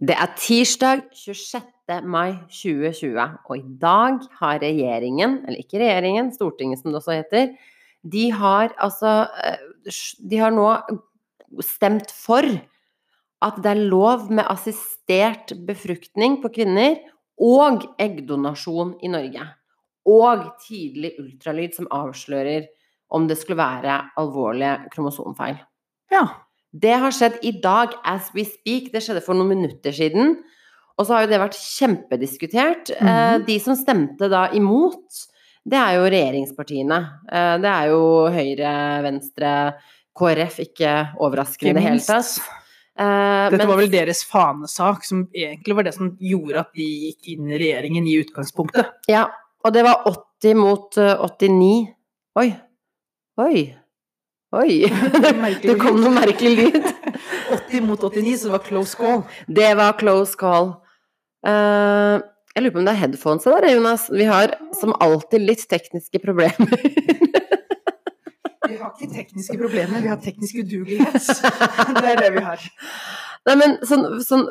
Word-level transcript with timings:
Det 0.00 0.16
er 0.16 0.30
tirsdag 0.40 1.02
26. 1.12 1.60
mai 2.08 2.32
2020, 2.48 3.20
og 3.44 3.56
i 3.58 3.64
dag 3.82 4.22
har 4.40 4.62
regjeringen, 4.62 5.42
eller 5.44 5.60
ikke 5.60 5.82
regjeringen, 5.82 6.30
Stortinget 6.32 6.80
som 6.80 6.88
det 6.88 7.02
også 7.02 7.18
heter, 7.18 7.52
de 8.00 8.30
har 8.32 8.72
altså 8.80 9.28
eh, 9.44 9.60
De 10.30 10.38
har 10.40 10.54
nå 10.56 10.70
stemt 11.60 12.12
for 12.16 12.46
at 13.40 13.60
det 13.60 13.70
er 13.74 13.88
lov 13.92 14.30
med 14.32 14.48
assistert 14.48 15.52
befruktning 15.68 16.38
på 16.40 16.48
kvinner 16.54 16.96
og 17.40 17.84
eggdonasjon 18.00 18.94
i 19.04 19.08
Norge. 19.12 19.46
Og 20.08 20.44
tidlig 20.64 21.14
ultralyd 21.20 21.76
som 21.76 21.88
avslører 21.92 22.68
om 23.12 23.26
det 23.28 23.36
skulle 23.40 23.60
være 23.60 24.00
alvorlige 24.20 24.92
kromosomfeil. 24.94 25.58
Ja. 26.12 26.24
Det 26.72 26.92
har 27.02 27.10
skjedd 27.10 27.38
i 27.42 27.52
dag 27.62 27.94
as 28.06 28.30
we 28.34 28.44
speak. 28.46 28.92
Det 28.92 29.02
skjedde 29.02 29.22
for 29.24 29.34
noen 29.34 29.48
minutter 29.56 29.92
siden. 29.94 30.36
Og 31.00 31.06
så 31.08 31.14
har 31.16 31.24
jo 31.24 31.30
det 31.32 31.40
vært 31.40 31.56
kjempediskutert. 31.58 32.90
Mm 33.00 33.08
-hmm. 33.08 33.46
De 33.46 33.58
som 33.60 33.74
stemte 33.76 34.28
da 34.28 34.50
imot, 34.52 35.26
det 35.64 35.76
er 35.78 35.94
jo 35.96 36.10
regjeringspartiene. 36.10 36.98
Eh, 37.32 37.58
Det 37.58 37.68
er 37.70 37.86
jo 37.88 38.28
Høyre, 38.30 39.02
Venstre, 39.02 39.74
KrF, 40.18 40.58
ikke 40.60 41.14
overraskende 41.18 41.70
i 41.70 41.72
det 41.74 41.82
hele 41.82 42.00
tatt. 42.00 42.38
Eh, 42.98 43.50
Dette 43.50 43.56
men- 43.58 43.68
var 43.68 43.76
vel 43.76 43.90
deres 43.90 44.24
fanesak, 44.24 45.04
som 45.04 45.26
egentlig 45.34 45.74
var 45.74 45.82
det 45.84 45.94
som 45.94 46.16
gjorde 46.20 46.58
at 46.60 46.72
de 46.74 46.82
gikk 46.82 47.28
inn 47.38 47.50
i 47.50 47.58
regjeringen 47.58 48.06
i 48.06 48.22
utgangspunktet. 48.22 48.86
Ja, 49.08 49.26
og 49.64 49.72
det 49.72 49.82
var 49.84 50.02
80 50.06 50.54
mot 50.54 50.96
eh, 50.98 51.16
89. 51.18 51.94
Oi. 52.36 52.54
Oi. 53.38 53.74
Oi. 54.50 54.82
Det 55.62 55.76
kom 55.78 56.00
noe 56.02 56.10
merkelig 56.14 56.56
lyd. 56.58 56.86
80 57.54 57.84
mot 57.86 58.02
89, 58.02 58.36
så 58.40 58.48
det 58.48 58.54
var 58.56 58.64
close 58.66 58.98
call. 58.98 59.22
Det 59.46 59.70
var 59.78 59.94
close 60.00 60.38
call. 60.38 60.72
Uh, 61.46 62.18
jeg 62.56 62.64
lurer 62.64 62.74
på 62.74 62.80
om 62.82 62.88
det 62.88 62.94
er 62.96 63.00
headphones 63.04 63.46
der, 63.46 63.68
Jonas. 63.70 64.08
Vi 64.10 64.26
har 64.26 64.56
som 64.74 64.94
alltid 64.98 65.46
litt 65.46 65.62
tekniske 65.70 66.22
problemer. 66.24 66.74
Vi 68.70 68.76
har 68.78 68.92
ikke 68.94 69.10
tekniske 69.10 69.56
problemer, 69.58 69.98
vi 69.98 70.08
har 70.08 70.18
teknisk 70.22 70.60
udugelighet. 70.62 71.24
Det 71.96 72.10
er 72.12 72.20
det 72.20 72.28
vi 72.36 72.42
har. 72.44 72.60
Nei, 73.48 73.56
men 73.58 73.72
sånn, 73.88 74.04
sånn, 74.22 74.44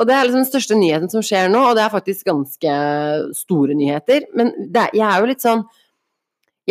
og 0.00 0.08
det 0.08 0.16
er 0.16 0.26
liksom 0.26 0.40
den 0.40 0.48
største 0.48 0.78
nyheten 0.80 1.12
som 1.12 1.22
skjer 1.22 1.46
nå, 1.52 1.60
og 1.68 1.76
det 1.78 1.84
er 1.84 1.92
faktisk 1.92 2.26
ganske 2.26 2.74
store 3.38 3.76
nyheter. 3.78 4.26
Men 4.34 4.50
det, 4.72 4.88
jeg 4.98 5.06
er 5.06 5.22
jo 5.22 5.30
litt 5.30 5.44
sånn 5.44 5.62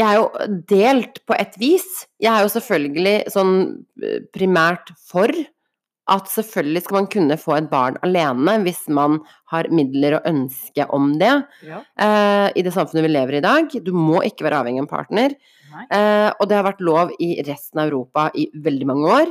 Jeg 0.01 0.07
er 0.09 0.17
jo 0.17 0.61
delt 0.71 1.21
på 1.29 1.37
et 1.37 1.57
vis. 1.61 1.87
Jeg 2.21 2.31
er 2.33 2.45
jo 2.45 2.53
selvfølgelig 2.53 3.15
sånn 3.33 3.55
eh, 4.01 4.21
primært 4.33 4.93
for 5.09 5.31
at 6.11 6.27
selvfølgelig 6.27 6.81
skal 6.83 6.97
man 6.97 7.07
kunne 7.13 7.37
få 7.39 7.53
et 7.59 7.67
barn 7.71 7.97
alene 8.03 8.57
hvis 8.65 8.81
man 8.91 9.19
har 9.53 9.69
midler 9.71 10.17
og 10.17 10.25
ønske 10.27 10.87
om 10.91 11.13
det 11.21 11.29
Ja. 11.63 11.83
uh, 12.01 12.47
i 12.57 12.63
det 12.65 12.73
samfunnet 12.75 13.05
vi 13.05 13.11
lever 13.13 13.37
i 13.37 13.39
i 13.39 13.45
dag. 13.45 13.69
Du 13.85 13.93
må 13.95 14.19
ikke 14.25 14.43
være 14.47 14.59
avhengig 14.63 14.81
av 14.81 14.87
en 14.87 14.91
partner. 14.91 15.35
Eh, 15.71 16.29
og 16.35 16.49
det 16.49 16.57
har 16.57 16.65
vært 16.67 16.83
lov 16.83 17.13
i 17.23 17.37
resten 17.47 17.79
av 17.79 17.87
Europa 17.87 18.25
i 18.35 18.49
veldig 18.51 18.87
mange 18.89 19.13
år. 19.21 19.29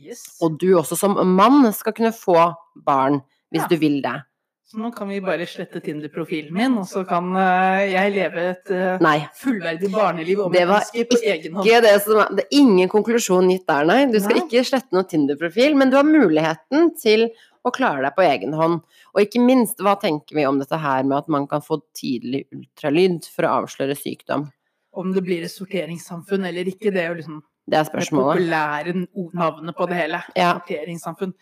Yes. 0.00 0.38
Og 0.44 0.58
du 0.60 0.68
også 0.78 0.96
som 0.96 1.16
mann 1.34 1.64
skal 1.76 1.96
kunne 1.96 2.12
få 2.14 2.54
barn 2.76 3.20
hvis 3.50 3.64
Ja. 3.64 3.68
du 3.68 3.76
vil 3.76 4.00
det. 4.02 4.22
Så 4.70 4.78
nå 4.78 4.92
kan 4.94 5.08
vi 5.10 5.16
bare 5.18 5.42
slette 5.50 5.80
Tinder-profilen 5.82 6.54
min, 6.54 6.76
og 6.78 6.84
så 6.86 7.00
kan 7.02 7.32
eh, 7.34 7.88
jeg 7.90 8.12
leve 8.14 8.44
et 8.52 8.70
eh, 8.70 9.24
fullverdig 9.40 9.90
barneliv 9.90 10.44
og 10.44 10.54
Det 10.54 10.62
var 10.70 10.86
på 10.94 11.18
egen 11.26 11.56
hånd. 11.58 11.66
Det, 11.66 11.90
som 12.04 12.36
det 12.38 12.44
er 12.44 12.54
ingen 12.60 12.92
konklusjon 12.92 13.50
gitt 13.50 13.66
der, 13.66 13.88
nei. 13.90 14.04
Du 14.12 14.20
skal 14.22 14.38
Nei. 14.38 14.44
ikke 14.44 14.62
slette 14.68 14.94
noen 14.94 15.10
Tinder-profil, 15.10 15.74
men 15.74 15.90
du 15.90 15.98
har 15.98 16.06
muligheten 16.06 16.92
til 17.02 17.26
å 17.66 17.74
klare 17.74 18.06
deg 18.06 18.14
på 18.14 18.28
egen 18.28 18.54
hånd. 18.54 18.78
Og 19.10 19.24
ikke 19.24 19.42
minst, 19.42 19.82
hva 19.82 19.96
tenker 19.98 20.38
vi 20.38 20.46
om 20.46 20.62
dette 20.62 20.78
her 20.78 21.02
med 21.02 21.18
at 21.18 21.34
man 21.34 21.50
kan 21.50 21.66
få 21.66 21.82
tidlig 21.90 22.46
ultralyd 22.54 23.26
for 23.26 23.50
å 23.50 23.58
avsløre 23.64 23.98
sykdom? 23.98 24.52
Om 24.94 25.14
det 25.18 25.26
blir 25.26 25.50
et 25.50 25.50
sorteringssamfunn 25.50 26.46
eller 26.46 26.70
ikke, 26.70 26.94
det 26.94 27.08
er 27.08 27.10
jo 27.10 27.22
liksom 27.24 27.42
Det 27.66 27.78
er 27.78 27.90
det 27.90 28.10
populære 28.14 29.00
navnet 29.34 29.74
på 29.74 29.90
det 29.90 30.04
hele. 30.04 30.22
Ja. 30.38 30.60
Sorteringssamfunn. 30.62 31.34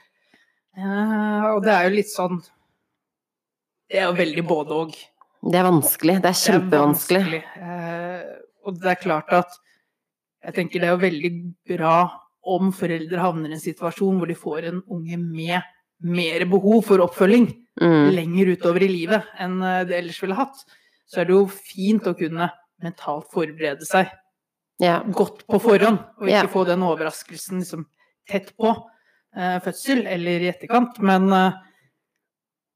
Ja, 0.79 1.51
og 1.59 1.67
det 1.69 1.77
er 1.77 1.91
jo 1.91 1.99
litt 2.01 2.09
sånn 2.09 2.41
Det 3.91 3.99
er 4.03 4.07
jo 4.11 4.17
veldig 4.19 4.45
både 4.49 4.71
og. 4.83 4.93
Det 5.49 5.55
er 5.61 5.65
vanskelig. 5.69 6.17
Det 6.23 6.29
er 6.29 6.33
Det 6.33 6.35
er 6.35 6.53
kjempevanskelig. 6.53 7.23
vanskelig. 7.25 7.43
Eh, 7.63 8.39
og 8.67 8.81
det 8.83 8.91
er 8.91 9.03
klart 9.03 9.33
at 9.33 9.59
jeg 10.45 10.55
tenker 10.55 10.81
det 10.81 10.89
er 10.89 10.97
jo 10.97 11.05
veldig 11.07 11.33
bra 11.79 11.95
om 12.49 12.73
foreldre 12.73 13.19
havner 13.21 13.51
i 13.51 13.57
en 13.59 13.61
situasjon 13.61 14.19
hvor 14.19 14.27
de 14.31 14.35
får 14.39 14.69
en 14.71 14.83
unge 14.89 15.17
med 15.19 15.63
mer 16.03 16.45
behov 16.47 16.85
for 16.85 16.99
oppfølging 17.07 17.49
Mm. 17.79 18.11
lenger 18.11 18.49
utover 18.57 18.83
i 18.83 18.89
livet 18.91 19.23
enn 19.39 19.63
eh, 19.63 19.85
det 19.87 19.95
ellers 20.01 20.21
ville 20.21 20.35
hatt. 20.35 20.65
Så 21.07 21.21
er 21.21 21.27
det 21.27 21.35
jo 21.37 21.45
fint 21.47 22.03
å 22.11 22.15
kunne 22.19 22.51
mentalt 22.83 23.29
forberede 23.31 23.87
seg 23.87 24.11
Ja. 24.81 25.01
godt 25.05 25.47
på 25.47 25.61
forhånd, 25.63 26.01
og 26.19 26.27
ikke 26.27 26.43
Ja. 26.43 26.47
få 26.51 26.65
den 26.67 26.81
overraskelsen 26.83 27.61
liksom 27.63 27.87
tett 28.29 28.51
på 28.59 28.73
eh, 29.37 29.61
fødsel 29.61 30.07
eller 30.09 30.41
i 30.41 30.49
etterkant. 30.51 30.99
Men 30.99 31.33
eh, 31.33 31.53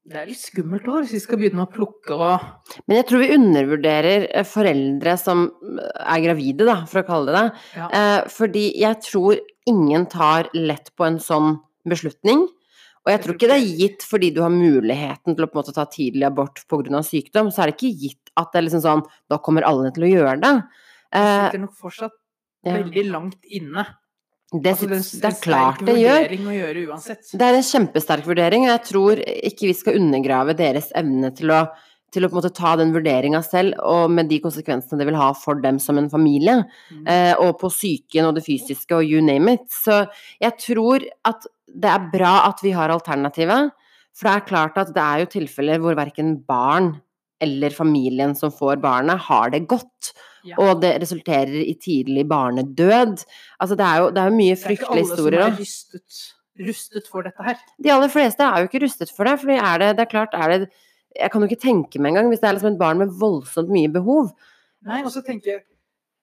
det 0.03 0.17
er 0.19 0.27
litt 0.27 0.41
skummelt 0.41 0.87
òg, 0.89 1.03
hvis 1.03 1.13
vi 1.15 1.21
skal 1.23 1.39
begynne 1.39 1.63
å 1.63 1.71
plukke 1.71 2.15
og 2.17 2.81
Men 2.89 2.97
jeg 2.99 3.07
tror 3.07 3.21
vi 3.21 3.35
undervurderer 3.37 4.25
eh, 4.27 4.47
foreldre 4.47 5.13
som 5.21 5.45
er 5.79 6.23
gravide, 6.25 6.67
da, 6.67 6.81
for 6.89 7.03
å 7.03 7.07
kalle 7.07 7.31
det 7.31 7.37
det. 7.37 7.61
ja. 7.79 7.87
Eh, 7.99 8.17
fordi 8.33 8.65
jeg 8.81 8.99
tror 9.05 9.39
ingen 9.69 10.09
tar 10.11 10.51
lett 10.57 10.91
på 10.97 11.07
en 11.07 11.21
sånn 11.23 11.55
beslutning. 11.87 12.43
Og 13.03 13.11
jeg 13.11 13.19
tror 13.23 13.35
ikke 13.35 13.49
det 13.51 13.55
er 13.59 13.79
gitt 13.79 14.03
fordi 14.07 14.29
du 14.35 14.41
har 14.43 14.51
muligheten 14.51 15.35
til 15.35 15.45
å 15.45 15.49
på 15.51 15.57
en 15.57 15.61
måte 15.61 15.75
ta 15.75 15.83
tidlig 15.91 16.27
abort 16.27 16.61
pga. 16.71 17.01
sykdom, 17.03 17.51
så 17.51 17.63
er 17.63 17.71
det 17.71 17.77
ikke 17.77 17.95
gitt 18.03 18.31
at 18.39 18.51
det 18.51 18.59
er 18.59 18.67
liksom 18.67 18.83
sånn 18.83 19.03
Da 19.29 19.39
kommer 19.43 19.67
alle 19.67 19.91
til 19.91 20.07
å 20.07 20.11
gjøre 20.11 20.39
det. 20.39 20.53
Det 21.13 21.19
Eh, 21.19 21.45
sitter 21.45 21.61
nok 21.61 21.75
fortsatt 21.77 22.15
veldig 22.65 23.03
langt 23.11 23.43
inne. 23.45 23.85
Det, 24.53 24.73
Altså, 24.75 24.87
det, 24.91 24.99
sit- 25.05 25.21
det 25.23 25.29
er 25.31 25.39
klart 25.41 25.79
det 25.85 25.95
gjør. 25.97 26.33
å 26.45 26.53
gjøre 26.57 26.83
uansett. 26.91 27.31
Det 27.33 27.41
er 27.47 27.57
en 27.57 27.65
kjempesterk 27.65 28.27
vurdering, 28.29 28.67
og 28.67 28.73
jeg 28.75 28.83
tror 28.91 29.21
ikke 29.25 29.69
vi 29.71 29.73
skal 29.73 29.97
undergrave 29.97 30.53
deres 30.59 30.91
evne 30.99 31.31
til 31.35 31.49
å, 31.55 31.63
til 32.13 32.25
å 32.25 32.29
på 32.29 32.37
en 32.37 32.41
måte 32.43 32.53
ta 32.53 32.75
den 32.77 32.91
vurderinga 32.93 33.41
selv, 33.43 33.73
og 33.81 34.11
med 34.13 34.29
de 34.29 34.37
konsekvensene 34.43 34.99
det 35.01 35.07
vil 35.09 35.17
ha 35.17 35.31
for 35.33 35.55
dem 35.63 35.79
som 35.81 35.97
en 35.97 36.09
familie. 36.11 36.59
Mm. 36.91 37.07
eh, 37.07 37.33
og 37.41 37.57
på 37.63 37.71
psyken 37.73 38.29
og 38.29 38.35
det 38.37 38.45
fysiske 38.45 38.93
og 38.99 39.03
you 39.09 39.21
name 39.25 39.55
it. 39.57 39.65
Så 39.73 40.03
jeg 40.43 40.53
tror 40.61 41.07
at 41.25 41.47
det 41.73 41.89
er 41.89 42.09
bra 42.13 42.35
at 42.51 42.61
vi 42.61 42.75
har 42.75 42.93
alternativet, 42.93 43.71
for 44.13 44.29
det 44.29 44.33
er 44.35 44.45
klart 44.51 44.77
at 44.77 44.91
det 44.93 45.01
er 45.01 45.23
jo 45.23 45.31
tilfeller 45.39 45.79
hvor 45.81 45.95
verken 45.97 46.35
barn 46.45 46.91
eller 47.43 47.75
familien 47.75 48.35
som 48.37 48.53
får 48.53 48.81
barnet, 48.83 49.21
har 49.27 49.51
det 49.53 49.65
godt. 49.71 50.13
Ja. 50.43 50.57
Og 50.59 50.81
det 50.83 50.97
resulterer 51.03 51.55
i 51.63 51.73
tidlig 51.79 52.25
barnedød. 52.27 53.23
Altså 53.59 53.77
det 53.79 53.85
er 53.87 53.99
jo, 54.01 54.07
det 54.11 54.23
er 54.23 54.31
jo 54.31 54.37
mye 54.37 54.55
Det 54.55 54.65
er 54.65 54.75
ikke 54.77 54.89
alle 54.91 55.05
som 55.07 55.27
er 55.29 55.59
rustet, 55.59 56.23
rustet 56.67 57.11
for 57.11 57.27
dette 57.27 57.45
her. 57.47 57.61
De 57.83 57.93
aller 57.93 58.11
fleste 58.11 58.43
er 58.43 58.63
jo 58.63 58.69
ikke 58.69 58.83
rustet 58.83 59.13
for 59.15 59.29
det, 59.29 59.37
For 59.39 59.53
det, 59.53 59.93
det 59.97 60.03
er 60.03 60.11
klart 60.11 60.35
er 60.35 60.57
det 60.57 60.71
Jeg 61.15 61.31
kan 61.31 61.41
jo 61.41 61.47
ikke 61.47 61.61
tenke 61.61 62.01
meg 62.01 62.11
engang, 62.11 62.27
hvis 62.31 62.41
det 62.41 62.49
er 62.49 62.57
liksom 62.57 62.73
et 62.73 62.81
barn 62.81 62.99
med 62.99 63.13
voldsomt 63.19 63.69
mye 63.71 63.91
behov. 63.93 64.33
Nei, 64.83 65.03
og 65.05 65.11
så 65.13 65.21
tenker 65.23 65.51
jeg 65.51 65.63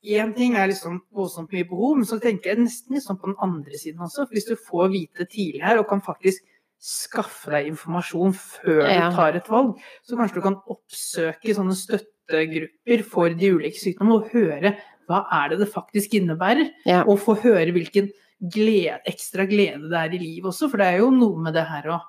Én 0.01 0.31
ting 0.33 0.55
er 0.57 0.71
liksom 0.71 1.03
voldsomt 1.13 1.51
mye 1.53 1.67
behov, 1.69 1.99
men 1.99 2.07
så 2.09 2.17
tenker 2.21 2.55
jeg 2.55 2.63
nesten 2.63 3.03
sånn 3.05 3.19
på 3.21 3.29
den 3.29 3.37
andre 3.45 3.77
siden 3.77 4.01
også. 4.01 4.25
For 4.25 4.33
hvis 4.33 4.49
du 4.49 4.55
får 4.57 4.89
vite 4.95 5.27
tidlig 5.29 5.61
her, 5.61 5.77
og 5.77 5.91
kan 5.91 6.01
faktisk 6.01 6.41
skaffe 6.81 7.53
deg 7.53 7.69
informasjon 7.75 8.33
før 8.33 8.87
du 8.89 9.17
tar 9.17 9.37
et 9.37 9.51
valg, 9.53 9.75
så 10.07 10.17
kanskje 10.17 10.41
du 10.41 10.45
kan 10.47 10.57
oppsøke 10.73 11.57
sånne 11.57 11.77
støttegrupper 11.77 13.05
for 13.05 13.37
de 13.37 13.53
ulike 13.53 13.81
sykdommene, 13.81 14.17
og 14.17 14.33
høre 14.33 14.75
hva 15.11 15.25
er 15.41 15.53
det 15.53 15.61
det 15.65 15.71
faktisk 15.73 16.15
innebærer. 16.17 16.71
Ja. 16.89 17.03
Og 17.05 17.21
få 17.21 17.37
høre 17.43 17.75
hvilken 17.75 18.09
glede, 18.41 19.01
ekstra 19.11 19.45
glede 19.51 19.91
det 19.91 19.99
er 19.99 20.15
i 20.17 20.23
livet 20.23 20.49
også, 20.53 20.71
for 20.71 20.81
det 20.81 20.89
er 20.89 21.03
jo 21.03 21.11
noe 21.13 21.45
med 21.45 21.57
det 21.59 21.67
her 21.69 21.93
å 21.97 22.01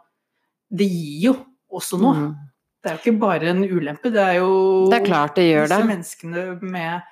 Det 0.72 0.88
gir 0.88 1.26
jo 1.26 1.34
også 1.76 1.98
noe. 2.00 2.16
Mm. 2.16 2.36
Det 2.82 2.90
er 2.90 2.94
jo 2.96 3.02
ikke 3.02 3.20
bare 3.20 3.50
en 3.52 3.66
ulempe, 3.68 4.10
det 4.14 4.22
er 4.24 4.38
jo 4.40 4.54
Det 4.90 5.02
er 5.02 5.06
klart 5.06 5.36
det 5.36 5.50
gjør 5.50 5.68
det. 5.68 5.80
menneskene 5.90 6.46
med 6.64 7.10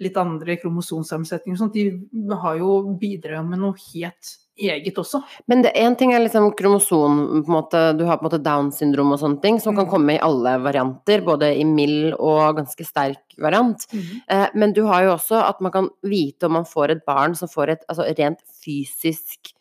litt 0.00 0.16
andre 0.16 0.56
kromosomsammensetninger 0.62 1.58
og 1.58 1.60
sånt, 1.60 1.74
de 1.74 2.38
har 2.44 2.56
jo 2.56 2.70
bidratt 3.00 3.44
med 3.44 3.60
noe 3.60 3.76
helt 3.90 4.30
eget 4.60 4.98
også. 5.00 5.22
Men 5.48 5.62
én 5.64 5.96
ting 5.96 6.12
er 6.12 6.20
liksom 6.20 6.50
kromosom, 6.58 7.44
måte, 7.46 7.96
du 7.96 8.04
har 8.04 8.18
på 8.18 8.24
en 8.26 8.30
måte 8.30 8.42
Downs 8.44 8.78
syndrom 8.78 9.12
og 9.12 9.20
sånne 9.20 9.40
ting, 9.42 9.60
som 9.60 9.74
kan 9.76 9.86
Mm. 9.86 9.90
komme 9.90 10.14
i 10.14 10.20
alle 10.20 10.58
varianter, 10.62 11.22
både 11.24 11.56
i 11.58 11.64
mild 11.64 12.14
og 12.18 12.56
ganske 12.56 12.84
sterk 12.84 13.36
variant. 13.38 13.86
Eh, 14.28 14.48
men 14.54 14.72
du 14.72 14.84
har 14.86 15.02
jo 15.04 15.14
også 15.16 15.40
at 15.48 15.60
man 15.60 15.72
kan 15.72 15.88
vite 16.02 16.44
om 16.44 16.52
man 16.52 16.64
får 16.64 16.90
et 16.90 17.06
barn 17.06 17.34
som 17.34 17.48
får 17.48 17.68
et 17.70 17.80
altså, 17.88 18.04
rent 18.18 18.38
fysisk 18.64 19.54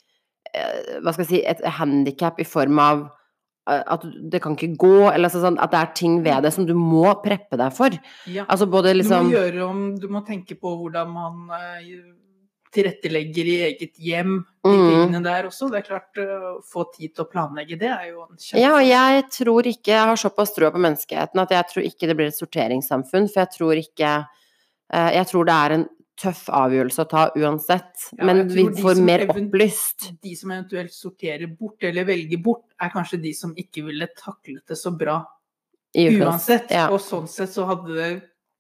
eh, 0.54 1.00
Hva 1.02 1.14
skal 1.14 1.26
jeg 1.26 1.30
si 1.30 1.46
Et 1.46 1.62
handikap 1.78 2.40
i 2.40 2.44
form 2.44 2.80
av 2.80 3.10
eh, 3.70 3.84
at 3.86 4.02
det 4.32 4.42
kan 4.42 4.56
ikke 4.56 4.78
gå, 4.78 5.12
eller 5.14 5.30
altså 5.30 5.42
sånn 5.44 5.60
at 5.62 5.72
det 5.72 5.80
er 5.80 5.94
ting 5.96 6.24
ved 6.24 6.44
det 6.44 6.52
som 6.54 6.66
du 6.66 6.74
må 6.74 7.14
preppe 7.24 7.56
deg 7.58 7.72
for. 7.74 7.90
Ja. 8.28 8.46
Altså 8.50 8.66
både 8.70 8.94
Du 8.94 9.00
liksom 9.02 9.30
må 9.30 9.36
gjøre 9.38 9.68
om 9.68 9.96
Du 10.00 10.08
må 10.10 10.26
tenke 10.26 10.56
på 10.60 10.76
hvordan 10.76 11.08
man 11.14 11.50
eh, 11.54 12.02
tilrettelegger 12.76 13.48
i 13.50 13.56
eget 13.70 13.96
hjem, 13.98 14.46
de 14.64 14.70
Mm. 14.70 14.90
tingene 14.90 15.24
der 15.24 15.48
også. 15.50 15.70
Det 15.72 15.80
er 15.80 15.88
klart, 15.88 16.18
å 16.18 16.62
få 16.62 16.86
tid 16.94 17.16
til 17.16 17.26
å 17.26 17.30
planlegge 17.32 17.80
det 17.80 17.90
er 17.90 18.10
jo 18.12 18.22
en 18.26 18.38
kjempe... 18.38 18.62
Ja, 18.62 18.74
og 18.76 18.86
jeg 18.86 19.24
tror 19.34 19.70
ikke 19.70 19.94
Jeg 19.96 20.06
har 20.06 20.16
såpass 20.16 20.54
trua 20.54 20.70
på 20.72 20.82
menneskeheten 20.82 21.40
at 21.42 21.50
jeg 21.50 21.70
tror 21.72 21.88
ikke 21.88 22.08
det 22.08 22.18
blir 22.20 22.28
et 22.28 22.38
sorteringssamfunn, 22.38 23.30
for 23.32 23.42
jeg 23.42 23.52
tror 23.56 23.82
ikke 23.82 24.12
eh, 24.94 25.10
Jeg 25.16 25.26
tror 25.32 25.46
det 25.50 25.56
er 25.56 25.76
en 25.78 25.88
tøff 26.20 26.50
avgjørelse 26.52 27.06
å 27.06 27.10
ta 27.10 27.26
uansett, 27.40 28.10
Ja, 28.18 28.26
men 28.28 28.48
vi 28.52 28.66
får 28.76 29.02
mer 29.02 29.24
opplyst. 29.32 30.10
De 30.22 30.36
som 30.36 30.52
eventuelt 30.52 30.92
sorterer 30.94 31.48
bort, 31.48 31.82
eller 31.82 32.04
velger 32.06 32.42
bort, 32.44 32.66
er 32.80 32.92
kanskje 32.92 33.22
de 33.24 33.34
som 33.34 33.54
ikke 33.56 33.86
ville 33.88 34.10
taklet 34.20 34.66
det 34.68 34.78
så 34.78 34.92
bra 34.92 35.22
uansett. 35.96 36.72
Ja. 36.76 36.90
Og 36.92 37.00
sånn 37.02 37.28
sett 37.32 37.54
så 37.56 37.66
hadde 37.70 37.96
det 37.96 38.10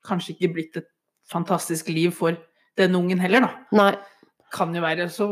kanskje 0.08 0.38
ikke 0.38 0.54
blitt 0.56 0.80
et 0.80 0.88
fantastisk 1.30 1.92
liv 1.94 2.16
for 2.16 2.38
den 2.78 2.98
ungen 2.98 3.22
heller, 3.22 3.48
da. 3.48 3.54
Nei. 3.78 3.94
Kan 4.54 4.74
jo 4.74 4.82
være 4.82 5.10
så 5.14 5.28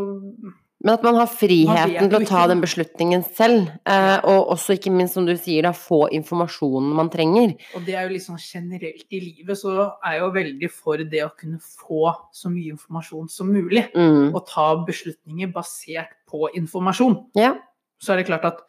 Men 0.78 0.92
at 0.94 1.02
man 1.02 1.16
har 1.18 1.30
friheten 1.32 2.10
til 2.12 2.18
å 2.20 2.28
ta 2.30 2.44
den 2.52 2.60
beslutningen 2.62 3.24
selv, 3.34 3.72
eh, 3.90 4.18
og 4.30 4.52
også 4.54 4.76
ikke 4.78 4.92
minst, 4.94 5.16
som 5.18 5.26
du 5.26 5.34
sier, 5.34 5.66
da, 5.66 5.72
få 5.74 6.04
informasjonen 6.14 6.92
man 7.00 7.10
trenger. 7.10 7.56
Og 7.74 7.82
det 7.88 7.96
er 7.98 8.06
jo 8.06 8.14
liksom 8.14 8.38
generelt 8.38 9.08
i 9.10 9.24
livet, 9.24 9.58
så 9.58 9.74
er 10.06 10.20
jeg 10.20 10.22
jo 10.22 10.30
veldig 10.38 10.70
for 10.70 11.02
det 11.02 11.24
å 11.26 11.34
kunne 11.34 11.58
få 11.58 12.14
så 12.30 12.54
mye 12.54 12.76
informasjon 12.76 13.26
som 13.34 13.50
mulig. 13.50 13.88
Mm. 13.98 14.36
Og 14.38 14.42
ta 14.46 14.70
beslutninger 14.86 15.50
basert 15.56 16.14
på 16.30 16.52
informasjon. 16.62 17.24
Ja. 17.42 17.56
Så 17.98 18.14
er 18.14 18.22
det 18.22 18.30
klart 18.30 18.46
at 18.46 18.62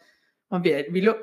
man 0.49 0.65
vil 0.65 1.11
jo 1.11 1.19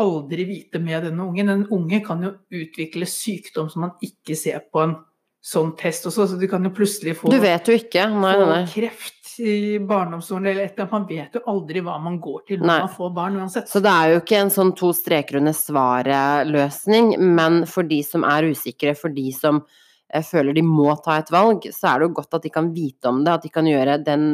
aldri 0.00 0.46
vite 0.48 0.80
med 0.82 1.04
denne 1.06 1.26
ungen. 1.28 1.50
En 1.50 1.66
unge 1.72 2.00
kan 2.04 2.22
jo 2.24 2.34
utvikle 2.54 3.06
sykdom 3.08 3.70
som 3.70 3.86
man 3.86 3.94
ikke 4.02 4.36
ser 4.38 4.64
på 4.72 4.82
en 4.82 4.96
sånn 5.44 5.74
test 5.76 6.06
også, 6.08 6.24
så 6.30 6.38
du 6.40 6.46
kan 6.48 6.64
jo 6.64 6.70
plutselig 6.72 7.18
få, 7.18 7.28
Du 7.30 7.36
vet 7.42 7.68
jo 7.68 7.74
ikke. 7.76 8.06
Nei, 8.16 8.32
få 8.40 8.46
nei, 8.48 8.62
kreft 8.72 9.34
i 9.44 9.78
barndomsårene 9.82 10.52
eller 10.52 10.68
et 10.68 10.76
eller 10.78 10.84
annet. 10.86 10.92
Man 10.94 11.06
vet 11.08 11.34
jo 11.36 11.40
aldri 11.50 11.80
hva 11.84 11.96
man 12.00 12.18
går 12.22 12.44
til 12.48 12.60
når 12.62 12.68
Nei. 12.70 12.78
man 12.86 12.92
får 12.94 13.08
barn 13.16 13.36
uansett. 13.42 13.68
Så 13.68 13.82
det 13.82 13.90
er 13.92 14.12
jo 14.14 14.20
ikke 14.22 14.38
en 14.40 14.52
sånn 14.54 14.70
to 14.78 14.92
streker 14.94 15.40
under 15.40 15.52
svaret-løsning, 15.58 17.14
men 17.34 17.64
for 17.70 17.86
de 17.88 17.98
som 18.06 18.24
er 18.28 18.46
usikre, 18.54 18.94
for 18.96 19.12
de 19.14 19.26
som 19.34 19.58
eh, 20.14 20.22
føler 20.24 20.54
de 20.56 20.62
må 20.64 20.94
ta 21.04 21.18
et 21.20 21.32
valg, 21.34 21.66
så 21.74 21.90
er 21.90 21.98
det 22.04 22.08
jo 22.08 22.14
godt 22.20 22.38
at 22.38 22.46
de 22.46 22.52
kan 22.54 22.70
vite 22.76 23.10
om 23.10 23.20
det, 23.26 23.34
at 23.34 23.42
de 23.44 23.50
kan 23.52 23.68
gjøre 23.68 23.98
den 24.06 24.28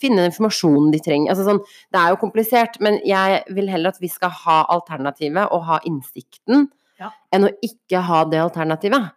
finne 0.00 0.20
den 0.24 0.32
informasjonen 0.32 0.90
de 0.94 1.00
trenger. 1.04 1.32
Altså 1.32 1.46
sånn, 1.46 1.62
det 1.94 2.02
er 2.02 2.12
jo 2.14 2.20
komplisert, 2.24 2.76
men 2.84 2.98
jeg 3.06 3.40
vil 3.54 3.70
heller 3.72 3.94
at 3.94 4.02
vi 4.02 4.10
skal 4.12 4.34
ha 4.44 4.60
alternativet 4.76 5.46
og 5.54 5.64
ha 5.70 5.80
innsikten, 5.88 6.68
Ja. 7.00 7.14
enn 7.32 7.46
å 7.48 7.54
ikke 7.64 8.02
ha 8.04 8.24
det 8.28 8.42
alternativet. 8.42 9.12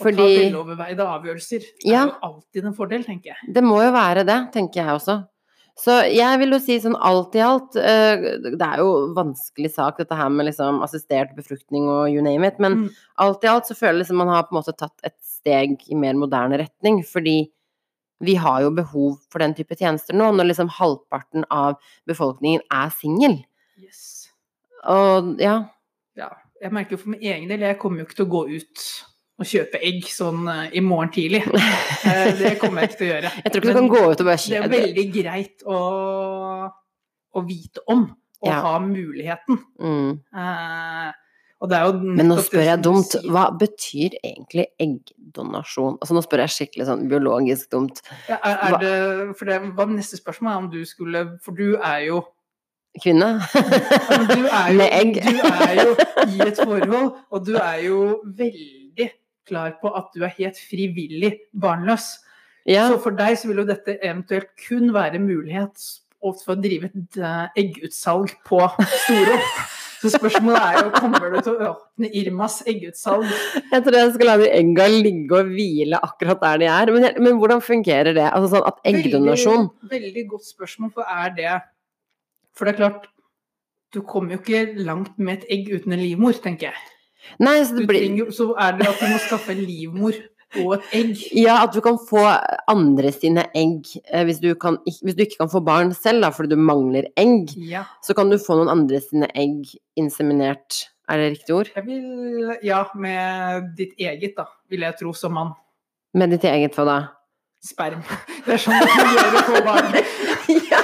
Å 0.00 0.02
ta 0.02 0.08
Fordi 0.08 0.28
veloverveide 0.50 1.04
avgjørelser 1.06 1.64
Ja. 1.84 2.04
er 2.04 2.06
jo 2.08 2.14
alltid 2.30 2.64
en 2.70 2.74
fordel, 2.74 3.04
tenker 3.04 3.34
jeg. 3.34 3.52
det 3.52 3.62
må 3.62 3.82
jo 3.84 3.92
være 3.92 4.24
det, 4.26 4.38
tenker 4.52 4.80
jeg 4.84 4.94
også. 4.96 5.26
Så 5.80 5.94
jeg 6.12 6.38
vil 6.40 6.50
jo 6.52 6.58
si 6.60 6.74
sånn 6.82 6.96
alt 7.00 7.34
i 7.36 7.40
alt 7.40 7.76
eh, 7.76 8.16
Det 8.42 8.60
er 8.66 8.78
jo 8.82 9.14
vanskelig 9.16 9.70
sak 9.72 9.96
dette 10.02 10.16
her 10.18 10.28
med 10.28 10.46
liksom 10.50 10.82
assistert 10.84 11.30
befruktning 11.36 11.86
og 11.88 12.10
you 12.12 12.20
name 12.22 12.44
it, 12.46 12.58
men 12.58 12.72
Mm. 12.74 12.90
alt 13.18 13.44
i 13.44 13.48
alt 13.48 13.64
så 13.64 13.76
føles 13.78 14.00
det 14.02 14.06
som 14.08 14.16
man 14.18 14.28
har 14.28 14.42
på 14.44 14.52
en 14.52 14.60
måte 14.62 14.76
tatt 14.76 14.98
et 15.04 15.14
steg 15.22 15.78
i 15.88 15.94
mer 15.94 16.12
moderne 16.14 16.58
retning, 16.58 17.02
fordi 17.06 17.50
vi 18.20 18.34
har 18.34 18.60
jo 18.60 18.70
behov 18.70 19.16
for 19.30 19.38
den 19.38 19.54
type 19.54 19.74
tjenester 19.78 20.12
nå, 20.12 20.30
når 20.36 20.50
liksom 20.52 20.68
halvparten 20.68 21.44
av 21.50 21.78
befolkningen 22.06 22.60
er 22.70 22.90
singel. 22.90 23.38
Yes. 23.80 24.28
Og 24.84 25.38
ja, 25.40 25.68
Ja, 26.16 26.28
jeg 26.60 26.72
merker 26.72 26.90
jo 26.90 26.96
for 26.98 27.08
min 27.14 27.20
egen 27.22 27.48
del, 27.48 27.60
jeg 27.60 27.78
kommer 27.78 28.00
jo 28.00 28.04
ikke 28.04 28.16
til 28.16 28.26
å 28.26 28.34
gå 28.34 28.42
ut 28.58 28.84
og 29.40 29.48
kjøpe 29.48 29.78
egg 29.88 30.04
sånn 30.12 30.42
eh, 30.52 30.66
i 30.76 30.82
morgen 30.84 31.12
tidlig. 31.14 31.40
Eh, 32.00 32.30
Det 32.38 32.54
kommer 32.60 32.82
jeg 32.84 32.90
ikke 32.90 32.98
til 33.00 33.06
å 33.08 33.12
gjøre. 33.14 33.30
jeg 33.44 33.52
tror 33.52 33.60
ikke 33.60 33.72
du 33.72 33.78
kan 33.78 33.88
gå 33.92 34.00
ut 34.10 34.20
og 34.22 34.26
bare 34.28 34.40
kjøpe. 34.40 34.68
Det 34.68 34.78
er 34.78 34.84
veldig 34.86 35.06
greit 35.14 35.64
å, 35.68 35.80
å 37.36 37.42
vite 37.46 37.82
om, 37.92 38.06
og 38.40 38.48
Ja. 38.48 38.60
ha 38.64 38.78
muligheten. 38.80 39.58
mm. 39.80 40.12
Eh, 40.36 41.10
Men 41.60 42.30
nå 42.30 42.38
spør 42.40 42.62
jeg 42.64 42.80
dumt, 42.80 43.12
hva 43.28 43.50
betyr 43.52 44.14
egentlig 44.24 44.64
eggdonasjon? 44.80 45.98
Altså 46.00 46.14
nå 46.16 46.22
spør 46.24 46.40
jeg 46.46 46.54
skikkelig 46.54 46.86
sånn 46.88 47.02
biologisk 47.10 47.68
dumt. 47.74 48.00
Ja, 48.30 48.38
er, 48.40 48.56
er 48.64 48.78
det, 48.80 49.36
for 49.36 49.44
det 49.44 49.58
var 49.76 49.90
neste 49.92 50.16
spørsmål 50.16 50.56
om 50.62 50.70
du 50.72 50.78
skulle 50.88 51.26
For 51.44 51.52
du 51.52 51.74
er 51.76 52.06
jo 52.08 52.22
Kvinne? 53.04 53.28
Du 53.52 54.46
er 54.48 54.70
jo, 54.72 54.78
Med 54.80 54.88
egg. 54.90 55.20
du 55.20 55.36
er 55.44 55.74
jo 55.84 55.92
i 56.32 56.40
et 56.48 56.56
forhold, 56.64 57.12
og 57.30 57.44
du 57.46 57.52
er 57.60 57.76
jo 57.84 58.00
veldig 58.24 58.89
klar 59.50 59.74
på 59.82 59.92
at 59.98 60.10
du 60.14 60.24
er 60.24 60.36
helt 60.38 60.60
frivillig 60.70 61.34
barnløs. 61.52 62.12
ja. 62.68 62.88
Så 62.88 63.00
for 63.02 63.16
deg 63.18 63.36
så 63.38 63.50
vil 63.50 63.64
jo 63.64 63.68
dette 63.68 63.98
eventuelt 63.98 64.54
kun 64.68 64.94
være 64.96 65.20
mulighet 65.22 65.90
for 66.20 66.54
å 66.54 66.60
drive 66.60 66.90
et 66.90 67.20
eh, 67.20 67.60
eggutsalg 67.64 68.32
på 68.48 68.62
Storo. 69.04 69.36
Så 70.00 70.08
spørsmålet 70.14 70.62
er 70.64 70.76
jo 70.78 70.92
kommer 70.94 71.26
du 71.28 71.38
til 71.44 71.56
å 71.58 71.70
åpne 71.74 72.08
Irmas 72.16 72.60
eggutsalg. 72.68 73.26
Jeg 73.68 73.84
tror 73.84 73.96
jeg 73.98 74.12
skal 74.14 74.30
la 74.30 74.36
de 74.40 74.46
egga 74.56 74.86
ligge 74.88 75.40
og 75.42 75.50
hvile 75.52 76.00
akkurat 76.00 76.40
der 76.40 76.62
de 76.62 76.68
er. 76.72 76.92
Men, 76.94 77.08
men 77.20 77.40
hvordan 77.40 77.60
fungerer 77.64 78.16
det? 78.16 78.24
Altså 78.30 78.54
sånn 78.54 78.68
at 78.70 78.80
eggdonasjon 78.88 79.66
Veldig, 79.68 79.90
veldig 79.92 80.24
godt 80.30 80.48
spørsmål, 80.48 80.94
for 80.96 81.04
er 81.04 81.34
det 81.36 81.58
For 82.56 82.64
det 82.66 82.74
er 82.74 82.80
klart, 82.80 83.10
du 83.92 84.00
kommer 84.06 84.36
jo 84.36 84.40
ikke 84.40 84.86
langt 84.86 85.20
med 85.20 85.40
et 85.40 85.52
egg 85.58 85.68
uten 85.74 85.94
en 85.96 86.02
livmor, 86.02 86.36
tenker 86.40 86.70
jeg. 86.70 86.88
Nei, 87.40 87.60
så 87.64 87.76
det 87.76 87.86
blir 87.88 88.04
trenger, 88.04 88.30
så 88.34 88.50
er 88.58 88.78
det 88.78 88.88
at 88.90 89.00
du 89.00 89.08
må 89.10 89.18
skaffe 89.22 89.54
en 89.54 89.64
livmor 89.64 90.16
og 90.60 90.72
et 90.76 90.94
egg. 90.98 91.24
Ja, 91.38 91.60
at 91.64 91.74
du 91.74 91.80
kan 91.84 91.98
få 92.08 92.22
andre 92.70 93.12
sine 93.14 93.44
egg 93.56 93.86
eh, 94.10 94.24
hvis 94.26 94.40
du, 94.42 94.50
kan, 94.58 94.80
hvis 94.86 95.16
du 95.16 95.22
ikke 95.24 95.42
kan 95.44 95.52
få 95.52 95.62
barn 95.66 95.94
selv, 95.94 96.24
da, 96.24 96.32
fordi 96.34 96.54
du 96.54 96.58
mangler 96.60 97.10
egg. 97.20 97.54
Ja. 97.70 97.84
Så 98.06 98.16
kan 98.18 98.32
du 98.32 98.38
få 98.42 98.58
noen 98.58 98.72
andre 98.72 99.02
sine 99.04 99.30
egg 99.38 99.70
inseminert. 100.00 100.84
Er 101.10 101.18
det 101.18 101.30
riktig 101.36 101.54
ord? 101.54 101.70
Jeg 101.74 101.86
vil 101.86 102.58
Ja, 102.66 102.84
med 102.94 103.70
ditt 103.78 103.96
eget, 103.98 104.34
da, 104.36 104.46
vil 104.70 104.86
jeg 104.86 104.98
tro, 105.00 105.14
som 105.14 105.34
mann. 105.38 105.54
Med 106.14 106.34
ditt 106.34 106.46
eget 106.46 106.74
hva 106.78 106.86
da? 106.86 106.98
Sperm. 107.60 108.00
Det 108.46 108.56
er 108.56 108.62
sånn 108.62 108.78
det 108.80 108.92
fungerer 108.94 109.42
på 109.46 109.64
barn. 109.66 109.96
ja, 110.72 110.80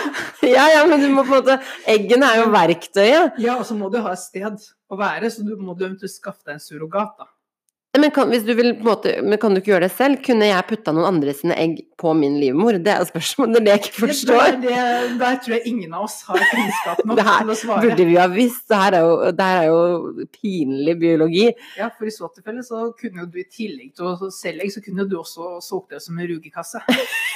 ja, 0.46 0.66
ja, 0.74 0.82
men 0.88 1.02
du 1.02 1.08
må 1.12 1.24
på 1.26 1.36
en 1.36 1.40
måte 1.40 1.58
Eggene 1.90 2.32
er 2.32 2.42
jo 2.42 2.50
verktøyet. 2.54 3.40
Ja, 3.42 3.56
og 3.60 3.66
så 3.68 3.78
må 3.78 3.90
du 3.92 4.00
ha 4.02 4.12
et 4.14 4.22
sted 4.22 4.68
å 4.90 5.00
være, 5.00 5.30
så 5.32 5.46
du 5.46 5.56
må 5.58 5.74
du 5.76 5.86
eventuelt 5.86 6.12
skaffe 6.12 6.44
deg 6.46 6.58
en 6.58 6.62
surrogat, 6.62 7.16
da. 7.18 7.30
Men 7.96 8.10
kan, 8.10 8.30
du 8.30 8.54
vil, 8.54 8.74
måte, 8.84 9.12
men 9.24 9.38
kan 9.40 9.54
du 9.54 9.60
ikke 9.60 9.72
gjøre 9.72 9.86
det 9.86 9.94
selv? 9.96 10.18
Kunne 10.24 10.48
jeg 10.48 10.64
putta 10.68 10.92
noen 10.92 11.06
andre 11.08 11.32
sine 11.36 11.56
egg 11.56 11.78
på 12.00 12.12
min 12.18 12.36
livmor? 12.40 12.76
Det 12.82 12.92
er 12.92 13.06
spørsmålet. 13.08 13.64
Det 13.64 13.72
jeg 13.72 13.82
ikke 13.82 13.94
forstår. 14.02 14.58
Det, 14.60 14.74
det, 14.74 15.14
der 15.22 15.38
tror 15.44 15.54
jeg 15.56 15.72
ingen 15.72 15.94
av 15.96 16.04
oss 16.08 16.18
har 16.28 16.42
kunnskap 16.50 17.00
nok 17.08 17.22
til 17.22 17.54
å 17.54 17.58
svare. 17.62 17.84
Burde 17.86 18.08
vi 18.10 18.18
ha 18.20 18.26
visst? 18.32 18.66
Det 18.68 18.82
her 18.82 18.98
er 18.98 19.06
jo, 19.06 19.14
det 19.38 19.48
her 19.48 19.62
er 19.62 19.70
jo 19.70 20.26
pinlig 20.34 20.96
biologi. 21.00 21.46
Ja, 21.78 21.88
for 21.96 22.08
i 22.08 22.14
så 22.14 22.28
tilfelle 22.34 22.66
så 22.66 22.90
kunne 23.00 23.24
jo 23.24 23.30
du 23.32 23.40
i 23.40 23.48
tillegg 23.48 23.96
til 23.96 24.12
å 24.12 24.30
selge 24.34 24.66
egg, 24.66 24.76
så 24.76 24.84
kunne 24.84 25.08
du 25.08 25.16
også 25.22 25.56
solgt 25.64 25.96
det 25.96 26.04
som 26.04 26.20
en 26.20 26.30
rugekasse. 26.34 26.84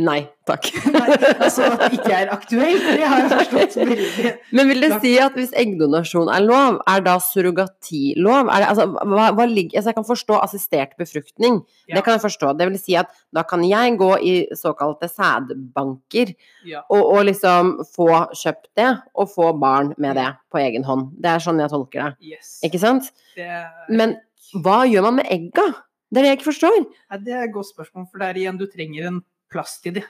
Nei 0.00 0.20
takk. 0.46 0.68
Nei, 0.94 1.16
altså 1.42 1.64
at 1.66 1.80
det 1.82 1.98
ikke 1.98 2.12
er 2.14 2.28
aktuelt, 2.32 2.84
det 2.86 3.02
har 3.10 3.20
jeg 3.24 3.30
forstått 3.32 3.74
veldig. 3.80 4.30
Men 4.56 4.68
vil 4.70 4.84
det 4.84 4.90
si 5.02 5.10
at 5.20 5.34
hvis 5.36 5.50
eggdonasjon 5.58 6.30
er 6.32 6.44
lov, 6.46 6.78
er 6.88 7.02
da 7.04 7.16
surrogati 7.24 8.14
lov? 8.22 8.46
Er 8.54 8.62
det, 8.62 8.68
altså, 8.70 8.86
hva, 8.94 9.26
hva 9.36 9.46
ligger, 9.50 9.80
altså 9.80 9.90
jeg 9.90 9.98
kan 9.98 10.06
forstå 10.08 10.38
assistert 10.44 10.94
befruktning, 11.00 11.58
Ja. 11.90 11.96
det 11.98 12.04
kan 12.06 12.14
jeg 12.16 12.22
forstå. 12.24 12.52
Det 12.60 12.68
vil 12.70 12.78
si 12.78 12.94
at 13.00 13.10
da 13.34 13.42
kan 13.42 13.64
jeg 13.66 13.98
gå 13.98 14.10
i 14.22 14.34
såkalte 14.56 15.10
sædbanker 15.10 16.34
Ja. 16.68 16.82
og, 16.88 17.02
og 17.16 17.24
liksom 17.26 17.76
få 17.96 18.08
kjøpt 18.36 18.70
det, 18.78 18.90
og 19.14 19.30
få 19.34 19.50
barn 19.58 19.94
med 19.98 20.16
det 20.16 20.28
på 20.52 20.58
egen 20.62 20.84
hånd. 20.86 21.10
Det 21.20 21.30
er 21.34 21.42
sånn 21.42 21.60
jeg 21.60 21.70
tolker 21.74 22.02
det. 22.10 22.32
Yes. 22.36 22.58
Ikke 22.66 22.78
sant? 22.82 23.10
Det, 23.36 23.48
Men 23.90 24.16
hva 24.62 24.84
gjør 24.88 25.02
man 25.10 25.18
med 25.20 25.26
egga? 25.30 25.66
Det 26.10 26.18
er 26.18 26.24
det 26.24 26.30
jeg 26.32 26.38
ikke 26.40 26.48
forstår. 26.52 26.78
ja, 27.10 27.16
det 27.22 27.32
er 27.34 27.44
et 27.46 27.52
godt 27.54 27.68
spørsmål, 27.70 28.08
for 28.10 28.18
det 28.18 28.28
er 28.32 28.40
igjen, 28.42 28.56
du 28.58 28.66
trenger 28.66 29.06
en 29.12 29.20
plass 29.52 29.78
til 29.84 29.98
de. 29.98 30.04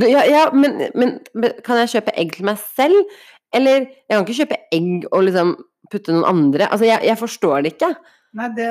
Ja, 0.00 0.22
ja 0.24 0.46
men, 0.56 0.80
men, 0.96 1.18
kan 1.66 1.82
jeg 1.82 1.92
kjøpe 1.96 2.14
egg 2.16 2.32
til 2.38 2.48
meg 2.48 2.60
selv? 2.62 2.96
Eller 3.52 3.84
jeg 3.84 4.14
kan 4.14 4.24
ikke 4.24 4.38
kjøpe 4.40 4.58
egg 4.72 5.06
og 5.10 5.26
liksom 5.26 5.54
putte 5.92 6.14
noen 6.14 6.24
andre 6.24 6.70
Altså, 6.70 6.86
jeg, 6.88 7.04
jeg 7.04 7.20
forstår 7.20 7.64
det 7.64 7.74
ikke. 7.74 7.90
Nei, 8.32 8.46
det, 8.56 8.68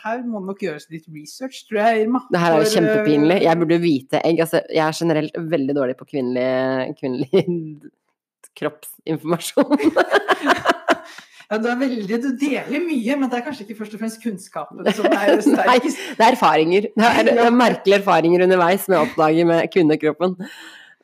her 0.00 0.22
må 0.24 0.40
det 0.40 0.48
nok 0.48 0.62
gjøres 0.64 0.86
litt 0.88 1.04
research, 1.12 1.66
tror 1.68 1.82
jeg, 1.82 2.06
Irma. 2.06 2.22
Det 2.32 2.40
her 2.40 2.54
er 2.54 2.62
jo 2.62 2.70
kjempepinlig. 2.72 3.36
eh, 3.36 3.44
Jeg 3.44 3.60
burde 3.60 3.78
vite 3.82 4.22
egg. 4.24 4.40
Altså, 4.40 4.62
jeg 4.72 4.84
er 4.86 4.96
generelt 4.96 5.36
veldig 5.52 5.76
dårlig 5.76 5.98
på 5.98 6.08
kvinnelig, 6.08 6.94
kvinnelig 6.96 7.42
kroppsinformasjon. 8.58 9.76
Ja, 11.46 11.58
du 11.62 11.68
veldig, 11.78 12.16
du 12.24 12.30
deler 12.40 12.80
mye, 12.82 13.16
men 13.20 13.30
det 13.30 13.38
er 13.38 13.44
kanskje 13.46 13.66
ikke 13.66 13.76
først 13.78 13.92
og 13.94 14.00
fremst 14.00 14.22
kunnskapen 14.22 14.80
som 14.96 15.06
er 15.06 15.28
Nei, 15.36 15.42
sterkest. 15.44 16.00
det 16.18 16.24
er 16.24 16.34
erfaringer. 16.34 16.88
Det 16.90 17.10
er, 17.10 17.28
det 17.28 17.44
er 17.44 17.54
merkelige 17.54 18.00
erfaringer 18.00 18.42
underveis 18.48 18.88
med 18.90 18.98
å 18.98 19.04
oppdage 19.06 19.44
med 19.46 19.70
kvinnekroppen. 19.70 20.34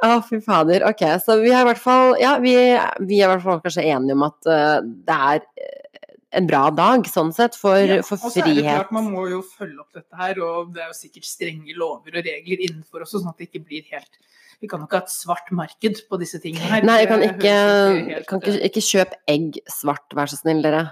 Å, 0.03 0.17
fy 0.27 0.41
fader. 0.43 0.83
Ok, 0.89 1.05
så 1.23 1.37
vi 1.39 1.53
er 1.55 1.63
i 1.63 1.69
hvert 1.69 1.79
fall 1.79 2.17
Ja, 2.19 2.33
vi, 2.43 2.57
vi 3.07 3.21
er 3.21 3.29
i 3.29 3.31
hvert 3.31 3.45
fall 3.45 3.63
kanskje 3.63 3.85
enige 3.87 4.17
om 4.19 4.25
at 4.27 4.51
uh, 4.51 4.81
det 4.83 5.19
er 5.29 5.45
eh, 5.63 6.09
en 6.41 6.49
bra 6.49 6.65
dag, 6.75 7.07
sånn 7.07 7.31
sett, 7.37 7.55
for, 7.61 7.79
Ja, 7.79 8.01
for 8.03 8.19
Og 8.19 8.33
så 8.33 8.41
er 8.43 8.49
det 8.49 8.57
frihet. 8.57 8.73
klart, 8.73 8.93
man 8.97 9.13
må 9.13 9.29
jo 9.31 9.45
følge 9.47 9.79
opp 9.85 9.95
dette 9.95 10.19
her, 10.19 10.43
og 10.43 10.73
det 10.75 10.83
er 10.83 10.91
jo 10.91 10.99
sikkert 10.99 11.29
strenge 11.29 11.77
lover 11.79 12.19
og 12.19 12.27
regler 12.27 12.67
innenfor 12.67 13.05
også, 13.07 13.21
sånn 13.21 13.31
at 13.31 13.39
det 13.39 13.51
ikke 13.53 13.63
blir 13.69 13.87
helt 13.93 14.19
Vi 14.63 14.71
kan 14.71 14.83
jo 14.83 14.87
ikke 14.87 15.01
ha 15.01 15.07
et 15.09 15.13
svart 15.13 15.49
marked 15.55 16.01
på 16.07 16.19
disse 16.21 16.39
tingene 16.43 16.69
her. 16.71 16.85
Nei, 16.87 17.01
jeg 17.03 17.11
kan 17.11 17.25
ikke, 17.27 17.53
helt, 17.53 18.27
kan 18.31 18.43
ikke, 18.43 18.59
ikke 18.69 18.83
kjøp 18.87 19.17
egg 19.35 19.59
svart, 19.71 20.07
vær 20.15 20.31
så 20.31 20.39
snill, 20.39 20.63
dere. 20.63 20.85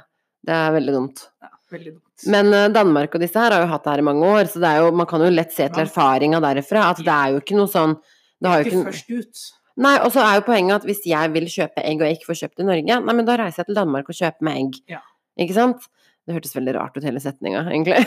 Det 0.47 0.57
er 0.57 0.75
veldig 0.75 0.95
dumt. 0.97 1.23
ja, 1.45 1.53
veldig 1.71 1.93
dumt. 1.93 2.25
Men 2.35 2.51
eh, 2.57 2.67
Danmark 2.75 3.15
og 3.15 3.23
disse 3.23 3.39
her 3.41 3.55
har 3.55 3.63
jo 3.63 3.71
hatt 3.71 3.87
det 3.87 3.95
her 3.95 4.03
i 4.03 4.07
mange 4.11 4.27
år, 4.27 4.51
så 4.51 4.63
det 4.63 4.73
er 4.73 4.83
jo, 4.83 4.91
man 5.01 5.09
kan 5.09 5.23
jo 5.23 5.31
lett 5.33 5.55
se 5.55 5.69
til 5.71 5.85
erfaringa 5.85 6.43
derifra 6.43 6.89
at 6.91 7.01
det 7.05 7.15
er 7.15 7.37
jo 7.37 7.45
ikke 7.45 7.61
noe 7.61 7.71
sånn 7.71 7.95
det 8.41 8.57
ikke 8.65 8.73
ikke, 8.73 8.85
først 8.89 9.15
ut. 9.15 9.47
Nei, 9.81 9.95
og 10.05 10.11
så 10.13 10.25
er 10.25 10.39
jo 10.39 10.47
poenget 10.49 10.81
at 10.81 10.87
hvis 10.89 11.05
jeg 11.09 11.33
vil 11.35 11.47
kjøpe 11.53 11.85
egg 11.87 12.01
og 12.01 12.09
jeg 12.09 12.19
ikke 12.19 12.31
får 12.33 12.41
kjøpt 12.43 12.63
i 12.63 12.69
Norge, 12.69 13.01
nei, 13.07 13.17
men 13.17 13.29
da 13.29 13.37
reiser 13.41 13.63
jeg 13.63 13.71
til 13.71 13.79
Danmark 13.79 14.11
og 14.11 14.19
kjøper 14.19 14.49
meg 14.49 14.63
egg. 14.65 14.81
Ja. 14.97 15.03
Ikke 15.41 15.57
sant? 15.57 15.87
Det 16.27 16.37
hørtes 16.37 16.57
veldig 16.57 16.75
rart 16.77 16.99
ut, 16.99 17.05
hele 17.07 17.23
setninga, 17.23 17.63
egentlig. 17.71 18.03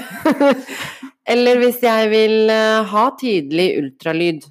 Eller 1.33 1.61
hvis 1.61 1.79
jeg 1.83 2.11
vil 2.11 2.51
eh, 2.51 2.91
ha 2.91 3.05
tydelig 3.19 3.67
ultralyd, 3.79 4.45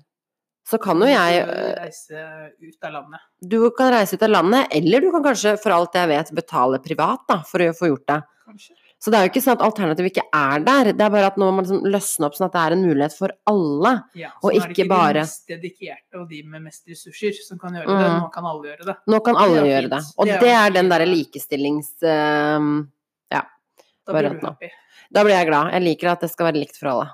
så 0.72 0.80
kan 0.80 1.00
jo 1.04 1.08
jeg 1.10 1.42
Reise 1.46 2.26
ut 2.64 2.86
av 2.88 2.92
landet. 2.98 3.20
Du 3.40 3.58
kan 3.76 3.92
reise 3.94 4.16
ut 4.16 4.22
av 4.26 4.32
landet, 4.32 4.68
eller 4.80 5.04
du 5.04 5.10
kan 5.14 5.24
kanskje, 5.30 5.56
for 5.60 5.74
alt 5.76 5.98
jeg 5.98 6.08
vet, 6.10 6.32
betale 6.38 6.80
privat 6.84 7.26
da, 7.28 7.42
for 7.48 7.60
å 7.66 7.74
få 7.76 7.90
gjort 7.92 8.06
det. 8.08 8.22
Kanskje. 8.48 8.78
Så 9.02 9.10
det 9.10 9.18
er 9.18 9.24
jo 9.26 9.30
ikke 9.32 9.40
sånn 9.42 9.56
at 9.56 9.62
alternativet 9.66 10.12
ikke 10.12 10.22
er 10.38 10.60
der, 10.62 10.92
det 10.94 11.02
er 11.02 11.10
bare 11.10 11.26
at 11.32 11.38
nå 11.40 11.48
må 11.48 11.56
man 11.56 11.64
liksom 11.66 11.88
løsne 11.90 12.26
opp 12.28 12.36
sånn 12.38 12.44
at 12.46 12.52
det 12.54 12.60
er 12.62 12.74
en 12.76 12.84
mulighet 12.86 13.16
for 13.18 13.32
alle. 13.50 13.90
Ja, 14.14 14.28
Og 14.44 14.52
så 14.52 14.60
er 14.62 14.68
det 14.68 14.76
ikke 14.76 14.86
bare- 14.92 15.12
de 15.16 15.24
mest 15.26 15.48
dedikerte 15.50 16.20
og 16.20 16.28
de 16.30 16.42
med 16.52 16.62
mest 16.68 16.86
ressurser 16.86 17.34
som 17.42 17.58
kan 17.58 17.74
gjøre 17.74 17.86
det. 17.90 17.96
Mm. 18.12 18.20
Nå 18.22 18.28
kan 18.36 18.44
alle 18.46 18.62
gjøre 18.70 18.86
det. 18.86 18.96
Nå 19.10 19.20
kan 19.26 19.40
alle 19.42 19.58
Det 19.58 19.72
gjøre 19.72 19.82
fint. 19.82 19.90
det. 19.90 20.02
Og 20.18 20.26
Det 20.30 20.36
er 20.36 20.40
det 20.46 20.52
er 20.60 20.70
den 20.78 20.88
derre 20.94 21.08
likestillings... 21.10 21.90
ehm, 22.02 22.88
Da 23.32 24.12
blir 24.12 24.30
du 24.30 24.46
happy. 24.46 24.70
da 25.14 25.22
blir 25.24 25.34
jeg 25.34 25.46
glad. 25.46 25.72
Jeg 25.72 25.82
liker 25.82 26.08
at 26.12 26.20
det 26.20 26.30
skal 26.30 26.46
være 26.52 26.58
likt 26.62 26.76
for 26.78 26.88
alle. 26.94 27.10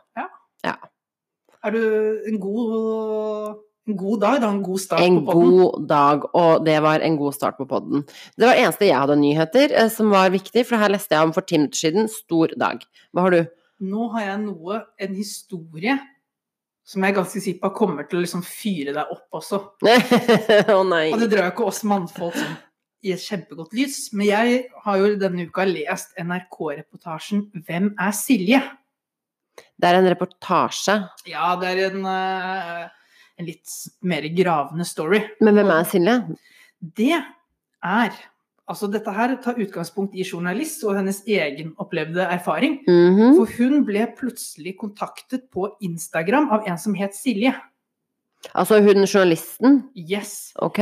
Er 1.66 1.74
du 1.74 1.80
en 2.30 2.36
god, 2.38 3.56
en 3.88 3.96
god 3.98 4.20
dag, 4.22 4.36
da? 4.42 4.50
En 4.52 4.62
god 4.62 4.82
start 4.82 5.02
En 5.02 5.16
på 5.24 5.32
podden? 5.32 5.48
En 5.48 5.58
god 5.58 5.88
dag, 5.90 6.26
og 6.38 6.66
det 6.66 6.76
var 6.84 7.02
en 7.02 7.16
god 7.18 7.34
start 7.34 7.58
på 7.58 7.66
podden. 7.66 8.04
Det 8.38 8.46
var 8.46 8.54
det 8.54 8.66
eneste 8.66 8.86
jeg 8.86 9.00
hadde 9.00 9.16
nyheter 9.18 9.74
eh, 9.74 9.90
som 9.90 10.12
var 10.14 10.30
viktig, 10.34 10.64
for 10.68 10.78
her 10.78 10.94
leste 10.94 11.16
jeg 11.16 11.30
om 11.30 11.34
for 11.34 11.46
ti 11.46 11.58
minutter 11.58 11.82
siden. 11.82 12.06
Stor 12.12 12.54
dag. 12.60 12.86
Hva 13.10 13.26
har 13.26 13.34
du? 13.34 13.40
Nå 13.88 14.06
har 14.14 14.28
jeg 14.28 14.38
noe, 14.44 14.80
en 15.02 15.18
historie, 15.18 15.98
som 16.86 17.04
jeg 17.04 17.12
er 17.12 17.18
ganske 17.18 17.42
sikker 17.42 17.62
på 17.66 17.74
kommer 17.82 18.06
til 18.08 18.20
å 18.20 18.24
liksom 18.24 18.46
fyre 18.46 18.94
deg 18.94 19.12
opp 19.14 19.42
også. 19.42 19.60
Å 20.78 20.80
nei. 20.88 21.04
Og 21.12 21.20
det 21.22 21.30
drar 21.34 21.50
jo 21.50 21.52
ikke 21.56 21.68
oss 21.68 21.84
mannfolk 21.86 22.38
sånn 22.38 22.56
i 23.06 23.12
et 23.14 23.22
kjempegodt 23.22 23.76
lys, 23.78 24.08
men 24.10 24.26
jeg 24.26 24.62
har 24.82 24.98
jo 24.98 25.12
denne 25.20 25.46
uka 25.46 25.66
lest 25.68 26.16
NRK-reportasjen 26.18 27.46
'Hvem 27.54 27.92
er 27.94 28.14
Silje?' 28.16 28.62
Det 29.78 29.88
er 29.88 29.98
en 29.98 30.10
reportasje. 30.10 30.96
Ja, 31.30 31.52
det 31.60 31.74
er 31.74 31.84
en, 31.90 32.06
eh, 32.06 32.88
en 33.38 33.46
litt 33.46 33.76
mer 34.02 34.26
gravende 34.34 34.86
story. 34.88 35.22
Men 35.40 35.54
hvem 35.54 35.70
er 35.74 35.84
Silje? 35.84 36.18
Det 36.80 37.14
er 37.84 38.12
Altså, 38.68 38.84
dette 38.92 39.12
her 39.16 39.32
tar 39.40 39.56
utgangspunkt 39.56 40.12
i 40.12 40.26
journalist 40.28 40.82
og 40.84 40.98
hennes 40.98 41.22
egen 41.24 41.70
opplevde 41.80 42.20
erfaring. 42.20 42.84
-hmm. 42.86 43.36
For 43.36 43.48
hun 43.56 43.84
ble 43.84 44.06
plutselig 44.18 44.76
kontaktet 44.76 45.48
på 45.50 45.70
Instagram 45.80 46.50
av 46.50 46.68
en 46.68 46.78
som 46.78 46.94
het 46.94 47.14
Silje. 47.14 47.54
Altså 48.54 48.80
hun 48.80 49.06
journalisten? 49.06 49.88
Yes. 49.96 50.52
Ok. 50.56 50.78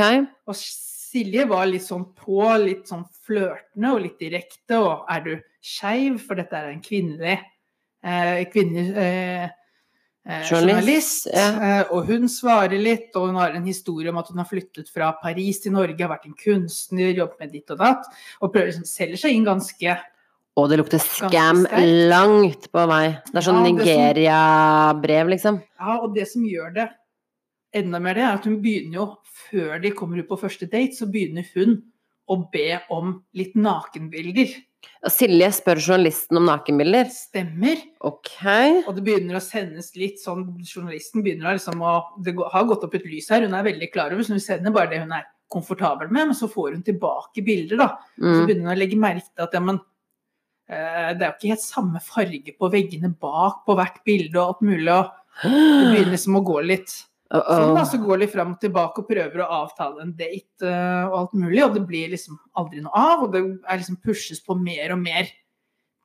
Og 0.47 0.55
Silje 0.55 1.47
var 1.47 1.65
litt 1.65 1.85
sånn 1.85 2.05
på, 2.15 2.43
litt 2.57 2.89
sånn 2.89 3.05
flørtende 3.25 3.93
og 3.93 4.01
litt 4.01 4.19
direkte. 4.19 4.77
Og 4.77 5.05
er 5.09 5.23
du 5.23 5.41
skeiv, 5.63 6.19
for 6.19 6.35
dette 6.35 6.57
er 6.57 6.73
en 6.73 6.81
kvinnelig 6.81 7.39
kvinnelig 8.51 8.97
eh, 8.97 9.43
eh, 10.27 10.43
Journalist, 10.51 11.27
ja. 11.33 11.47
Eh, 11.79 11.93
og 11.93 12.11
hun 12.11 12.27
svarer 12.31 12.77
litt, 12.81 13.09
og 13.15 13.31
hun 13.31 13.39
har 13.41 13.55
en 13.57 13.65
historie 13.67 14.11
om 14.11 14.19
at 14.21 14.29
hun 14.31 14.41
har 14.41 14.49
flyttet 14.49 14.91
fra 14.93 15.13
Paris 15.21 15.61
til 15.63 15.75
Norge, 15.75 15.97
har 16.01 16.13
vært 16.13 16.29
en 16.29 16.37
kunstner, 16.37 17.13
jobbet 17.15 17.41
med 17.41 17.55
ditt 17.55 17.73
og 17.73 17.81
datt, 17.81 18.05
og 18.41 18.53
prøver, 18.53 18.71
liksom, 18.71 18.87
selger 18.87 19.23
seg 19.23 19.35
inn 19.37 19.47
ganske 19.47 19.97
Og 20.57 20.69
det 20.71 20.79
lukter 20.79 21.01
scam 21.01 21.67
langt 22.09 22.71
på 22.73 22.85
vei. 22.89 23.17
Det 23.27 23.37
er 23.37 23.45
sånn 23.45 23.59
Ja, 23.61 23.65
Nigeria-brev, 23.67 25.33
liksom. 25.35 25.59
Ja, 25.77 25.99
og 26.01 26.15
det 26.15 26.25
som 26.31 26.45
gjør 26.47 26.73
det 26.73 26.87
enda 27.77 27.99
mer 28.01 28.17
det, 28.17 28.23
er 28.23 28.39
at 28.39 28.47
hun 28.47 28.57
begynner 28.63 29.01
jo, 29.01 29.07
før 29.47 29.77
de 29.83 29.93
kommer 29.93 30.21
ut 30.21 30.29
på 30.29 30.39
første 30.39 30.65
date, 30.65 30.95
så 30.97 31.05
begynner 31.11 31.45
hun 31.53 31.77
å 32.27 32.39
be 32.51 32.79
om 32.93 33.19
litt 33.37 33.55
nakenbilder. 33.55 34.55
Og 35.05 35.13
Silje 35.13 35.47
spør 35.55 35.79
journalisten 35.79 36.39
om 36.39 36.47
nakenbilder. 36.49 37.09
Stemmer. 37.13 37.79
Okay. 38.09 38.81
Og 38.83 38.95
det 38.97 39.03
begynner 39.05 39.37
å 39.37 39.43
sendes 39.43 39.91
litt 39.97 40.21
sånn 40.21 40.45
Journalisten 40.65 41.23
begynner 41.25 41.51
å 41.51 41.57
liksom 41.57 41.83
å 41.85 41.95
Det 42.23 42.33
har 42.53 42.67
gått 42.69 42.85
opp 42.87 42.95
et 42.97 43.05
lys 43.09 43.29
her, 43.33 43.45
hun 43.45 43.57
er 43.57 43.67
veldig 43.67 43.89
klar 43.93 44.13
over, 44.13 44.25
så 44.25 44.35
hun 44.35 44.43
sender 44.43 44.73
bare 44.75 44.91
det 44.93 45.03
hun 45.03 45.13
er 45.15 45.27
komfortabel 45.53 46.09
med, 46.11 46.31
men 46.31 46.35
så 46.35 46.49
får 46.51 46.73
hun 46.75 46.83
tilbake 46.83 47.43
bilder, 47.45 47.79
da. 47.79 47.91
Mm. 48.19 48.33
så 48.33 48.39
begynner 48.41 48.67
hun 48.67 48.73
å 48.73 48.79
legge 48.81 48.99
merke 48.99 49.29
til 49.29 49.45
at 49.45 49.53
ja, 49.55 49.61
men 49.63 49.77
eh, 50.67 51.11
det 51.15 51.23
er 51.23 51.29
jo 51.29 51.35
ikke 51.37 51.53
helt 51.53 51.63
samme 51.63 52.01
farge 52.03 52.55
på 52.57 52.71
veggene 52.73 53.13
bak 53.21 53.61
på 53.67 53.77
hvert 53.79 54.01
bilde 54.07 54.41
og 54.41 54.57
alt 54.57 54.65
mulig, 54.67 54.97
og 54.97 55.45
det 55.45 55.53
begynner 55.93 56.11
liksom 56.17 56.39
å 56.39 56.43
gå 56.49 56.57
litt 56.65 56.97
Uh 57.27 57.43
Sånn 57.43 57.75
da, 57.75 57.81
-oh. 57.83 57.89
så 57.91 57.97
går 57.99 58.21
de 58.23 58.27
fram 58.31 58.53
og 58.53 58.59
tilbake 58.61 59.01
og 59.01 59.07
prøver 59.09 59.41
å 59.43 59.51
avtale 59.65 60.01
en 60.01 60.13
date 60.15 60.63
uh, 60.63 61.09
og 61.09 61.17
alt 61.19 61.33
mulig, 61.33 61.63
og 61.65 61.73
det 61.75 61.83
blir 61.87 62.13
liksom 62.13 62.37
aldri 62.55 62.79
noe 62.81 62.95
av, 62.95 63.23
og 63.25 63.33
det 63.33 63.41
er 63.67 63.81
liksom 63.81 63.99
pushes 63.99 64.39
på 64.39 64.55
mer 64.55 64.93
og 64.95 65.01
mer 65.01 65.27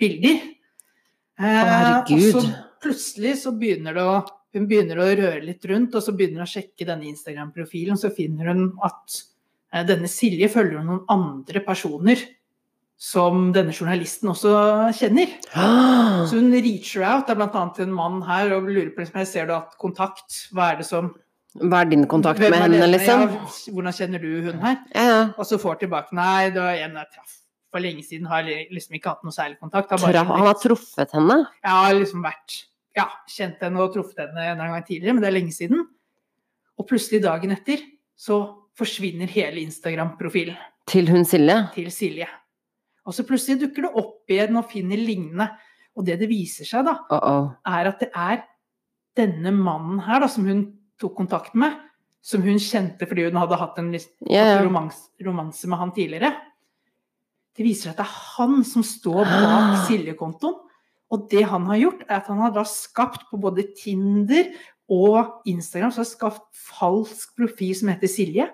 bilder. 0.02 0.42
Uh. 1.38 2.02
Og 2.02 2.26
så 2.26 2.42
plutselig 2.82 3.36
så 3.44 3.52
begynner 3.54 3.94
det 3.94 4.02
å 4.02 4.22
hun 4.52 4.68
begynner 4.68 4.98
å 5.00 5.08
røre 5.08 5.40
litt 5.44 5.64
rundt, 5.64 5.94
og 5.96 6.04
så 6.04 6.12
begynner 6.12 6.42
hun 6.42 6.48
å 6.48 6.52
sjekke 6.52 6.84
denne 6.84 7.08
Instagram-profilen, 7.08 7.96
så 7.96 8.12
finner 8.12 8.50
hun 8.52 8.66
at 8.84 9.14
eh, 9.72 9.84
denne 9.88 10.10
Silje 10.12 10.50
følger 10.52 10.84
noen 10.84 11.06
andre 11.12 11.62
personer 11.64 12.20
som 13.02 13.48
denne 13.54 13.72
journalisten 13.74 14.30
også 14.30 14.52
kjenner. 14.94 15.32
Så 15.50 16.36
hun 16.38 16.52
reacher 16.54 17.02
out. 17.08 17.26
Det 17.26 17.34
er 17.34 17.40
bl.a. 17.40 17.64
en 17.82 17.94
mann 17.96 18.20
her 18.28 18.52
og 18.54 18.68
lurer 18.70 18.92
på 18.94 19.02
liksom, 19.02 19.24
ser 19.26 19.48
du 19.50 19.56
at 19.56 19.74
kontakt. 19.82 20.36
Hva 20.54 20.68
er 20.72 20.82
det 20.82 20.86
som 20.86 21.08
Hva 21.58 21.80
er 21.82 21.90
din 21.90 22.06
kontakt 22.08 22.38
med 22.40 22.54
henne, 22.54 22.78
denne? 22.78 22.92
liksom? 22.94 23.24
Ja, 23.26 23.72
hvordan 23.74 23.96
kjenner 23.98 24.22
du 24.22 24.28
hun 24.46 24.60
her? 24.62 24.76
Ja, 24.94 25.06
ja. 25.10 25.22
Og 25.36 25.48
så 25.50 25.58
får 25.60 25.80
tilbake 25.82 26.14
Nei, 26.16 26.50
det 26.54 26.62
var 26.62 26.78
en 26.78 26.94
jeg 27.00 27.10
traff 27.16 27.34
for 27.72 27.82
lenge 27.82 28.04
siden. 28.06 28.28
Har 28.30 28.46
liksom 28.46 28.96
ikke 29.00 29.10
hatt 29.16 29.26
noe 29.26 29.34
særlig 29.34 29.58
kontakt. 29.58 29.90
Har 29.90 30.00
bare 30.04 30.22
Han 30.30 30.46
har 30.46 30.60
truffet 30.62 31.12
henne? 31.16 31.40
Ja, 31.64 31.80
liksom 31.96 32.22
vært 32.24 32.60
Ja, 32.96 33.08
kjent 33.32 33.60
henne 33.64 33.80
og 33.82 33.94
truffet 33.96 34.20
henne 34.28 34.46
en 34.52 34.62
gang 34.76 34.84
tidligere, 34.86 35.14
men 35.16 35.24
det 35.24 35.30
er 35.32 35.36
lenge 35.40 35.52
siden. 35.56 35.82
Og 36.78 36.86
plutselig 36.88 37.22
dagen 37.24 37.50
etter 37.56 37.82
så 38.16 38.38
forsvinner 38.78 39.26
hele 39.32 39.60
Instagram-profilen 39.66 40.54
Til 40.88 41.08
hun 41.10 41.24
Silje? 41.28 41.58
til 41.74 41.90
Silje. 41.92 42.28
Og 43.06 43.16
så 43.16 43.26
plutselig 43.26 43.60
dukker 43.64 43.88
det 43.88 43.92
opp 43.98 44.30
igjen 44.30 44.58
og 44.60 44.68
finner 44.70 45.00
lignende. 45.00 45.48
Og 45.98 46.06
det 46.06 46.18
det 46.22 46.28
viser 46.30 46.68
seg, 46.68 46.86
da, 46.86 46.94
Uh 47.10 47.18
-oh. 47.18 47.56
er 47.66 47.88
at 47.88 48.00
det 48.00 48.10
er 48.14 48.44
denne 49.16 49.52
mannen 49.52 50.00
her 50.00 50.20
da, 50.20 50.28
som 50.28 50.46
hun 50.46 50.72
tok 51.00 51.16
kontakt 51.16 51.54
med, 51.54 51.74
som 52.22 52.42
hun 52.42 52.58
kjente 52.58 53.06
fordi 53.06 53.24
hun 53.24 53.36
hadde 53.36 53.58
hatt 53.58 53.78
en 53.78 53.92
yeah. 54.30 54.62
Romans, 54.64 55.10
romanse 55.24 55.68
med 55.68 55.78
han 55.78 55.92
tidligere. 55.92 56.32
Det 57.56 57.64
viser 57.64 57.90
seg 57.90 57.92
at 57.92 57.96
det 57.96 58.06
er 58.06 58.20
han 58.36 58.64
som 58.64 58.82
står 58.82 59.24
bak 59.24 59.86
Silje-kontoen. 59.88 60.54
Og 61.12 61.26
det 61.28 61.42
han 61.44 61.66
har 61.68 61.76
gjort, 61.76 62.04
er 62.08 62.16
at 62.16 62.26
han 62.26 62.38
har 62.38 62.52
da 62.54 62.62
skapt 62.64 63.26
på 63.28 63.36
både 63.36 63.66
Tinder 63.76 64.48
og 64.88 65.42
Instagram 65.48 65.92
så 65.92 66.00
har 66.00 66.08
skapt 66.08 66.46
falsk 66.56 67.36
profil 67.36 67.74
som 67.76 67.90
heter 67.92 68.08
Silje. 68.08 68.48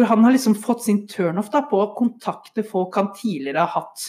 Hvor 0.00 0.08
han 0.08 0.24
har 0.24 0.32
liksom 0.32 0.54
fått 0.56 0.86
sin 0.86 1.02
turnoff 1.10 1.50
da, 1.52 1.60
på 1.68 1.76
å 1.76 1.90
kontakte 1.92 2.64
folk 2.64 2.96
han 2.96 3.10
tidligere 3.12 3.66
har 3.66 3.82
hatt 3.82 4.06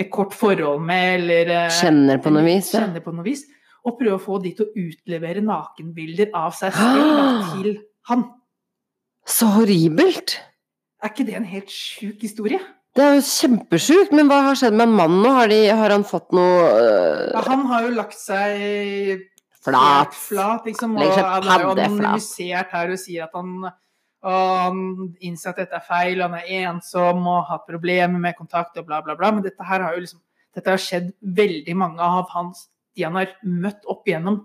et 0.00 0.08
kort 0.12 0.32
forhold 0.36 0.80
med, 0.88 1.18
eller 1.18 1.50
eh, 1.52 1.74
Kjenner 1.76 2.20
på 2.24 2.32
noe 2.32 2.44
vis, 2.46 2.70
ja. 2.72 2.86
Kjenner 2.86 3.04
på 3.04 3.12
noe 3.12 3.24
vis. 3.26 3.42
Og 3.84 3.98
prøve 3.98 4.16
å 4.16 4.22
få 4.22 4.38
de 4.40 4.54
til 4.56 4.64
å 4.64 4.86
utlevere 4.86 5.44
nakenbilder 5.44 6.32
av 6.36 6.56
seg 6.56 6.72
selv 6.72 7.52
til 7.52 7.68
han. 8.08 8.24
Så 9.28 9.50
horribelt! 9.58 10.38
Er 11.04 11.12
ikke 11.12 11.28
det 11.28 11.36
en 11.36 11.48
helt 11.52 11.68
sjuk 11.72 12.24
historie? 12.24 12.62
Det 12.96 13.04
er 13.04 13.18
jo 13.18 13.24
kjempesjukt, 13.28 14.16
men 14.16 14.30
hva 14.30 14.40
har 14.48 14.56
skjedd 14.56 14.76
med 14.80 14.88
mannen 14.96 15.20
nå? 15.20 15.32
Har, 15.36 15.52
har 15.82 15.92
han 15.92 16.04
fått 16.08 16.32
noe 16.36 16.64
Ja, 16.64 17.42
øh, 17.42 17.48
han 17.50 17.66
har 17.68 17.84
jo 17.84 17.96
lagt 17.98 18.16
seg 18.16 19.26
flat? 19.60 20.16
flat 20.16 20.70
liksom, 20.70 20.96
og 20.96 21.12
han 21.12 21.50
er 21.52 21.66
jo 21.66 21.74
anonymisert 21.74 22.72
her 22.72 22.94
og 22.94 23.02
sier 23.02 23.26
at 23.28 23.36
han, 23.36 23.68
og 24.24 24.78
innser 25.20 25.52
at 25.52 25.60
dette 25.60 25.76
er 25.76 25.84
feil, 25.84 26.22
han 26.24 26.38
er 26.38 26.48
ensom 26.64 27.26
og 27.26 27.42
har 27.42 27.50
hatt 27.50 27.66
problemer 27.68 28.22
med 28.22 28.38
kontakt 28.38 28.78
og 28.80 28.86
bla, 28.88 29.02
bla, 29.04 29.16
bla. 29.18 29.32
Men 29.34 29.44
dette 29.44 29.66
her 29.66 29.84
har 29.84 29.96
jo 29.96 30.06
liksom 30.06 30.22
Dette 30.56 30.72
har 30.72 30.80
skjedd 30.80 31.10
veldig 31.36 31.74
mange 31.76 32.00
av 32.00 32.30
hans 32.32 32.62
de 32.96 33.04
han 33.04 33.18
har 33.18 33.34
møtt 33.44 33.82
opp 33.92 34.06
igjennom 34.08 34.38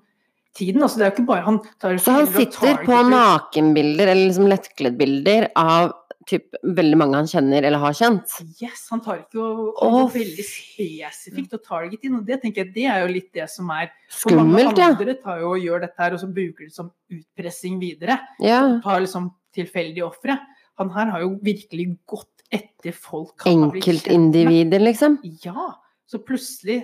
tiden. 0.57 0.83
Altså, 0.83 0.99
det 0.99 1.05
er 1.05 1.11
jo 1.11 1.15
ikke 1.17 1.29
bare 1.31 1.45
han 1.47 1.59
tar 1.81 1.97
Så 2.01 2.15
han 2.15 2.29
sitter 2.33 2.83
på 2.85 3.01
nakenbilder, 3.07 4.11
eller 4.11 4.29
liksom 4.29 4.49
lettkleddbilder, 4.51 5.51
av 5.59 5.91
typ 6.29 6.55
veldig 6.61 6.97
mange 7.01 7.17
han 7.17 7.29
kjenner 7.29 7.65
eller 7.65 7.81
har 7.81 7.95
kjent. 7.97 8.35
Yes, 8.61 8.85
han 8.91 9.01
tar 9.03 9.23
ikke 9.23 9.41
og, 9.41 9.81
han 9.81 9.97
oh. 10.03 10.11
veldig 10.13 10.45
spesifikt 10.45 11.55
og 11.57 11.63
target 11.65 12.05
inn, 12.07 12.19
og 12.19 12.27
det 12.27 12.41
tenker 12.43 12.65
jeg 12.65 12.73
det 12.75 12.87
er 12.93 13.03
jo 13.03 13.11
litt 13.15 13.31
det 13.35 13.47
som 13.51 13.71
er 13.73 13.89
Skummelt, 14.11 14.77
ja. 14.77 14.91
andre 14.91 15.17
tar 15.19 15.41
jo 15.41 15.55
og 15.55 15.65
gjør 15.65 15.85
dette 15.87 16.03
her, 16.03 16.15
og 16.15 16.21
så 16.21 16.29
bruker 16.29 16.67
det 16.67 16.75
som 16.75 16.91
utpressing 17.11 17.81
videre. 17.81 18.19
ja. 18.43 18.61
Tar 18.83 19.03
liksom 19.03 19.31
tilfeldige 19.55 20.05
ofre. 20.07 20.37
Han 20.79 20.91
her 20.93 21.11
har 21.11 21.25
jo 21.25 21.33
virkelig 21.43 21.89
gått 22.07 22.45
etter 22.51 22.95
folk. 22.95 23.35
Enkeltindivider, 23.47 24.81
liksom. 24.83 25.19
Ja. 25.43 25.73
Så 26.07 26.21
plutselig 26.23 26.83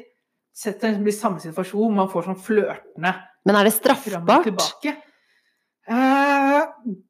setter 0.57 0.97
blir 1.03 1.13
samme 1.15 1.41
situasjon, 1.43 1.95
man 1.95 2.09
får 2.11 2.29
sånn 2.29 2.39
flørtende 2.41 3.13
Men 3.47 3.55
er 3.55 3.69
det 3.69 3.75
straffbart? 3.77 4.49
Eh, 5.87 6.63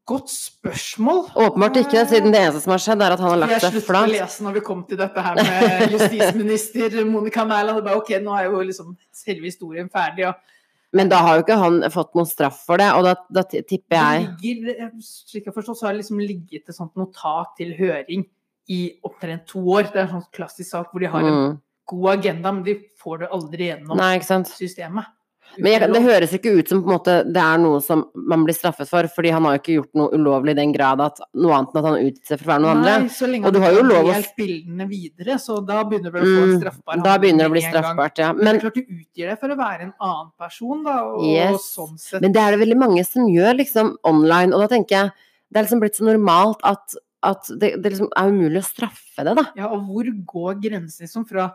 godt 0.06 0.29
spørsmål. 0.29 1.24
Åpenbart 1.36 1.79
ikke, 1.82 2.03
siden 2.06 2.34
det 2.34 2.44
eneste 2.44 2.62
som 2.62 2.75
har 2.75 2.84
skjedd, 2.84 3.01
er 3.01 3.15
at 3.15 3.24
han 3.24 3.32
har 3.34 3.39
lagt 3.41 3.56
Jeg 3.56 3.63
seg 3.63 3.74
sluttet 3.74 3.98
å 3.98 4.12
lese 4.12 4.46
når 4.46 4.53
vi 4.60 4.62
kom 4.67 4.84
til 4.86 5.00
dette 5.00 5.24
her 5.25 5.39
med 5.39 5.88
justisminister 5.96 7.00
Monica 7.10 7.46
Mæland. 7.50 7.89
Ok, 7.96 8.13
nå 8.22 8.36
er 8.38 8.51
jo 8.51 8.62
liksom 8.67 8.94
selve 9.10 9.50
historien 9.50 9.89
ferdig. 9.89 10.27
Og 10.29 10.94
Men 10.94 11.10
da 11.10 11.24
har 11.25 11.39
jo 11.39 11.48
ikke 11.48 11.58
han 11.58 11.82
fått 11.94 12.13
noen 12.20 12.29
straff 12.29 12.62
for 12.70 12.77
det, 12.77 12.91
og 12.94 13.08
da, 13.10 13.15
da 13.34 13.46
tipper 13.50 13.98
jeg 13.98 14.29
ligger, 14.46 14.94
slik 15.01 15.50
jeg 15.50 15.58
forstår, 15.58 15.79
så 15.79 15.89
har 15.89 15.98
det 15.98 16.03
liksom 16.03 16.22
ligget 16.22 16.70
et 16.70 16.77
sånt 16.77 16.94
notat 17.01 17.58
til 17.58 17.74
høring 17.82 18.29
i 18.70 18.82
opptrent 19.10 19.50
to 19.50 19.65
år. 19.74 19.89
Det 19.89 20.03
er 20.03 20.06
en 20.06 20.20
sånn 20.20 20.29
klassisk 20.38 20.70
sak 20.70 20.94
hvor 20.94 21.01
de 21.01 21.10
har 21.10 21.25
en 21.25 21.41
mm. 21.41 21.60
god 21.89 22.10
agenda, 22.13 22.53
men 22.53 22.65
de 22.67 22.77
får 23.01 23.24
det 23.25 23.36
aldri 23.41 23.72
gjennom 23.72 23.98
Nei, 23.98 24.20
systemet. 24.53 25.17
Men 25.64 25.94
det 25.94 26.02
høres 26.06 26.34
ikke 26.38 26.52
ut 26.60 26.70
som 26.70 26.82
måte, 26.88 27.24
det 27.34 27.42
er 27.42 27.58
noe 27.62 27.80
som 27.82 28.06
man 28.16 28.44
blir 28.46 28.56
straffet 28.58 28.88
for, 28.90 29.08
fordi 29.14 29.32
han 29.34 29.44
har 29.48 29.56
jo 29.58 29.62
ikke 29.62 29.76
gjort 29.78 29.94
noe 30.02 30.10
ulovlig 30.18 30.52
i 30.56 30.60
den 30.62 30.74
grad 30.76 31.02
at 31.02 31.20
noe 31.34 31.56
annet 31.58 31.74
enn 31.74 31.80
at 31.82 31.88
han 31.90 32.00
utgir 32.06 32.26
seg 32.32 32.40
for 32.42 32.46
å 32.46 32.52
være 32.54 32.64
noen 32.66 32.78
andre. 32.82 32.96
Nei, 33.04 33.14
så 33.18 33.30
lenge 33.32 33.46
Og 33.48 33.54
du 33.54 33.60
har 33.64 33.72
jo 33.78 33.84
lov 33.88 34.06
å- 34.12 34.20
bildene 34.38 34.88
videre, 34.90 35.38
så 35.42 35.60
da 35.66 35.84
begynner 35.84 36.12
det 36.12 36.22
å 36.22 36.26
få 36.26 36.44
en 36.44 36.54
Mm, 36.54 36.62
straffbar 36.62 37.04
da 37.04 37.18
begynner 37.18 37.44
det 37.46 37.50
å 37.50 37.56
bli 37.56 37.62
straffbart, 37.68 38.18
ja. 38.18 38.34
Men, 38.34 38.44
Men, 38.44 38.46
det 38.46 38.64
er 38.64 38.70
klart 38.70 38.74
du 38.76 38.94
utgir 39.00 39.28
deg 39.32 39.40
for 39.40 39.50
å 39.50 39.58
være 39.58 39.82
en 39.82 39.94
annen 40.02 40.32
person, 40.38 40.84
da, 40.84 40.98
og 41.04 41.24
Yes. 41.24 41.76
sånn 41.78 41.98
sett 42.00 42.22
men 42.22 42.32
det 42.32 42.42
er 42.42 42.52
det 42.58 42.60
veldig 42.68 42.78
mange 42.78 43.06
som 43.06 43.26
gjør 43.28 43.58
liksom 43.58 43.96
online, 44.04 44.54
og 44.54 44.62
da 44.68 44.76
tenker 44.76 44.90
jeg 44.90 45.12
det 45.52 45.60
er 45.60 45.64
liksom 45.64 45.80
blitt 45.80 45.96
så 45.96 46.04
normalt 46.04 46.60
at, 46.64 46.96
at 47.24 47.44
det, 47.58 47.82
det 47.82 47.92
liksom 47.94 48.10
er 48.16 48.30
umulig 48.30 48.60
å 48.60 48.68
straffe 48.68 49.24
det, 49.24 49.36
da. 49.36 49.46
Ja, 49.56 49.68
og 49.72 49.88
hvor 49.88 50.04
går 50.26 50.62
grensen 50.62 51.06
liksom 51.08 51.26
fra 51.28 51.54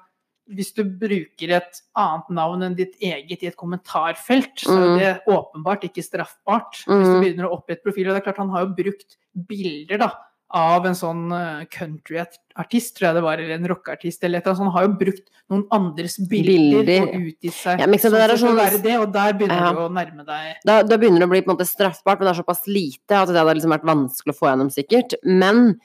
hvis 0.51 0.73
du 0.75 0.83
bruker 0.85 1.51
et 1.57 1.81
annet 1.97 2.29
navn 2.31 2.63
enn 2.63 2.75
ditt 2.77 2.97
eget 3.01 3.43
i 3.43 3.47
et 3.47 3.57
kommentarfelt, 3.57 4.57
så 4.59 4.73
er 4.75 4.89
Mm. 4.89 4.99
det 4.99 5.21
åpenbart 5.29 5.83
ikke 5.85 6.03
straffbart. 6.03 6.83
Hvis 6.85 7.07
du 7.07 7.15
Mm. 7.15 7.23
begynner 7.23 7.49
å 7.49 7.59
opprette 7.59 7.83
profiler. 7.85 8.11
Og 8.11 8.15
det 8.17 8.23
er 8.27 8.33
klart 8.33 8.39
han 8.39 8.51
har 8.51 8.67
jo 8.67 8.75
brukt 8.75 9.17
bilder 9.49 9.99
da, 9.99 10.11
av 10.55 10.85
en 10.85 10.93
sånn 10.95 11.33
eh, 11.33 11.65
countryartist, 11.67 12.97
tror 12.97 13.07
jeg 13.09 13.15
det 13.15 13.23
var, 13.23 13.39
eller 13.39 13.55
en 13.55 13.67
rockeartist 13.69 14.25
eller 14.25 14.39
et 14.39 14.47
eller 14.47 14.53
annet. 14.53 14.59
Så 14.59 14.65
han 14.65 14.73
har 14.73 14.83
jo 14.83 14.95
brukt 14.99 15.31
noen 15.51 15.67
andres 15.73 16.19
bilder, 16.29 16.85
Bilder. 16.85 17.03
og 17.03 17.15
utgitt 17.15 17.53
seg 17.57 17.79
Ja, 17.81 17.87
så, 17.87 18.11
det 18.11 18.39
sånn- 18.41 18.57
være 18.59 18.83
det, 18.83 18.97
og 18.99 19.13
der 19.13 19.33
begynner 19.33 19.61
Ja. 19.61 19.73
du 19.73 19.79
å 19.79 19.91
nærme 19.93 20.27
deg 20.27 20.57
Da, 20.65 20.83
da 20.83 20.97
begynner 20.97 21.21
det 21.21 21.29
å 21.29 21.31
bli 21.31 21.41
på 21.43 21.51
en 21.51 21.57
måte 21.57 21.67
straffbart, 21.69 22.19
men 22.21 22.29
det 22.33 22.39
er 22.39 22.43
såpass 22.43 22.67
lite 22.67 23.11
at 23.17 23.29
det 23.29 23.37
hadde 23.37 23.55
liksom 23.55 23.73
vært 23.73 23.85
vanskelig 23.85 24.35
å 24.35 24.39
få 24.39 24.49
gjennom 24.51 24.71
sikkert. 24.71 25.15
Men 25.25 25.81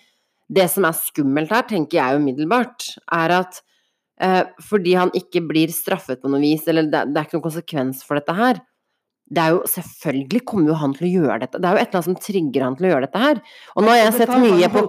det 0.52 0.70
som 0.70 0.84
er 0.86 0.92
skummelt 0.94 1.50
her, 1.50 1.62
tenker 1.64 1.92
jeg 1.92 2.20
umiddelbart, 2.20 2.98
er 3.12 3.32
at 3.32 3.62
fordi 4.66 4.96
han 4.98 5.12
ikke 5.18 5.44
blir 5.46 5.70
straffet 5.74 6.24
på 6.24 6.32
noe 6.32 6.42
vis, 6.42 6.64
eller 6.68 6.88
det, 6.90 7.04
det 7.14 7.20
er 7.20 7.28
ikke 7.28 7.38
noen 7.38 7.50
konsekvens 7.50 8.02
for 8.08 8.18
dette 8.18 8.34
her, 8.38 8.64
det 9.28 9.44
er 9.44 9.54
jo 9.56 9.64
Selvfølgelig 9.68 10.44
kommer 10.48 10.72
jo 10.72 10.80
han 10.80 10.94
til 10.96 11.08
å 11.10 11.14
gjøre 11.18 11.42
dette. 11.44 11.60
Det 11.60 11.68
er 11.68 11.76
jo 11.76 11.82
et 11.82 11.90
eller 11.90 12.00
annet 12.00 12.10
som 12.10 12.20
trigger 12.24 12.64
han 12.64 12.78
til 12.80 12.88
å 12.88 12.92
gjøre 12.94 13.08
dette 13.08 13.24
her. 13.24 13.42
Og 13.76 13.84
nå 13.84 13.92
har 13.92 14.00
jeg 14.00 14.14
sett 14.22 14.36
mye 14.40 14.70
på 14.72 14.84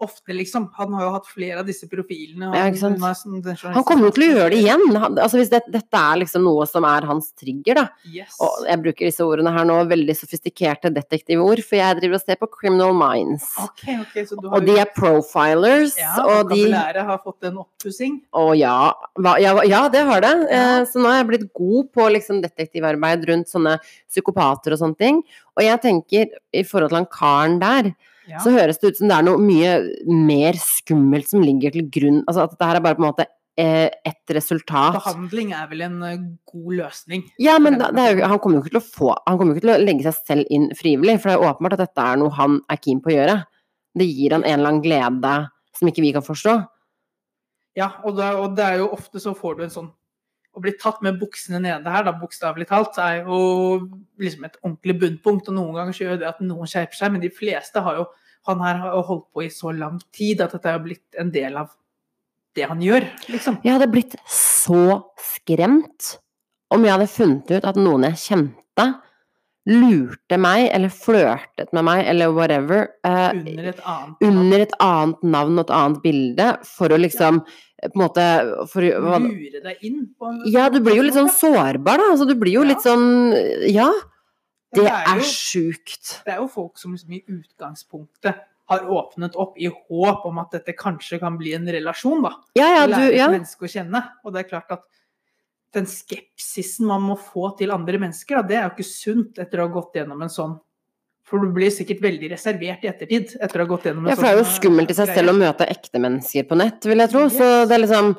ofte, 0.00 0.34
liksom. 0.36 0.68
Han 0.76 0.92
har 0.92 1.06
jo 1.06 1.10
hatt 1.14 1.26
flere 1.30 1.60
av 1.60 1.66
disse 1.66 1.88
profilene. 1.88 2.48
og 2.50 2.54
Ja, 2.54 2.64
sånn- 2.72 3.72
Han 3.72 3.84
kommer 3.84 4.04
jo 4.06 4.10
til 4.10 4.24
å 4.24 4.34
gjøre 4.36 4.50
det 4.50 4.58
igjen. 4.64 4.96
Han, 4.96 5.16
altså 5.16 5.38
hvis 5.40 5.50
det, 5.50 5.62
dette 5.70 5.94
er 5.96 6.18
liksom 6.20 6.42
noe 6.44 6.66
som 6.66 6.84
er 6.84 7.06
hans 7.06 7.32
trigger, 7.32 7.74
da. 7.74 7.88
Yes. 8.04 8.36
Og 8.40 8.66
jeg 8.66 8.82
bruker 8.82 9.06
disse 9.08 9.20
ordene 9.24 9.52
her 9.52 9.64
nå, 9.64 9.78
veldig 9.88 10.16
sofistikerte 10.16 10.92
detektivord, 10.92 11.62
for 11.64 11.76
jeg 11.76 12.00
driver 12.00 12.14
og 12.14 12.20
ser 12.24 12.36
på 12.36 12.50
Criminal 12.50 12.92
Minds. 12.94 13.44
Okay, 13.58 13.98
okay, 14.00 14.24
så 14.24 14.40
du 14.40 14.48
har 14.48 14.56
Og 14.58 14.66
de 14.66 14.76
er 14.78 14.86
profilers, 14.94 15.96
ja, 15.98 16.14
og 16.24 16.50
de 16.50 16.64
vokabulæret 16.66 17.04
har 17.06 17.18
fått 17.24 17.44
en 17.44 17.58
oppussing. 17.64 18.20
Å 18.34 18.56
ja, 18.56 18.92
ja, 19.40 19.62
ja, 19.64 19.88
det 19.88 20.04
har 20.04 20.20
det. 20.20 20.34
Eh, 20.50 20.84
så 20.84 21.00
nå 21.00 21.10
har 21.10 21.24
jeg 21.24 21.28
blitt 21.32 21.52
god 21.54 21.92
på 21.92 22.10
liksom 22.12 22.42
detektivarbeid 22.42 23.26
rundt 23.28 23.48
sånne 23.48 23.78
psykopater 24.08 24.72
og 24.72 24.78
sånne 24.78 24.98
ting. 24.98 25.22
Og 25.56 25.64
jeg 25.64 25.80
tenker, 25.80 26.26
i 26.52 26.62
forhold 26.62 26.90
til 26.90 26.98
han 27.00 27.06
karen 27.06 27.58
der, 27.60 27.94
Ja. 28.26 28.40
så 28.42 28.52
høres 28.54 28.80
det 28.82 28.92
ut 28.92 29.00
som 29.00 29.10
det 29.10 29.16
er 29.16 29.26
noe 29.26 29.40
mye 29.42 29.72
mer 30.10 30.58
skummelt 30.58 31.30
som 31.30 31.44
ligger 31.44 31.74
til 31.74 31.88
grunn. 31.92 32.22
Altså 32.26 32.44
at 32.44 32.54
dette 32.54 32.70
her 32.70 32.78
er 32.78 32.84
bare 32.84 32.98
på 32.98 33.04
en 33.04 33.08
måte 33.08 33.26
eh, 33.60 33.88
et 34.10 34.34
resultat. 34.36 34.98
Behandling 34.98 35.52
er 35.56 35.66
vel 35.70 35.84
en 35.86 35.98
eh, 36.06 36.22
god 36.50 36.78
løsning. 36.82 37.26
Ja, 37.42 37.58
men 37.62 37.78
da, 37.80 37.90
jo, 38.10 38.24
han 38.26 38.40
kommer 38.42 38.58
jo 38.58 38.64
ikke 38.64 38.76
til 38.76 38.82
å 38.82 38.86
få 38.86 39.12
Han 39.26 39.38
kommer 39.38 39.54
jo 39.54 39.60
ikke 39.60 39.66
til 39.68 39.74
å 39.76 39.82
legge 39.82 40.06
seg 40.08 40.32
selv 40.32 40.54
inn 40.54 40.70
frivillig, 40.78 41.18
for 41.22 41.32
det 41.32 41.36
er 41.38 41.50
åpenbart 41.50 41.78
at 41.78 41.84
dette 41.86 42.08
er 42.12 42.22
noe 42.22 42.34
han 42.36 42.60
er 42.72 42.80
keen 42.82 43.02
på 43.04 43.12
å 43.12 43.18
gjøre. 43.18 43.36
Det 43.96 44.08
gir 44.08 44.36
han 44.36 44.44
en 44.44 44.58
eller 44.58 44.72
annen 44.72 44.84
glede 44.84 45.36
som 45.76 45.90
ikke 45.90 46.04
vi 46.04 46.16
kan 46.16 46.24
forstå. 46.24 46.56
Ja, 47.76 47.90
og 48.08 48.16
det 48.56 48.64
er 48.64 48.80
jo 48.80 48.90
ofte 48.96 49.20
så 49.20 49.34
får 49.36 49.58
du 49.58 49.66
en 49.66 49.72
sånn 49.72 49.90
Å 50.56 50.62
bli 50.64 50.72
tatt 50.80 51.02
med 51.04 51.18
buksene 51.20 51.60
nede 51.60 51.92
her, 51.92 52.06
da, 52.06 52.14
bokstavelig 52.16 52.68
talt, 52.70 52.96
er 53.02 53.26
jo 53.26 53.40
liksom 54.22 54.46
et 54.48 54.56
ordentlig 54.62 54.94
bunnpunkt. 55.02 55.50
Og 55.52 55.58
noen 55.58 55.76
ganger 55.76 55.96
så 55.96 56.06
gjør 56.06 56.22
det 56.22 56.30
at 56.30 56.40
noen 56.44 56.70
skjerper 56.70 56.96
seg, 56.96 57.12
men 57.12 57.24
de 57.24 57.32
fleste 57.32 57.82
har 57.84 58.00
jo 58.02 58.06
Han 58.46 58.60
her 58.62 58.76
har 58.78 59.00
holdt 59.02 59.24
på 59.34 59.42
i 59.42 59.48
så 59.50 59.72
lang 59.74 59.96
tid 60.14 60.38
at 60.44 60.52
dette 60.54 60.70
har 60.70 60.78
blitt 60.78 61.16
en 61.18 61.32
del 61.34 61.56
av 61.58 61.72
det 62.54 62.68
han 62.70 62.78
gjør, 62.78 63.02
liksom. 63.26 63.56
Jeg 63.66 63.74
hadde 63.74 63.88
blitt 63.90 64.14
så 64.30 65.00
skremt 65.18 66.12
om 66.70 66.86
jeg 66.86 66.94
hadde 66.94 67.08
funnet 67.10 67.50
ut 67.50 67.66
at 67.66 67.80
noen 67.80 68.06
jeg 68.06 68.20
kjente, 68.22 68.86
lurte 69.66 70.38
meg, 70.38 70.68
eller 70.72 70.88
flørtet 70.94 71.72
med 71.74 71.84
meg, 71.88 72.04
eller 72.06 72.30
whatever, 72.32 72.88
eh, 73.04 73.30
Under 73.34 73.64
et 73.72 73.80
annet 73.84 74.22
under 74.22 74.60
et 74.60 74.74
annet 74.80 75.22
navn 75.26 75.58
og 75.58 75.64
et 75.66 75.74
annet 75.74 76.02
bilde, 76.04 76.48
for 76.64 76.88
å 76.94 76.98
liksom 77.02 77.40
eh, 77.82 77.88
på 77.88 77.96
en 77.98 78.04
måte 78.08 78.26
for, 78.70 78.82
hva- 78.82 79.18
Lure 79.20 79.62
deg 79.64 79.82
inn 79.82 80.04
på 80.18 80.28
en 80.30 80.42
Ja, 80.46 80.68
du 80.70 80.78
blir 80.80 80.96
jo 80.96 81.02
litt 81.02 81.14
sånn 81.18 81.28
sårbar, 81.32 81.98
da. 81.98 82.10
Altså, 82.12 82.28
du 82.28 82.34
blir 82.38 82.52
jo 82.60 82.62
Ja. 82.62 82.68
litt 82.68 82.84
sånn 82.86 83.34
Ja, 83.72 83.90
Det, 84.72 84.82
det 84.84 84.90
er, 84.92 85.16
er 85.16 85.20
sjukt. 85.20 86.22
Det 86.24 86.34
er 86.34 86.38
jo 86.42 86.48
folk 86.48 86.78
som 86.78 86.92
liksom 86.92 87.12
i 87.14 87.24
utgangspunktet 87.28 88.34
har 88.68 88.80
åpnet 88.90 89.36
opp 89.38 89.54
i 89.62 89.68
håp 89.70 90.24
om 90.26 90.38
at 90.42 90.50
dette 90.52 90.74
kanskje 90.76 91.20
kan 91.22 91.36
bli 91.38 91.54
en 91.54 91.66
relasjon, 91.66 92.20
da. 92.22 92.32
Ja, 92.58 92.66
ja, 92.74 92.86
du 92.86 92.94
et 93.00 93.14
Ja. 93.14 93.28
menneske 93.30 93.62
å 93.62 93.70
kjenne. 93.70 94.02
Og 94.24 94.32
det 94.34 94.44
er 94.44 94.48
klart 94.50 94.70
at 94.74 94.82
den 95.76 95.88
skepsisen 95.90 96.88
man 96.88 97.04
må 97.04 97.16
få 97.20 97.50
til 97.58 97.74
andre 97.74 98.00
mennesker, 98.02 98.40
da, 98.40 98.46
det 98.48 98.56
er 98.58 98.64
jo 98.66 98.74
ikke 98.74 98.88
sunt 98.88 99.42
etter 99.42 99.60
å 99.60 99.68
ha 99.68 99.74
gått 99.76 100.00
gjennom 100.00 100.24
en 100.24 100.32
sånn. 100.32 100.56
For 101.26 101.42
du 101.42 101.50
blir 101.54 101.72
sikkert 101.74 102.04
veldig 102.04 102.30
reservert 102.30 102.84
i 102.86 102.90
ettertid 102.90 103.32
etter 103.42 103.60
å 103.60 103.64
ha 103.64 103.70
gått 103.72 103.88
gjennom 103.88 104.04
en 104.06 104.12
Ja, 104.12 104.16
for 104.18 104.28
det 104.28 104.32
er 104.32 104.38
jo 104.38 104.46
sånn, 104.46 104.58
skummelt 104.60 104.92
i 104.92 104.96
seg 104.98 105.10
selv 105.10 105.32
å 105.32 105.38
møte 105.38 105.66
ekte 105.72 106.02
mennesker 106.02 106.46
på 106.46 106.58
nett, 106.60 106.86
vil 106.86 107.02
jeg 107.02 107.12
tro. 107.12 107.24
Så 107.34 107.48
det 107.66 107.74
er 107.74 107.82
liksom 107.82 108.12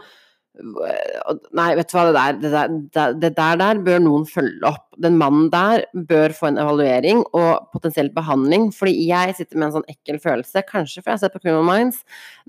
Nei, 0.58 1.68
vet 1.78 1.92
du 1.92 1.96
hva, 1.98 2.04
det 2.08 2.16
der, 2.18 2.38
det 2.42 2.52
der, 2.96 3.14
det- 3.22 3.36
der, 3.38 3.58
der 3.62 3.82
bør 3.86 4.00
noen 4.02 4.26
følge 4.30 4.64
opp. 4.66 4.84
Den 4.98 5.18
mannen 5.20 5.50
der 5.54 5.84
bør 6.10 6.34
få 6.34 6.48
en 6.50 6.58
evaluering 6.58 7.24
og 7.38 7.68
potensielt 7.74 8.16
behandling, 8.16 8.72
fordi 8.74 8.96
jeg 9.12 9.36
sitter 9.38 9.58
med 9.62 9.68
en 9.70 9.76
sånn 9.78 9.90
ekkel 9.94 10.18
følelse, 10.24 10.64
kanskje 10.66 11.04
fordi 11.04 11.14
jeg 11.14 11.24
sett 11.26 11.36
på 11.38 11.42
Criminal 11.44 11.68
Minds, 11.68 12.00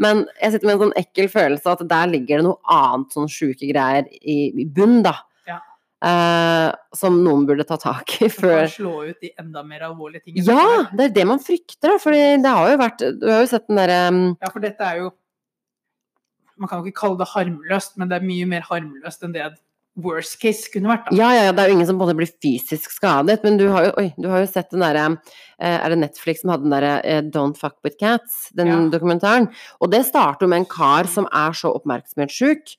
men 0.01 0.25
jeg 0.41 0.55
sitter 0.55 0.67
med 0.71 0.77
en 0.79 0.85
sånn 0.87 0.97
ekkel 1.03 1.29
følelse 1.33 1.75
at 1.77 1.85
der 1.91 2.13
ligger 2.15 2.41
det 2.41 2.49
noe 2.49 2.61
annet 2.79 3.13
sånn 3.19 3.29
sjuke 3.33 3.69
greier 3.69 4.09
i, 4.23 4.39
i 4.65 4.65
bunn, 4.65 5.03
da. 5.05 5.15
Ja. 5.49 5.59
Eh, 6.09 6.73
som 6.97 7.21
noen 7.25 7.45
burde 7.49 7.65
ta 7.69 7.77
tak 7.83 8.17
i 8.25 8.29
før 8.33 8.69
slå 8.73 8.97
ut 9.11 9.21
de 9.25 9.33
enda 9.43 9.65
mer 9.67 9.85
alvorlige 9.91 10.25
tingene? 10.29 10.47
Ja, 10.49 10.85
det 10.95 11.11
er 11.11 11.17
det 11.21 11.29
man 11.29 11.41
frykter, 11.45 11.91
da. 11.91 11.97
Fordi 12.01 12.21
det 12.45 12.53
har 12.55 12.71
jo 12.73 12.77
vært 12.81 13.03
Du 13.21 13.27
har 13.29 13.41
jo 13.43 13.49
sett 13.51 13.67
den 13.69 13.81
derre 13.83 13.97
um, 14.15 14.21
Ja, 14.41 14.51
for 14.55 14.63
dette 14.65 14.87
er 14.93 15.01
jo 15.03 15.11
Man 16.59 16.69
kan 16.69 16.81
jo 16.83 16.91
ikke 16.91 17.01
kalle 17.01 17.19
det 17.21 17.29
harmløst, 17.35 17.97
men 17.97 18.09
det 18.11 18.19
er 18.21 18.27
mye 18.29 18.47
mer 18.51 18.67
harmløst 18.69 19.23
enn 19.25 19.33
det 19.37 19.47
worst 19.99 20.37
case 20.39 20.69
kunne 20.71 20.87
vært. 20.93 21.09
Da. 21.09 21.17
Ja, 21.19 21.29
ja, 21.35 21.43
ja, 21.49 21.53
det 21.53 21.65
er 21.65 21.71
jo 21.73 21.75
ingen 21.79 21.87
som 21.89 21.97
måte 21.99 22.15
blir 22.15 22.31
fysisk 22.31 22.93
skadet, 22.95 23.41
men 23.43 23.57
du 23.59 23.65
har 23.73 23.89
jo, 23.89 23.95
oi, 23.99 24.13
du 24.19 24.29
har 24.31 24.45
jo 24.45 24.51
sett 24.51 24.71
den 24.71 24.85
derre 24.85 25.07
eh, 25.59 25.75
Er 25.81 25.91
det 25.91 25.99
Netflix 26.05 26.45
som 26.45 26.53
hadde 26.53 26.69
den 26.69 26.75
derre 26.77 26.93
eh, 27.03 27.23
Don't 27.35 27.59
Fuck 27.59 27.81
With 27.83 27.97
Cats, 27.99 28.49
den 28.55 28.71
Ja. 28.71 28.77
dokumentaren? 28.93 29.49
Og 29.83 29.91
det 29.91 30.05
starter 30.07 30.47
jo 30.47 30.51
med 30.53 30.63
en 30.63 30.71
kar 30.71 31.11
som 31.11 31.27
er 31.33 31.51
så 31.59 31.73
oppmerksomhetssjuk. 31.75 32.77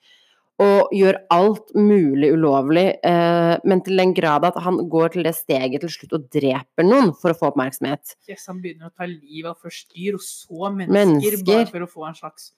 Og 0.60 0.90
gjør 0.92 1.16
alt 1.32 1.70
mulig 1.76 2.34
ulovlig, 2.36 2.88
eh, 3.08 3.58
men 3.64 3.80
til 3.82 3.96
den 3.96 4.12
grad 4.14 4.44
at 4.44 4.58
han 4.60 4.76
går 4.92 5.14
til 5.14 5.24
det 5.24 5.32
steget 5.38 5.80
til 5.80 5.90
slutt 5.94 6.16
og 6.18 6.26
dreper 6.36 6.84
noen 6.84 7.14
for 7.16 7.32
å 7.32 7.38
få 7.40 7.52
oppmerksomhet. 7.54 8.16
Yes, 8.28 8.44
han 8.52 8.60
begynner 8.60 8.88
å 8.90 8.96
ta 8.96 9.08
livet 9.08 9.54
av 9.54 9.56
først 9.64 9.88
dyr, 9.96 10.16
og 10.20 10.24
så 10.24 10.68
mennesker, 10.76 10.92
Mennesker. 10.92 11.46
bare 11.48 11.68
for 11.72 11.80
å 11.80 11.88
få 11.88 12.08
en 12.10 12.18
slags 12.20 12.52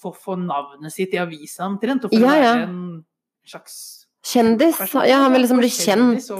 For 0.00 0.14
å 0.14 0.22
få 0.26 0.38
navnet 0.40 0.92
sitt 0.92 1.14
i 1.14 1.20
avisa 1.22 1.68
omtrent, 1.68 2.06
og 2.06 2.14
for 2.14 2.24
Ja, 2.24 2.32
å 2.32 2.40
ja. 2.40 2.54
være 2.54 2.64
en 2.70 3.04
slags 3.48 3.76
Kjendis. 4.24 4.78
Person. 4.78 5.02
Ja, 5.04 5.18
han 5.20 5.34
vil 5.34 5.42
liksom 5.44 5.58
bli 5.60 5.68
kjent. 5.68 6.30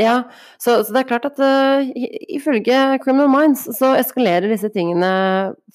Ja, 0.00 0.14
så, 0.56 0.78
så 0.80 0.94
det 0.94 1.02
er 1.02 1.08
klart 1.10 1.26
at 1.28 1.40
uh, 1.44 1.84
ifølge 2.32 2.78
Criminal 3.04 3.28
Minds 3.28 3.66
så 3.76 3.90
eskalerer 3.98 4.48
disse 4.48 4.70
tingene 4.72 5.10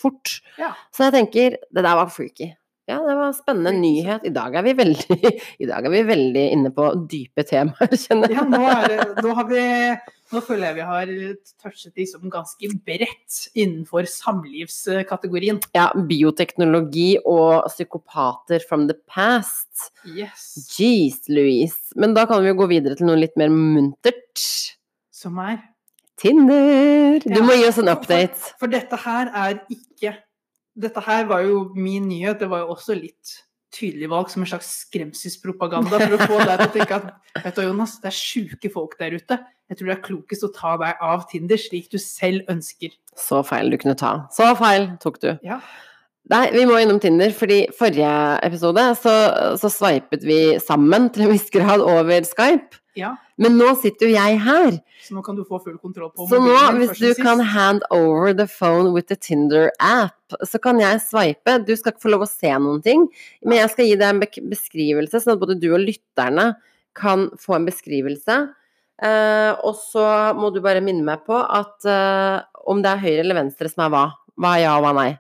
fort. 0.02 0.40
Ja. 0.58 0.72
Så 0.90 1.06
jeg 1.06 1.14
tenker, 1.20 1.60
det 1.70 1.84
der 1.86 2.00
var 2.00 2.10
freaky. 2.10 2.56
Ja, 2.90 2.98
det 3.06 3.14
var 3.20 3.36
spennende 3.38 3.76
nyhet. 3.78 4.26
I 4.26 4.34
dag 4.34 4.56
er 4.58 4.66
vi 4.66 4.74
veldig, 4.80 5.20
i 5.64 5.68
dag 5.70 5.86
er 5.86 5.94
vi 5.94 6.02
veldig 6.08 6.46
inne 6.56 6.72
på 6.74 6.88
dype 7.12 7.46
temaer, 7.46 7.94
kjenner 7.94 8.34
jeg. 8.34 8.40
Ja, 8.40 8.48
nå, 8.50 8.64
er 8.66 8.88
det, 8.90 9.06
nå, 9.22 9.36
har 9.38 9.50
vi, 9.52 9.66
nå 10.32 10.42
føler 10.46 10.68
jeg 10.70 10.76
vi 10.78 10.84
har 10.86 11.12
touchet 11.64 11.96
liksom 11.98 12.30
ganske 12.30 12.70
bredt 12.86 13.38
innenfor 13.58 14.06
samlivskategorien. 14.10 15.60
Ja, 15.76 15.88
bioteknologi 15.96 17.18
og 17.26 17.66
psykopater 17.72 18.62
from 18.68 18.88
the 18.88 18.96
past. 19.10 19.90
Yes. 20.06 20.68
Jeez, 20.78 21.24
Louise. 21.30 21.80
Men 21.96 22.14
da 22.18 22.26
kan 22.30 22.44
vi 22.44 22.52
jo 22.52 22.60
gå 22.62 22.70
videre 22.70 22.96
til 23.00 23.10
noe 23.10 23.18
litt 23.20 23.36
mer 23.40 23.50
muntert. 23.54 24.46
Som 25.12 25.40
er 25.44 25.58
Tinder! 26.20 27.20
Du 27.24 27.32
Ja, 27.32 27.44
må 27.48 27.54
gi 27.56 27.64
oss 27.68 27.78
en 27.80 27.88
for- 27.88 27.96
update. 27.96 28.54
For 28.60 28.68
dette 28.68 28.98
her 29.06 29.30
er 29.34 29.62
ikke 29.72 30.18
Dette 30.80 31.02
her 31.04 31.26
var 31.28 31.42
jo 31.44 31.74
min 31.76 32.06
nyhet. 32.08 32.40
Det 32.40 32.48
var 32.50 32.60
jo 32.64 32.74
også 32.76 32.96
litt 32.96 33.34
tydelig 33.76 34.10
valg 34.12 34.32
som 34.32 34.44
en 34.44 34.50
slags 34.50 34.70
skremselspropaganda 34.86 36.00
for 36.02 36.16
å 36.16 36.28
få 36.30 36.40
deg 36.42 36.62
til 36.62 36.68
å 36.68 36.74
tenke 36.74 36.98
at 36.98 37.44
vet 37.44 37.60
du, 37.60 37.64
Jonas, 37.68 37.98
det 38.02 38.10
er 38.12 38.18
sjuke 38.18 38.72
folk 38.74 38.96
der 39.02 39.18
ute. 39.18 39.38
Jeg 39.70 39.78
tror 39.80 39.92
det 39.92 39.96
er 39.96 40.06
klokest 40.08 40.48
å 40.48 40.52
ta 40.56 40.74
deg 40.82 41.04
av 41.06 41.28
Tinder 41.30 41.62
slik 41.62 41.92
du 41.94 42.00
selv 42.02 42.50
ønsker. 42.50 42.96
Så 43.20 43.44
feil 43.46 43.70
du 43.70 43.78
kunne 43.82 43.98
ta. 44.00 44.16
Så 44.34 44.50
feil 44.58 44.90
tok 45.04 45.22
du. 45.22 45.32
Ja. 45.46 45.60
Nei, 46.30 46.44
vi 46.54 46.66
må 46.70 46.78
innom 46.78 47.00
Tinder, 47.02 47.32
fordi 47.34 47.64
forrige 47.78 48.10
episode 48.46 48.84
så, 49.00 49.14
så 49.58 49.72
sveipet 49.74 50.26
vi 50.26 50.42
sammen 50.62 51.08
til 51.14 51.26
en 51.26 51.34
viss 51.34 51.48
grad 51.54 51.82
over 51.82 52.26
Skype. 52.28 52.82
Ja. 53.00 53.16
Men 53.40 53.56
nå 53.60 53.72
sitter 53.82 54.10
jo 54.10 54.14
jeg 54.14 54.40
her, 54.44 54.80
Så 55.04 55.16
nå 55.16 55.24
kan 55.26 55.38
du 55.38 55.46
få 55.48 55.62
full 55.64 55.78
kontroll 55.80 56.12
på 56.12 56.28
så 56.28 56.40
nå 56.44 56.56
hvis 56.78 57.00
du 57.00 57.14
kan 57.22 57.40
hand 57.40 57.86
over 57.96 58.34
the 58.36 58.48
phone 58.52 58.92
with 58.94 59.08
the 59.08 59.16
Tinder 59.16 59.72
app, 59.80 60.36
så 60.44 60.60
kan 60.62 60.82
jeg 60.82 61.00
sveipe. 61.06 61.56
Du 61.66 61.72
skal 61.80 61.94
ikke 61.94 62.04
få 62.04 62.14
lov 62.14 62.28
å 62.28 62.30
se 62.30 62.52
noen 62.52 62.84
ting, 62.86 63.08
men 63.46 63.62
jeg 63.62 63.74
skal 63.74 63.88
gi 63.88 63.98
deg 64.00 64.10
en 64.12 64.50
beskrivelse, 64.52 65.24
sånn 65.24 65.38
at 65.38 65.42
både 65.42 65.58
du 65.62 65.72
og 65.72 65.82
lytterne 65.82 66.52
kan 67.00 67.30
få 67.40 67.58
en 67.58 67.70
beskrivelse. 67.70 68.40
Uh, 69.00 69.56
og 69.64 69.78
så 69.80 70.04
må 70.36 70.52
du 70.52 70.60
bare 70.64 70.84
minne 70.84 71.06
meg 71.08 71.24
på 71.24 71.38
at 71.40 71.88
uh, 71.88 72.44
om 72.68 72.84
det 72.84 72.92
er 72.92 73.04
høyre 73.06 73.24
eller 73.24 73.38
venstre 73.46 73.72
som 73.72 73.86
er 73.86 73.94
hva. 73.94 74.06
Hva 74.40 74.58
er 74.58 74.66
ja 74.66 74.76
og 74.76 74.84
hva 74.84 74.92
er 74.92 75.00
nei. 75.00 75.12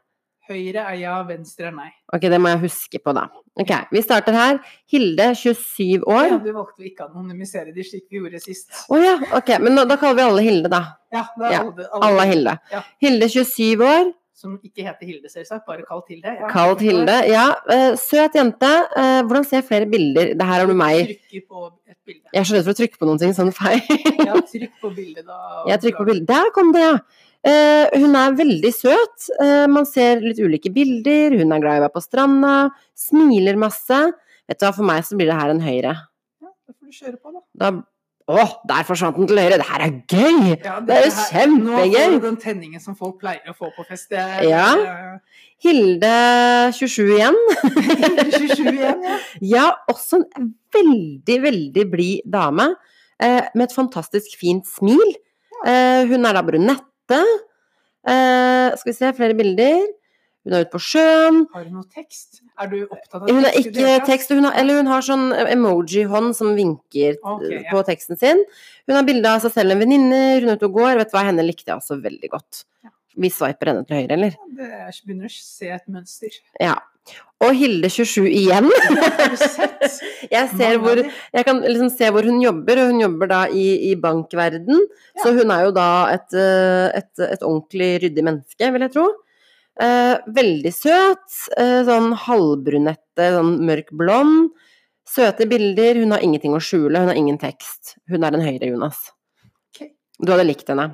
Høyre 0.49 0.83
er 0.89 0.97
ja, 1.01 1.15
venstre 1.27 1.69
er 1.69 1.75
nei. 1.75 1.89
Ok, 2.15 2.25
det 2.31 2.39
må 2.41 2.51
jeg 2.53 2.62
huske 2.65 3.01
på, 3.03 3.13
da. 3.15 3.27
Ok, 3.59 3.73
Vi 3.93 4.01
starter 4.05 4.35
her. 4.38 4.59
Hilde, 4.89 5.29
27 5.38 6.05
år. 6.09 6.29
Ja, 6.31 6.38
du 6.43 6.51
valgte 6.55 6.85
ikke 6.88 7.05
å 7.05 7.12
anonymisere 7.12 7.73
de 7.75 7.83
slik 7.85 8.05
vi 8.09 8.21
gjorde 8.21 8.39
sist. 8.43 8.69
Å 8.89 9.01
ja, 9.01 9.17
ok. 9.38 9.55
Men 9.62 9.75
nå, 9.77 9.83
da 9.89 9.97
kaller 10.01 10.17
vi 10.21 10.25
alle 10.29 10.45
Hilde, 10.45 10.71
da. 10.71 10.83
Ja, 11.13 11.25
da 11.38 11.51
Ja, 11.53 11.59
alle, 11.67 11.89
Alle 11.91 12.07
alle, 12.13 12.25
Hilde. 12.31 12.55
Ja. 12.73 12.81
Hilde, 13.03 13.29
27 13.29 13.85
år. 13.85 14.09
Som 14.39 14.53
ikke 14.63 14.85
heter 14.88 15.03
Hilde, 15.03 15.27
selvsagt. 15.27 15.65
Bare 15.67 15.83
kalt 15.83 16.07
Hilde. 16.07 16.31
Ja, 16.39 16.47
Kalt 16.47 16.79
Hilde. 16.79 17.15
Ja, 17.27 17.47
eh, 17.75 17.89
søt 17.99 18.38
jente. 18.39 18.69
Eh, 18.95 19.19
hvordan 19.27 19.43
ser 19.43 19.59
jeg 19.59 19.67
flere 19.67 19.89
bilder? 19.91 20.31
Det 20.39 20.45
her 20.47 20.62
har 20.63 20.69
du 20.69 20.77
meg. 20.79 21.09
Trykker 21.12 21.43
på 21.43 21.65
et 21.91 21.97
bilde. 22.07 22.23
Jeg 22.31 22.39
er 22.39 22.47
så 22.47 22.55
redd 22.55 22.69
for 22.69 22.71
å 22.71 22.79
trykke 22.79 23.01
på 23.01 23.09
noen 23.09 23.19
ting 23.19 23.35
sånn 23.35 23.51
feil. 23.51 23.81
Ja, 24.23 24.39
trykk 24.39 24.79
på 24.79 24.93
bildet, 24.95 25.25
da. 25.27 25.39
Jeg 25.73 25.83
trykker 25.83 25.99
på 26.05 26.07
bildet. 26.13 26.29
Der 26.31 26.53
kom 26.55 26.71
det, 26.71 26.85
ja. 26.88 26.95
Eh, 27.47 27.88
hun 27.99 28.15
er 28.19 28.34
veldig 28.36 28.71
søt. 28.75 29.30
Eh, 29.39 29.65
man 29.71 29.86
ser 29.88 30.19
litt 30.25 30.39
ulike 30.43 30.71
bilder. 30.75 31.38
Hun 31.39 31.54
er 31.56 31.62
glad 31.63 31.78
i 31.78 31.84
å 31.84 31.86
være 31.88 31.93
på 31.95 32.04
stranda. 32.04 32.56
Smiler 32.99 33.56
masse. 33.62 34.02
Vet 34.49 34.60
du 34.60 34.65
hva, 34.65 34.73
for 34.75 34.84
meg 34.89 35.06
så 35.08 35.15
blir 35.19 35.30
det 35.32 35.38
her 35.39 35.54
en 35.54 35.62
høyre. 35.63 35.93
Ja, 36.43 36.49
da 36.52 36.73
får 36.73 36.89
du 36.89 36.99
kjøre 36.99 37.17
på, 37.21 37.32
da. 37.38 37.45
Da 37.63 37.71
Å, 38.30 38.43
der 38.69 38.84
forsvant 38.86 39.15
den 39.17 39.25
til 39.25 39.39
høyre! 39.41 39.56
Det 39.58 39.65
her 39.65 39.82
er 39.88 39.93
gøy! 40.06 40.49
Ja, 40.62 40.75
Det 40.86 40.93
er 40.93 41.06
dette 41.08 41.23
her- 41.34 41.47
kjempegøy. 41.47 41.93
Nå 41.95 42.04
får 42.04 42.12
du 42.19 42.25
den 42.28 42.36
tenningen 42.38 42.80
som 42.84 42.93
folk 42.99 43.15
pleier 43.23 43.49
å 43.49 43.56
få 43.58 43.71
på 43.73 43.86
fest. 43.88 44.06
Det 44.12 44.19
er, 44.21 44.43
Ja. 44.45 44.67
Hilde 45.65 46.12
27 46.78 47.10
igjen. 47.15 47.39
det 47.73 48.28
er 48.28 48.30
27 48.36 48.69
igjen, 48.69 49.02
ja. 49.08 49.17
Ja, 49.41 49.63
også 49.89 50.19
en 50.38 50.52
veldig, 50.78 51.39
veldig 51.47 51.88
blid 51.89 52.21
dame. 52.30 52.69
Eh, 53.19 53.49
med 53.56 53.65
et 53.65 53.73
fantastisk 53.75 54.38
fint 54.38 54.69
smil. 54.69 55.02
Eh, 55.65 56.06
hun 56.06 56.23
er 56.30 56.38
da 56.38 56.43
brunette. 57.09 57.47
Eh, 58.09 58.77
skal 58.77 58.91
vi 58.91 58.97
se, 58.97 59.13
flere 59.17 59.37
bilder. 59.37 59.87
Hun 60.47 60.55
er 60.55 60.63
ute 60.63 60.71
på 60.71 60.79
sjøen. 60.81 61.41
Har 61.53 61.65
du 61.67 61.73
noe 61.75 61.85
tekst? 61.91 62.39
Er 62.59 62.69
du 62.71 62.77
opptatt 62.87 63.21
av 63.21 63.27
Hun 63.27 63.43
har 63.43 63.51
det 63.51 63.65
ikke 63.65 63.97
tekst, 64.07 64.31
hun 64.31 64.47
har, 64.47 64.55
eller 64.57 64.79
hun 64.79 64.87
har 64.87 65.03
sånn 65.05 65.27
emoji-hånd 65.35 66.35
som 66.37 66.53
vinker 66.57 67.19
okay, 67.19 67.59
ja. 67.59 67.65
på 67.73 67.83
teksten 67.89 68.19
sin. 68.19 68.45
Hun 68.87 68.95
har 68.95 69.05
bilde 69.07 69.29
av 69.29 69.43
seg 69.43 69.53
selv 69.53 69.75
en 69.75 69.83
venninne, 69.83 70.21
hun 70.39 70.53
er 70.53 70.55
ute 70.55 70.69
og 70.69 70.79
går. 70.79 70.95
Vet 71.01 71.11
du 71.11 71.17
hva, 71.17 71.25
henne 71.27 71.45
likte 71.45 71.67
jeg 71.73 71.81
også 71.81 71.99
veldig 72.01 72.31
godt. 72.31 72.63
Ja. 72.87 72.93
Vi 73.19 73.31
sveiper 73.35 73.73
henne 73.73 73.83
til 73.87 73.99
høyre, 73.99 74.15
eller? 74.15 74.39
Det 74.55 74.69
er, 74.69 74.87
jeg 74.87 75.03
begynner 75.03 75.27
å 75.27 75.35
se 75.35 75.73
et 75.75 75.85
mønster. 75.91 76.39
Ja. 76.63 76.77
Og 77.39 77.55
Hilde 77.55 77.88
27 77.88 78.25
igjen. 78.27 78.67
Jeg 80.35 80.49
ser 80.59 80.75
hvor? 80.83 80.99
Jeg 80.99 81.45
kan 81.47 81.62
liksom 81.63 81.88
se 81.93 82.09
hvor 82.12 82.25
hun 82.27 82.41
jobber, 82.43 82.81
og 82.81 82.91
hun 82.91 82.99
jobber 82.99 83.31
da 83.31 83.39
i, 83.47 83.67
i 83.89 83.93
bankverden. 83.99 84.75
Ja. 85.15 85.21
Så 85.23 85.31
hun 85.38 85.53
er 85.55 85.63
jo 85.63 85.71
da 85.75 85.89
et, 86.12 86.27
eh, 86.35 86.99
et, 86.99 87.12
et 87.23 87.45
ordentlig 87.47 87.89
ryddig 88.03 88.25
menneske, 88.27 88.71
vil 88.75 88.85
jeg 88.85 88.93
tro. 88.97 89.07
Eh, 89.79 90.15
veldig 90.35 90.73
søt. 90.75 91.27
Eh, 91.55 91.79
sånn 91.88 92.12
halvbrunette, 92.25 93.29
sånn 93.38 93.55
mørk 93.69 93.93
blond. 93.95 94.49
Søte 95.07 95.47
bilder. 95.49 96.01
Hun 96.03 96.17
har 96.17 96.25
ingenting 96.25 96.57
å 96.57 96.63
skjule, 96.63 96.99
hun 96.99 97.13
har 97.13 97.19
ingen 97.19 97.39
tekst. 97.39 97.95
Hun 98.12 98.27
er 98.27 98.35
den 98.35 98.43
høyre, 98.43 98.73
Jonas. 98.73 98.99
Okay. 99.71 99.93
Du 100.19 100.35
hadde 100.35 100.49
likt 100.49 100.67
henne. 100.69 100.91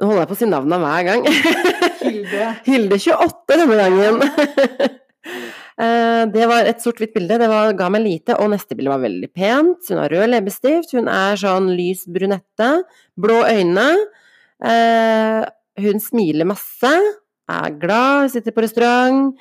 Nå 0.00 0.08
holder 0.08 0.24
jeg 0.24 0.32
på 0.32 0.38
å 0.38 0.40
si 0.40 0.48
navnet 0.48 0.82
hver 0.82 1.10
gang. 1.12 1.28
Hilde. 2.24 2.48
Hilde 2.66 2.98
28 2.98 3.58
denne 3.60 3.76
gangen. 3.80 4.22
Eh, 5.74 6.26
Det 6.30 6.44
var 6.46 6.68
et 6.70 6.78
sort-hvitt 6.84 7.10
bilde, 7.16 7.34
det 7.40 7.48
var, 7.50 7.72
ga 7.74 7.88
meg 7.90 8.04
lite, 8.04 8.36
og 8.38 8.52
neste 8.52 8.76
bilde 8.78 8.92
var 8.92 9.00
veldig 9.02 9.26
pent. 9.34 9.88
Hun 9.90 9.98
har 9.98 10.12
rød 10.12 10.28
leppestift, 10.30 10.92
hun 10.94 11.08
er 11.10 11.34
sånn 11.40 11.66
lys 11.74 12.04
brunette, 12.14 12.68
blå 13.18 13.40
øyne. 13.48 13.88
Eh, 14.62 15.40
Hun 15.82 15.98
smiler 15.98 16.46
masse, 16.46 16.92
er 17.50 17.70
glad, 17.82 18.30
sitter 18.30 18.54
på 18.54 18.62
restaurant. 18.62 19.32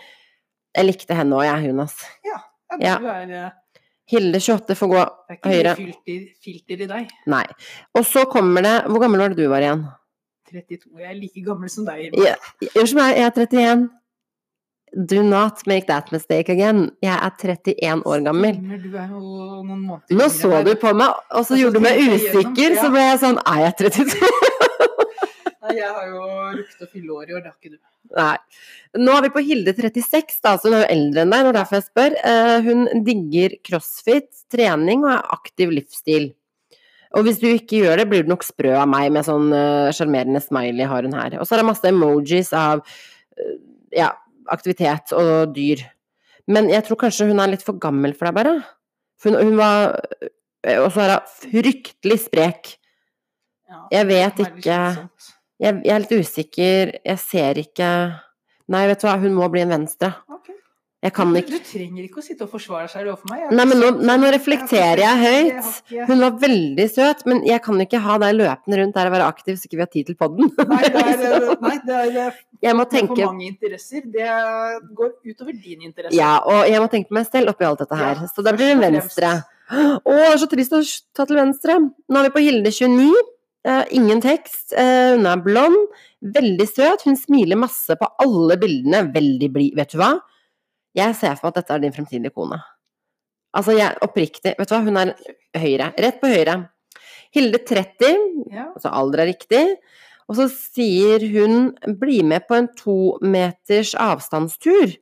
Jeg 0.74 0.88
likte 0.88 1.13
henne 1.13 1.38
òg, 1.38 1.43
jeg, 1.46 1.67
Jonas. 1.69 2.00
Ja, 2.26 2.39
Ja. 2.82 2.96
du 2.98 3.06
er 3.13 3.30
eh, 3.43 3.52
Hilde 4.10 4.39
28 4.41 4.74
får 4.76 4.89
gå 4.89 5.04
Det 5.04 5.30
er 5.30 5.38
ikke 5.38 5.52
høyre. 5.54 5.76
mye 5.78 5.86
filter, 5.86 6.24
filter 6.43 6.82
i 6.82 6.88
deg. 6.96 7.12
Nei. 7.30 7.43
Og 7.93 8.04
så 8.10 8.26
kommer 8.26 8.65
det 8.65 8.74
Hvor 8.89 9.00
gammel 9.06 9.19
var 9.22 9.30
det 9.30 9.38
du 9.38 9.48
var 9.54 9.62
igjen? 9.62 9.86
32. 10.54 10.88
Jeg 11.02 11.10
er 11.10 11.18
like 11.20 11.44
gammel 11.46 11.72
som 11.74 11.86
deg. 11.89 12.13
Gjør 12.13 12.80
Unnskyld 12.80 13.00
meg, 13.02 13.18
jeg 13.18 13.28
er 13.28 13.36
31. 13.42 13.84
Do 14.94 15.24
not 15.26 15.63
make 15.66 15.88
that 15.89 16.12
mistake 16.13 16.54
again. 16.54 16.84
Jeg 17.02 17.16
er 17.18 17.32
31 17.42 18.04
år 18.06 18.20
gammel. 18.28 18.60
Du 18.62 18.92
er 18.94 19.08
jo 19.10 19.22
noen 19.66 19.80
måneder 19.82 20.20
Nå 20.20 20.28
så 20.30 20.60
du 20.68 20.76
på 20.78 20.92
meg, 20.94 21.16
og 21.34 21.48
så 21.48 21.58
gjorde 21.58 21.80
du 21.82 21.86
meg 21.88 21.98
usikker, 22.13 22.76
så 22.78 22.92
ble 22.94 23.08
jeg 23.08 23.24
sånn 23.24 23.39
Er 23.42 23.63
jeg 23.63 23.74
32? 23.82 24.30
Nei, 25.63 25.74
jeg 25.80 25.89
har 25.96 26.06
jo 26.12 26.22
rukket 26.60 26.86
å 26.86 26.92
fylle 26.92 27.18
år 27.18 27.32
i 27.32 27.36
år, 27.38 27.42
det 27.42 27.50
har 27.50 27.58
ikke 27.58 27.74
du. 27.74 27.80
Nei. 28.13 28.38
Nå 29.00 29.13
er 29.16 29.26
vi 29.26 29.32
på 29.34 29.44
Hilde 29.48 29.74
36, 29.74 30.38
da, 30.44 30.54
så 30.60 30.70
hun 30.70 30.76
er 30.78 30.84
jo 30.84 30.89
eldre 30.94 31.24
enn 31.24 31.34
deg, 31.34 31.46
det 31.48 31.52
er 31.54 31.58
derfor 31.58 31.80
jeg 31.80 31.86
spør. 31.88 32.18
Eh, 32.30 32.58
hun 32.68 33.04
digger 33.08 33.56
crossfit, 33.66 34.30
trening 34.54 35.06
og 35.08 35.13
er 35.16 35.32
aktiv 35.39 35.74
livsstil. 35.74 36.28
Og 37.13 37.28
hvis 37.28 37.39
du 37.41 37.47
ikke 37.52 37.84
gjør 37.84 38.02
det, 38.02 38.08
blir 38.10 38.26
du 38.26 38.32
nok 38.32 38.45
sprø 38.45 38.73
av 38.80 38.88
meg 38.89 39.12
med 39.13 39.26
sånn 39.28 39.52
sjarmerende 39.93 40.41
uh, 40.41 40.45
smiley 40.45 40.88
har 40.89 41.06
hun 41.06 41.13
her. 41.13 41.38
Og 41.38 41.45
så 41.45 41.56
er 41.56 41.62
det 41.62 41.69
masse 41.69 41.89
emojis 41.89 42.49
av 42.58 42.82
uh, 42.82 43.56
ja, 43.93 44.10
aktivitet 44.52 45.13
og 45.15 45.54
dyr. 45.56 45.84
Men 46.49 46.69
jeg 46.71 46.84
tror 46.88 46.99
kanskje 47.06 47.30
hun 47.30 47.39
er 47.39 47.54
litt 47.54 47.63
for 47.65 47.80
gammel 47.82 48.15
for 48.17 48.28
deg, 48.28 48.38
bare. 48.39 48.56
Hun, 49.23 49.38
hun 49.39 49.56
var 49.56 49.93
eh, 50.65 50.80
Og 50.82 50.89
så 50.91 51.06
er 51.06 51.13
hun 51.15 51.30
fryktelig 51.45 52.19
sprek. 52.26 52.73
Ja, 53.69 53.86
Jeg 53.99 54.10
vet 54.10 54.43
ikke. 54.43 54.80
Jeg, 55.63 55.80
jeg 55.86 55.93
er 55.95 56.04
litt 56.04 56.17
usikker, 56.17 56.91
jeg 57.06 57.19
ser 57.21 57.60
ikke 57.62 57.89
Nei, 58.73 58.86
vet 58.88 59.02
du 59.02 59.08
hva, 59.10 59.17
hun 59.19 59.34
må 59.36 59.47
bli 59.52 59.60
en 59.60 59.73
venstre. 59.73 60.10
Ok. 60.32 60.53
Jeg 61.04 61.12
kan 61.18 61.34
Du, 61.34 61.38
ikke 61.42 61.58
du 61.58 61.66
trenger 61.68 62.04
ikke 62.06 62.22
å 62.22 62.24
sitte 62.24 62.46
og 62.46 62.52
forsvare 62.54 62.88
seg 62.88 63.10
overfor 63.10 63.28
meg. 63.34 63.50
Nei, 63.52 63.66
men 63.68 63.82
nå, 63.82 63.89
nei, 64.08 64.16
nå 64.22 64.30
reflekterer 64.32 65.02
jeg 65.04 65.20
høyt. 65.20 65.82
Hun 66.08 66.24
var 66.24 66.38
veldig 66.39 66.86
søt, 66.94 67.26
men 67.28 67.42
jeg 67.48 67.60
kan 67.66 67.84
ikke 67.84 68.00
ha 68.06 68.16
deg 68.24 68.38
løpende 68.39 68.80
rundt 68.80 68.96
der 68.96 69.10
og 69.10 69.16
være 69.18 69.28
aktiv 69.34 69.60
så 69.60 69.68
ikke 69.68 69.82
vi 69.82 69.84
har 69.84 69.92
tid 69.92 70.12
til 70.12 70.18
podden. 70.20 70.54
Nei, 70.72 70.80
det 70.88 71.04
er, 71.04 71.50
nei, 71.66 71.76
det 71.84 72.00
er 72.00 72.39
Jeg 72.63 72.80
må 72.80 72.88
det 72.88 73.04
for 73.10 73.20
mange 73.26 73.50
interesser. 73.50 74.08
Det 74.16 74.32
går 74.96 75.13
utover 75.28 75.52
din 75.60 75.84
interesse. 75.89 76.16
Ja, 76.16 76.38
og 76.39 76.63
jeg 76.72 76.80
må 76.80 76.88
tenke 76.94 77.12
på 77.12 77.20
meg 77.20 77.28
selv 77.28 77.52
oppi 77.52 77.68
alt 77.68 77.84
dette 77.84 78.00
her. 78.00 78.24
Så 78.32 78.48
da 78.48 78.56
blir 78.56 78.72
det 78.72 78.80
venstre. 78.88 79.36
Å, 79.74 80.18
så 80.39 80.48
trist 80.52 80.76
å 80.78 80.84
ta 81.18 81.28
til 81.28 81.39
venstre. 81.42 81.82
Nå 81.84 82.22
er 82.22 82.30
vi 82.30 82.36
på 82.38 82.48
Hilde 82.48 82.72
29. 82.72 83.12
Eh, 83.68 83.86
ingen 84.00 84.24
tekst. 84.24 84.72
Eh, 84.72 85.16
hun 85.18 85.28
er 85.28 85.44
blond, 85.44 85.84
veldig 86.36 86.68
søt. 86.68 87.04
Hun 87.08 87.20
smiler 87.20 87.60
masse 87.60 87.96
på 88.00 88.08
alle 88.24 88.56
bildene. 88.60 89.10
Veldig 89.12 89.52
blid. 89.52 89.76
Vet 89.80 89.96
du 89.96 90.00
hva? 90.00 90.16
Jeg 90.95 91.15
ser 91.17 91.36
for 91.36 91.49
meg 91.49 91.53
at 91.53 91.62
dette 91.62 91.73
er 91.75 91.84
din 91.84 91.95
fremtidige 91.95 92.34
kone. 92.34 92.60
Altså, 93.53 93.75
jeg 93.77 93.97
oppriktig 94.01 94.56
Vet 94.58 94.69
du 94.69 94.73
hva, 94.75 94.82
hun 94.86 94.97
er 94.97 95.13
høyre. 95.58 95.91
Rett 96.01 96.19
på 96.21 96.29
høyre. 96.32 96.58
Hilde 97.34 97.60
30, 97.65 98.17
Ja. 98.53 98.67
altså 98.75 98.91
alder 98.93 99.23
er 99.23 99.32
riktig. 99.34 99.77
Og 100.29 100.36
så 100.38 100.47
sier 100.49 101.19
hun 101.34 101.75
'bli 101.99 102.21
med 102.23 102.47
på 102.47 102.56
en 102.56 102.67
to 102.77 103.17
meters 103.21 103.93
avstandstur'? 103.95 104.97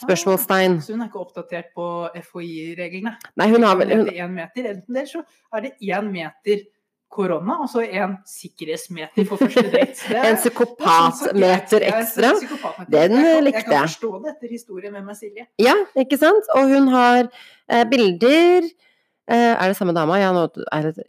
Spørsmålstegn. 0.00 0.80
Så 0.82 0.92
hun 0.92 1.02
er 1.02 1.08
ikke 1.08 1.20
oppdatert 1.24 1.72
på 1.74 2.08
FHI-reglene? 2.14 3.16
Nei, 3.36 3.48
hun 3.48 3.62
har 3.62 3.76
vel 3.76 3.94
hun, 3.96 4.34
meter. 4.34 4.68
Enten 4.74 4.94
det, 4.94 5.08
så 5.08 5.22
er 5.52 5.60
det 5.60 5.72
én 5.80 6.10
meter 6.12 6.64
korona, 7.12 7.58
og 7.64 7.70
så 7.70 7.84
én 7.86 8.16
sikkerhetsmeter 8.28 9.26
for 9.28 9.40
første 9.40 9.70
date. 9.72 10.08
En 10.28 10.38
psykopatmeter 10.40 11.86
er 11.86 12.00
sånn 12.08 12.26
ekstra. 12.30 12.72
Den 12.92 13.16
jeg 13.16 13.26
kan, 13.26 13.44
likte 13.46 13.62
Jeg 13.62 13.68
kan 13.68 13.86
forstå 13.90 14.10
det 14.24 14.32
etter 14.34 14.52
historien 14.52 14.96
med 14.96 15.06
meg, 15.06 15.18
Silje. 15.18 15.46
Ja, 15.62 15.76
ikke 15.98 16.18
sant? 16.20 16.50
Og 16.58 16.72
hun 16.74 16.90
har 16.92 17.22
eh, 17.24 17.84
bilder 17.88 18.66
eh, 18.66 19.52
Er 19.54 19.64
det 19.70 19.78
samme 19.78 19.94
dama? 19.96 20.18
Ja, 20.20 20.32
nå, 20.36 20.48
er 20.74 20.90
det, 20.90 21.06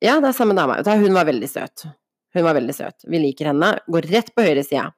ja, 0.00 0.16
det 0.22 0.30
er 0.30 0.38
samme 0.38 0.56
dama. 0.56 0.78
Hun 0.80 1.18
var 1.18 1.28
veldig 1.28 1.50
søt. 1.50 1.84
Hun 2.34 2.46
var 2.46 2.56
veldig 2.56 2.76
søt. 2.76 3.04
Vi 3.10 3.20
liker 3.20 3.50
henne. 3.50 3.74
Går 3.90 4.08
rett 4.14 4.32
på 4.34 4.46
høyresida. 4.46 4.88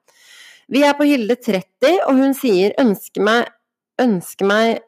Vi 0.71 0.83
er 0.85 0.95
på 0.95 1.05
Hilde 1.09 1.35
30, 1.35 1.99
og 2.07 2.17
hun 2.21 2.37
sier 2.37 2.73
'ønsker 2.79 3.25
meg 3.25 3.51
Ønsker 4.01 4.47
meg 4.49 4.79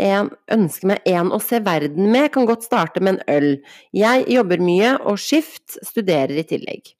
en, 0.00 0.32
ønsker 0.52 0.92
meg 0.92 1.12
en 1.12 1.32
å 1.34 1.40
se 1.42 1.60
verden 1.64 2.10
med, 2.12 2.30
kan 2.34 2.48
godt 2.48 2.66
starte 2.66 3.02
med 3.02 3.18
en 3.18 3.36
øl. 3.36 3.52
Jeg 3.96 4.26
jobber 4.32 4.62
mye, 4.64 4.96
og 5.04 5.20
skift, 5.20 5.78
studerer 5.84 6.38
i 6.40 6.48
tillegg. 6.48 6.94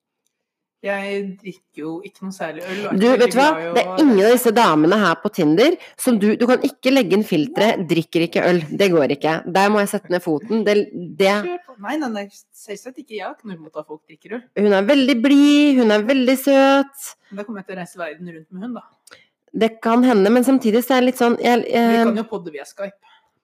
Jeg 0.83 1.19
drikker 1.39 1.79
jo 1.79 1.91
ikke 2.03 2.25
noe 2.27 2.35
særlig 2.35 2.65
øl. 2.67 2.79
Du, 2.99 3.05
vet 3.15 3.31
du 3.31 3.37
hva? 3.39 3.51
Det 3.77 3.85
er 3.85 4.01
ingen 4.03 4.19
av 4.19 4.33
disse 4.35 4.51
damene 4.57 4.97
her 4.99 5.21
på 5.23 5.31
Tinder 5.31 5.77
som 5.95 6.17
du 6.19 6.33
Du 6.35 6.43
kan 6.51 6.65
ikke 6.67 6.91
legge 6.91 7.15
inn 7.15 7.23
filteret 7.23 7.85
'drikker 7.87 8.25
ikke 8.27 8.43
øl'. 8.49 8.65
Det 8.81 8.89
går 8.91 9.15
ikke. 9.15 9.37
Der 9.47 9.71
må 9.71 9.79
jeg 9.79 9.93
sette 9.93 10.11
ned 10.11 10.25
foten. 10.27 10.65
Det, 10.67 10.75
det. 11.21 11.37
Nei, 11.79 11.95
nei, 12.03 12.11
nei, 12.11 12.25
selvsagt 12.51 12.99
ikke. 12.99 13.15
Jeg 13.15 13.29
har 13.29 13.37
ikke 13.37 13.53
noe 13.53 13.61
imot 13.61 13.79
at 13.79 13.87
folk 13.87 14.03
drikker 14.11 14.35
øl. 14.41 14.43
Hun 14.59 14.75
er 14.75 14.91
veldig 14.91 15.17
blid, 15.23 15.79
hun 15.79 15.95
er 15.95 16.03
veldig 16.11 16.37
søt. 16.43 17.07
Da 17.31 17.47
kommer 17.47 17.63
jeg 17.63 17.71
til 17.71 17.79
å 17.79 17.81
reise 17.85 18.03
verden 18.03 18.35
rundt 18.35 18.51
med 18.51 18.67
hun, 18.67 18.75
da. 18.81 18.85
Det 19.53 19.69
kan 19.85 20.05
hende, 20.05 20.31
men 20.33 20.45
samtidig 20.47 20.81
så 20.85 20.97
er 20.97 21.03
det 21.03 21.11
litt 21.11 21.21
sånn 21.21 21.35
jeg, 21.43 21.65
Vi 21.69 22.05
kan 22.07 22.17
jo 22.17 22.25
podde 22.31 22.53
via 22.55 22.65
Skype. 22.65 22.97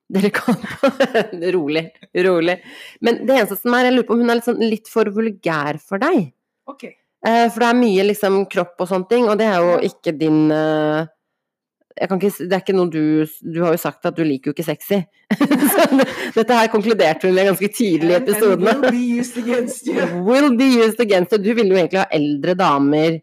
Dere 0.09 0.31
kan 0.33 0.57
Rolig. 1.57 1.85
Rolig. 2.25 2.57
Men 3.05 3.21
det 3.29 3.35
eneste 3.35 3.59
som 3.61 3.77
er, 3.77 3.91
jeg 3.91 3.99
lurer 3.99 4.09
på 4.09 4.17
om 4.17 4.23
hun 4.25 4.33
er 4.33 4.41
litt, 4.41 4.47
sånn, 4.49 4.65
litt 4.65 4.89
for 4.89 5.11
vulgær 5.13 5.77
for 5.85 6.01
deg. 6.01 6.31
Ok. 6.69 6.87
Eh, 6.89 7.45
for 7.53 7.61
det 7.61 7.69
er 7.69 7.79
mye 7.83 8.09
liksom 8.09 8.41
kropp 8.49 8.81
og 8.81 8.89
sånne 8.89 9.11
ting, 9.11 9.29
og 9.29 9.37
det 9.41 9.51
er 9.51 9.61
jo 9.61 9.77
ikke 9.91 10.15
din 10.17 10.47
eh, 10.55 11.09
jeg 11.99 12.11
kan 12.11 12.21
ikke, 12.21 12.47
det 12.47 12.55
er 12.55 12.63
ikke 12.63 12.77
noe 12.77 12.91
du 12.93 13.03
Du 13.43 13.57
har 13.65 13.75
jo 13.75 13.81
sagt 13.83 14.07
at 14.07 14.17
du 14.17 14.23
liker 14.23 14.51
jo 14.51 14.55
ikke 14.55 14.67
sexy. 14.67 15.01
Så 16.33 16.37
dette 16.39 16.59
her 16.59 16.71
konkluderte 16.73 17.29
hun 17.29 17.35
med 17.37 17.49
ganske 17.51 17.71
tidlig 17.75 18.15
i 18.15 18.19
episoden. 18.21 18.69
and 18.69 18.85
will 18.85 18.95
be 18.95 19.05
used 19.19 19.39
against 19.41 19.87
you. 19.87 20.07
Will 20.25 20.55
be 20.57 20.69
used 20.79 21.01
against 21.01 21.35
you. 21.35 21.43
Du 21.43 21.53
vil 21.59 21.73
jo 21.73 21.77
egentlig 21.77 22.01
ha 22.05 22.07
eldre 22.15 22.55
damer 22.59 23.19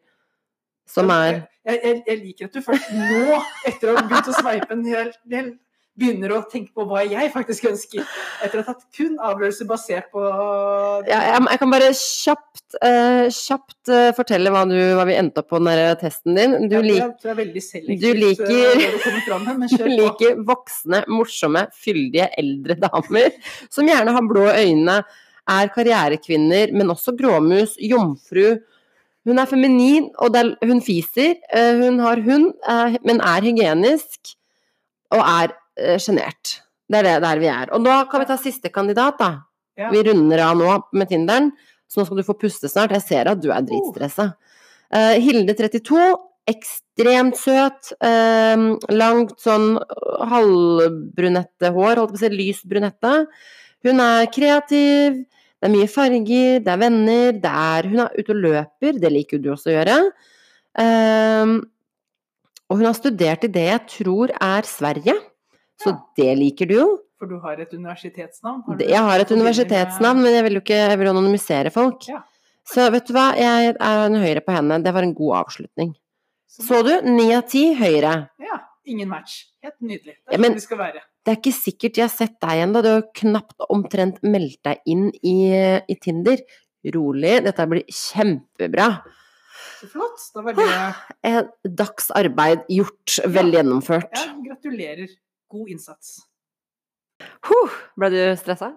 som 0.90 1.10
er 1.14 1.46
jeg, 1.66 1.80
jeg, 1.82 2.02
jeg 2.08 2.22
liker 2.22 2.50
at 2.50 2.58
du 2.58 2.66
først 2.66 2.90
nå, 2.96 3.40
etter 3.68 3.92
å 3.92 3.98
ha 3.98 4.08
begynt 4.08 4.32
å 4.32 4.36
sveipe 4.40 4.76
en 4.76 4.84
hel 4.90 5.14
del, 5.30 5.54
begynner 5.96 6.34
å 6.36 6.42
tenke 6.52 6.74
på 6.76 6.84
hva 6.90 7.06
jeg 7.08 7.30
faktisk 7.32 7.70
ønsker. 7.70 8.04
Etter 8.44 8.60
å 8.60 8.64
ha 8.66 8.74
tatt 8.74 8.84
kun 8.98 9.16
avgjørelser 9.16 9.68
basert 9.70 10.10
på 10.12 10.24
ja, 11.08 11.20
jeg, 11.32 11.44
jeg 11.54 11.62
kan 11.62 11.72
bare 11.72 11.90
kjapt, 11.96 12.64
uh, 12.82 13.26
kjapt 13.32 13.92
uh, 13.94 14.10
fortelle 14.18 14.52
hva, 14.52 14.66
du, 14.68 14.76
hva 14.98 15.06
vi 15.08 15.16
endte 15.20 15.44
opp 15.44 15.54
på 15.54 15.62
den 15.64 16.02
testen 16.02 16.36
din. 16.36 16.58
Du, 16.68 16.76
ja, 16.76 16.84
jeg 16.84 17.32
er 17.32 17.40
du 18.04 18.10
liker- 18.20 18.52
eh, 18.52 18.98
du 18.98 19.00
kommer 19.06 19.24
fram 19.30 19.48
du 19.72 19.88
liker 20.02 20.42
voksne, 20.48 21.06
morsomme, 21.12 21.68
fyldige 21.80 22.28
eldre 22.44 22.78
damer 22.84 23.32
som 23.72 23.88
gjerne 23.88 24.16
har 24.16 24.28
blå 24.28 24.50
øyne, 24.52 25.00
er 25.56 25.70
karrierekvinner, 25.72 26.74
men 26.76 26.92
også 26.92 27.14
gråmus, 27.16 27.78
jomfru. 27.80 28.58
Hun 29.26 29.40
er 29.42 29.48
feminin, 29.50 30.10
og 30.22 30.36
er, 30.38 30.52
hun 30.64 30.82
fiser. 30.86 31.36
eh, 31.52 31.74
Hun 31.82 32.00
har 32.00 32.22
hund, 32.22 32.52
eh, 32.70 32.98
men 33.04 33.22
er 33.22 33.42
hygienisk 33.42 34.36
og 35.12 35.20
er 35.22 35.54
eh, 35.78 35.98
sjenert. 35.98 36.60
Det 36.90 37.00
er 37.00 37.08
det 37.08 37.16
der 37.24 37.40
vi 37.42 37.48
er. 37.50 37.72
Og 37.74 37.84
da 37.84 38.04
kan 38.06 38.22
vi 38.22 38.28
ta 38.30 38.38
siste 38.38 38.70
kandidat, 38.70 39.18
da. 39.18 39.32
Ja. 39.78 39.90
Vi 39.92 40.04
runder 40.06 40.40
av 40.46 40.56
nå 40.60 40.76
med 40.94 41.10
Tinderen, 41.10 41.50
så 41.90 42.00
nå 42.00 42.06
skal 42.06 42.18
du 42.22 42.24
få 42.28 42.38
puste 42.40 42.70
snart. 42.70 42.94
Jeg 42.94 43.02
ser 43.02 43.28
at 43.32 43.42
du 43.42 43.50
er 43.52 43.66
dritstressa. 43.66 44.30
Uh, 44.94 45.16
Hilde 45.20 45.56
32, 45.58 46.14
ekstremt 46.48 47.36
søt. 47.42 47.90
eh, 48.06 48.56
langt 48.94 49.34
sånn 49.42 49.80
halvbrunette 50.30 51.72
hår, 51.74 51.98
holdt 52.00 52.14
på 52.14 52.20
å 52.20 52.22
si 52.22 52.30
lys 52.34 52.62
brunette. 52.70 53.14
Hun 53.86 54.02
er 54.04 54.30
kreativ, 54.34 55.24
det 55.66 55.72
er 55.72 55.74
mye 55.80 55.90
farger, 55.90 56.60
det 56.62 56.70
er 56.70 56.78
venner, 56.78 57.32
det 57.42 57.52
er 57.52 57.88
Hun 57.90 58.00
er 58.04 58.12
ute 58.20 58.34
og 58.36 58.42
løper, 58.44 59.00
det 59.02 59.10
liker 59.12 59.42
du 59.42 59.50
også 59.56 59.72
å 59.72 59.76
gjøre. 59.80 59.96
Um, 60.78 61.56
og 62.70 62.78
hun 62.78 62.86
har 62.86 62.94
studert 62.98 63.46
i 63.48 63.50
det 63.56 63.64
jeg 63.66 63.82
tror 63.96 64.34
er 64.36 64.68
Sverige, 64.70 65.16
så 65.82 65.90
Ja. 65.90 65.98
det 66.18 66.38
liker 66.38 66.68
du 66.70 66.74
jo. 66.76 66.88
For 67.18 67.26
du 67.28 67.40
har 67.40 67.58
et 67.60 67.72
universitetsnavn? 67.74 68.64
Har 68.68 68.78
Jeg 68.78 68.98
har 69.10 69.20
et 69.20 69.32
universitetsnavn, 69.32 70.22
men 70.22 70.34
jeg 70.34 70.44
vil 70.44 70.54
jo 70.54 70.62
ikke 70.62 70.90
jeg 70.90 71.00
vil 71.00 71.08
anonymisere 71.08 71.72
folk. 71.72 72.08
Ja. 72.08 72.22
Så 72.66 72.92
vet 72.92 73.08
du 73.08 73.14
hva, 73.14 73.34
jeg 73.38 73.76
er 73.80 74.06
en 74.06 74.16
høyre 74.22 74.42
på 74.46 74.54
henne. 74.54 74.84
Det 74.84 74.94
var 74.94 75.02
en 75.04 75.14
god 75.14 75.46
avslutning. 75.46 75.96
Så 76.48 76.84
du, 76.84 77.02
ni 77.10 77.32
av 77.34 77.44
ti 77.48 77.74
høyre. 77.74 78.30
Ja. 78.40 78.60
Ingen 78.86 79.10
match. 79.10 79.46
Helt 79.64 79.80
nydelig. 79.82 80.16
Det 80.22 80.30
er 80.30 80.32
Ja, 80.34 80.38
men- 80.38 80.52
sånn 80.52 80.56
det 80.56 80.64
skal 80.64 80.78
være. 80.78 81.02
Det 81.26 81.34
er 81.34 81.40
ikke 81.40 81.56
sikkert 81.58 81.98
jeg 81.98 82.06
har 82.06 82.14
sett 82.14 82.36
deg 82.44 82.60
ennå, 82.68 82.84
du 82.86 82.92
har 82.92 83.06
knapt 83.18 83.66
omtrent 83.74 84.20
meldt 84.22 84.60
deg 84.68 84.84
inn 84.94 85.08
i, 85.26 85.50
i 85.90 85.96
Tinder. 85.98 86.44
Rolig, 86.94 87.40
dette 87.48 87.66
blir 87.72 87.82
kjempebra. 87.90 88.92
Så 89.80 89.90
flott. 89.90 90.22
Da 90.36 90.44
var 90.46 90.58
det 90.60 90.68
En 91.32 91.50
dags 91.82 92.12
arbeid 92.14 92.62
gjort, 92.70 93.18
vel 93.34 93.52
gjennomført. 93.58 94.14
Ja, 94.14 94.38
gratulerer. 94.52 95.10
God 95.50 95.74
innsats. 95.74 96.20
Huh, 97.48 97.76
ble 97.98 98.12
du 98.14 98.22
stressa? 98.38 98.76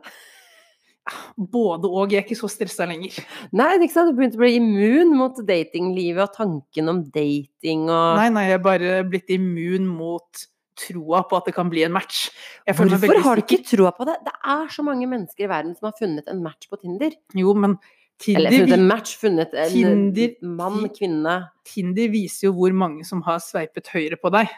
Både 1.54 1.88
og. 1.90 2.12
Jeg 2.12 2.22
er 2.22 2.26
ikke 2.30 2.38
så 2.38 2.48
stressa 2.52 2.88
lenger. 2.88 3.16
Nei, 3.52 3.74
det 3.76 3.90
ikke 3.90 3.98
sant, 3.98 4.12
du 4.12 4.18
begynte 4.18 4.40
å 4.40 4.44
bli 4.46 4.54
immun 4.56 5.16
mot 5.18 5.44
datinglivet 5.48 6.24
og 6.24 6.36
tanken 6.36 6.92
om 6.96 7.02
dating 7.12 7.88
og 7.88 8.22
Nei, 8.22 8.30
nei, 8.32 8.48
jeg 8.48 8.58
er 8.62 8.64
bare 8.64 9.02
blitt 9.08 9.36
immun 9.36 9.88
mot 9.88 10.48
troa 10.78 11.22
på 11.28 11.38
at 11.38 11.48
det 11.50 11.54
kan 11.56 11.70
bli 11.72 11.84
en 11.86 11.94
match. 11.94 12.28
Hvorfor 12.68 13.22
har 13.24 13.40
du 13.40 13.44
ikke 13.44 13.64
troa 13.66 13.92
på 13.96 14.06
det? 14.08 14.18
Det 14.26 14.34
er 14.54 14.68
så 14.72 14.84
mange 14.86 15.08
mennesker 15.10 15.46
i 15.46 15.50
verden 15.50 15.74
som 15.76 15.90
har 15.90 15.96
funnet 15.98 16.30
en 16.30 16.42
match 16.44 16.70
på 16.70 16.80
Tinder. 16.80 17.16
Jo, 17.34 17.54
men 17.54 17.76
Tinder, 18.18 18.48
Eller 18.48 18.64
funnet 18.64 18.78
en 18.78 18.86
match, 18.88 19.16
funnet 19.20 19.52
en 19.54 19.70
Tinder- 19.70 20.34
mann, 20.42 20.88
kvinne 20.90 21.36
Tinder 21.64 22.08
viser 22.10 22.48
jo 22.48 22.54
hvor 22.56 22.72
mange 22.74 23.04
som 23.06 23.22
har 23.22 23.38
sveipet 23.38 23.92
høyre 23.94 24.18
på 24.18 24.32
deg. 24.34 24.48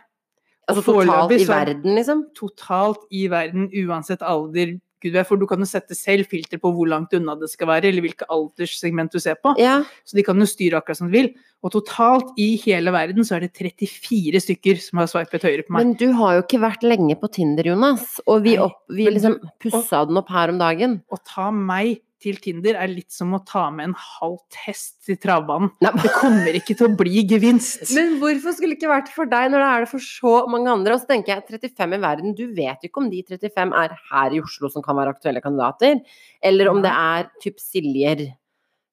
Altså 0.71 0.85
totalt 0.87 1.35
i 1.35 1.45
verden, 1.49 1.95
liksom. 1.99 2.23
Totalt 2.37 3.05
i 3.11 3.27
verden, 3.29 3.69
uansett 3.83 4.23
alder. 4.23 4.79
Gud 5.01 5.15
vet, 5.15 5.29
for 5.29 5.41
du 5.41 5.47
kan 5.49 5.63
jo 5.63 5.69
sette 5.69 5.97
selv 5.97 6.29
filter 6.31 6.61
på 6.61 6.73
hvor 6.75 6.89
langt 6.91 7.15
unna 7.17 7.37
det 7.41 7.49
skal 7.53 7.71
være, 7.71 7.89
eller 7.89 8.05
hvilke 8.05 8.29
alderssegment 8.31 9.15
du 9.15 9.21
ser 9.23 9.39
på. 9.41 9.55
Ja. 9.61 9.81
Så 10.05 10.19
de 10.19 10.25
kan 10.27 10.41
jo 10.41 10.49
styre 10.49 10.81
akkurat 10.81 11.01
som 11.01 11.09
de 11.09 11.17
vil. 11.17 11.31
Og 11.65 11.75
totalt 11.75 12.37
i 12.41 12.55
hele 12.63 12.93
verden 12.95 13.25
så 13.27 13.37
er 13.37 13.47
det 13.47 13.53
34 13.57 14.45
stykker 14.47 14.81
som 14.81 15.01
har 15.03 15.11
sveipet 15.13 15.45
høyre 15.45 15.65
på 15.67 15.75
meg. 15.77 15.83
Men 15.83 15.97
du 16.01 16.13
har 16.17 16.39
jo 16.39 16.45
ikke 16.45 16.63
vært 16.63 16.87
lenge 16.87 17.17
på 17.21 17.33
Tinder, 17.33 17.73
Jonas. 17.73 18.21
Og 18.27 18.45
vi, 18.47 18.57
opp, 18.61 18.83
vi 18.93 19.09
liksom 19.13 19.37
pussa 19.61 20.05
den 20.09 20.21
opp 20.21 20.31
her 20.33 20.53
om 20.53 20.61
dagen. 20.61 21.01
Og 21.13 21.21
ta 21.29 21.51
meg 21.53 22.01
til 22.21 22.39
Tinder 22.43 22.77
er 22.81 22.91
litt 22.91 23.11
som 23.15 23.33
å 23.37 23.41
ta 23.47 23.67
med 23.75 23.91
en 23.91 23.95
halvt 23.97 24.59
hest 24.67 24.99
til 25.09 25.19
travbanen. 25.21 25.73
Nei, 25.85 25.93
Det 26.03 26.13
kommer 26.17 26.59
ikke 26.59 26.77
til 26.77 26.91
å 26.91 26.97
bli 26.99 27.25
gevinst. 27.29 27.87
Men 27.97 28.19
hvorfor 28.21 28.57
skulle 28.57 28.77
det 28.77 28.81
ikke 28.81 28.93
vært 28.93 29.13
for 29.15 29.31
deg 29.31 29.53
når 29.53 29.65
det 29.65 29.71
er 29.71 29.87
det 29.87 29.93
for 29.93 30.05
så 30.05 30.35
mange 30.53 30.73
andre? 30.73 30.97
Og 30.97 31.03
så 31.05 31.11
tenker 31.13 31.35
jeg 31.35 31.61
35 31.71 31.97
i 31.97 32.03
verden, 32.05 32.37
du 32.37 32.45
vet 32.57 32.85
jo 32.85 32.91
ikke 32.91 33.05
om 33.05 33.11
de 33.13 33.23
35 33.27 33.79
er 33.85 33.97
her 34.11 34.37
i 34.37 34.43
Oslo 34.45 34.73
som 34.73 34.85
kan 34.85 34.99
være 35.01 35.17
aktuelle 35.17 35.45
kandidater, 35.45 36.01
eller 36.45 36.73
om 36.73 36.85
det 36.85 36.93
er 36.93 37.33
typ 37.43 37.61
Siljer 37.61 38.29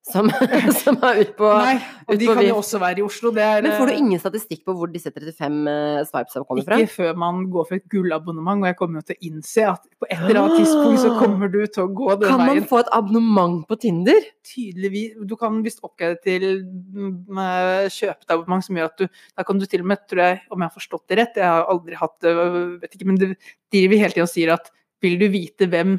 som, 0.08 0.30
som 0.82 0.98
er 1.04 1.22
ute 1.22 1.34
på 1.38 1.50
Nei, 1.52 1.76
og 2.08 2.20
de 2.20 2.28
kan 2.30 2.41
jo 2.46 2.56
også 2.62 2.80
være 2.82 3.02
i 3.02 3.06
Oslo. 3.06 3.32
Det 3.36 3.43
er, 3.43 3.63
Men 3.65 3.76
får 3.76 3.89
du 3.89 3.93
eh, 3.93 4.00
ingen 4.02 4.22
statistikk 4.22 4.63
på 4.67 4.76
hvor 4.78 4.91
disse 4.91 5.12
35 5.12 5.58
eh, 5.72 6.00
swipes 6.08 6.38
kommer 6.48 6.63
fra? 6.67 6.80
Ikke 6.80 6.93
før 6.93 7.20
man 7.20 7.41
går 7.52 7.67
for 7.70 7.80
et 7.80 7.86
gullabonnement, 7.91 8.63
og 8.63 8.70
jeg 8.70 8.78
kommer 8.80 9.02
jo 9.02 9.08
til 9.10 9.17
å 9.17 9.30
innse 9.30 9.67
at 9.74 9.84
på 10.00 10.10
et 10.10 10.17
eller 10.17 10.41
annet 10.43 10.62
tidspunkt 10.62 11.04
så 11.04 11.13
kommer 11.20 11.52
du 11.54 11.60
til 11.65 11.84
å 11.84 11.88
gå 12.00 12.10
den 12.13 12.32
Kan 12.32 12.43
man 12.43 12.54
veien. 12.54 12.70
få 12.72 12.82
et 12.84 12.91
abonnement 12.96 13.60
på 13.67 13.80
Tinder? 13.84 14.30
Tydeligvis. 14.48 15.17
Du 15.28 15.36
kan 15.39 15.60
visst 15.65 15.84
oppgradere 15.84 16.22
til 16.24 16.48
mm, 16.63 17.41
eh, 17.43 17.88
kjøpe 17.91 18.22
et 18.24 18.36
abonnement 18.38 18.65
som 18.65 18.80
gjør 18.80 18.91
at 18.93 19.04
du 19.04 19.08
Da 19.08 19.46
kan 19.48 19.60
du 19.60 19.67
til 19.67 19.84
og 19.84 19.91
med, 19.91 20.06
tror 20.08 20.24
jeg, 20.24 20.41
om 20.52 20.62
jeg 20.63 20.72
har 20.72 20.78
forstått 20.78 21.08
det 21.12 21.20
rett, 21.22 21.41
jeg 21.41 21.52
har 21.52 21.67
aldri 21.67 22.00
hatt 22.00 22.15
det, 22.24 22.36
vet 22.84 22.96
ikke, 22.96 23.10
men 23.10 23.20
det 23.20 23.34
driver 23.74 24.04
hele 24.04 24.15
tiden 24.15 24.28
og 24.28 24.32
sier 24.32 24.56
at 24.56 24.72
vil 25.04 25.20
du 25.20 25.28
vite 25.30 25.67
hvem 25.70 25.98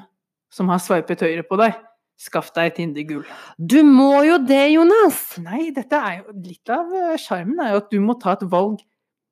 som 0.53 0.71
har 0.73 0.81
sveipet 0.83 1.21
høyre 1.23 1.45
på 1.47 1.59
deg, 1.61 1.77
skaff 2.19 2.51
deg 2.57 2.75
Tinder 2.77 3.07
gull. 3.07 3.29
Du 3.57 3.79
må 3.87 4.25
jo 4.27 4.41
det, 4.43 4.65
Jonas! 4.75 5.21
Nei, 5.43 5.69
dette 5.75 6.01
er 6.01 6.21
jo 6.23 6.35
litt 6.35 6.73
av 6.75 6.91
eh, 6.95 7.15
sjarmen 7.21 7.63
er 7.63 7.75
jo 7.75 7.83
at 7.85 7.93
du 7.93 8.01
må 8.03 8.19
ta 8.21 8.35
et 8.35 8.45
valg 8.51 8.83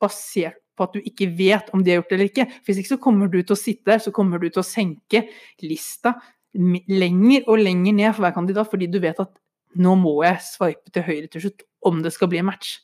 basert 0.03 0.61
på 0.77 0.85
at 0.85 0.95
du 0.95 1.09
ikke 1.09 1.31
vet 1.39 1.71
om 1.75 1.83
de 1.83 1.93
har 1.93 2.01
gjort 2.01 2.11
det 2.13 2.17
eller 2.19 2.31
ikke. 2.31 2.47
Hvis 2.67 2.81
ikke 2.83 2.95
så 2.95 3.03
kommer 3.03 3.31
du 3.33 3.39
til 3.41 3.57
å 3.57 3.59
sitte 3.59 3.91
der, 3.91 4.03
så 4.05 4.13
kommer 4.15 4.43
du 4.43 4.49
til 4.51 4.61
å 4.61 4.67
senke 4.67 5.25
lista 5.65 6.15
lenger 6.57 7.49
og 7.51 7.61
lenger 7.61 7.97
ned 7.97 8.13
for 8.15 8.25
hver 8.25 8.37
kandidat, 8.37 8.69
fordi 8.71 8.89
du 8.93 9.01
vet 9.03 9.19
at 9.21 9.33
nå 9.77 9.93
må 10.01 10.15
jeg 10.25 10.45
sveipe 10.45 10.93
til 10.93 11.05
høyre 11.05 11.31
til 11.33 11.47
slutt 11.47 11.65
om 11.89 12.01
det 12.05 12.13
skal 12.15 12.31
bli 12.33 12.41
en 12.41 12.49
match. 12.49 12.79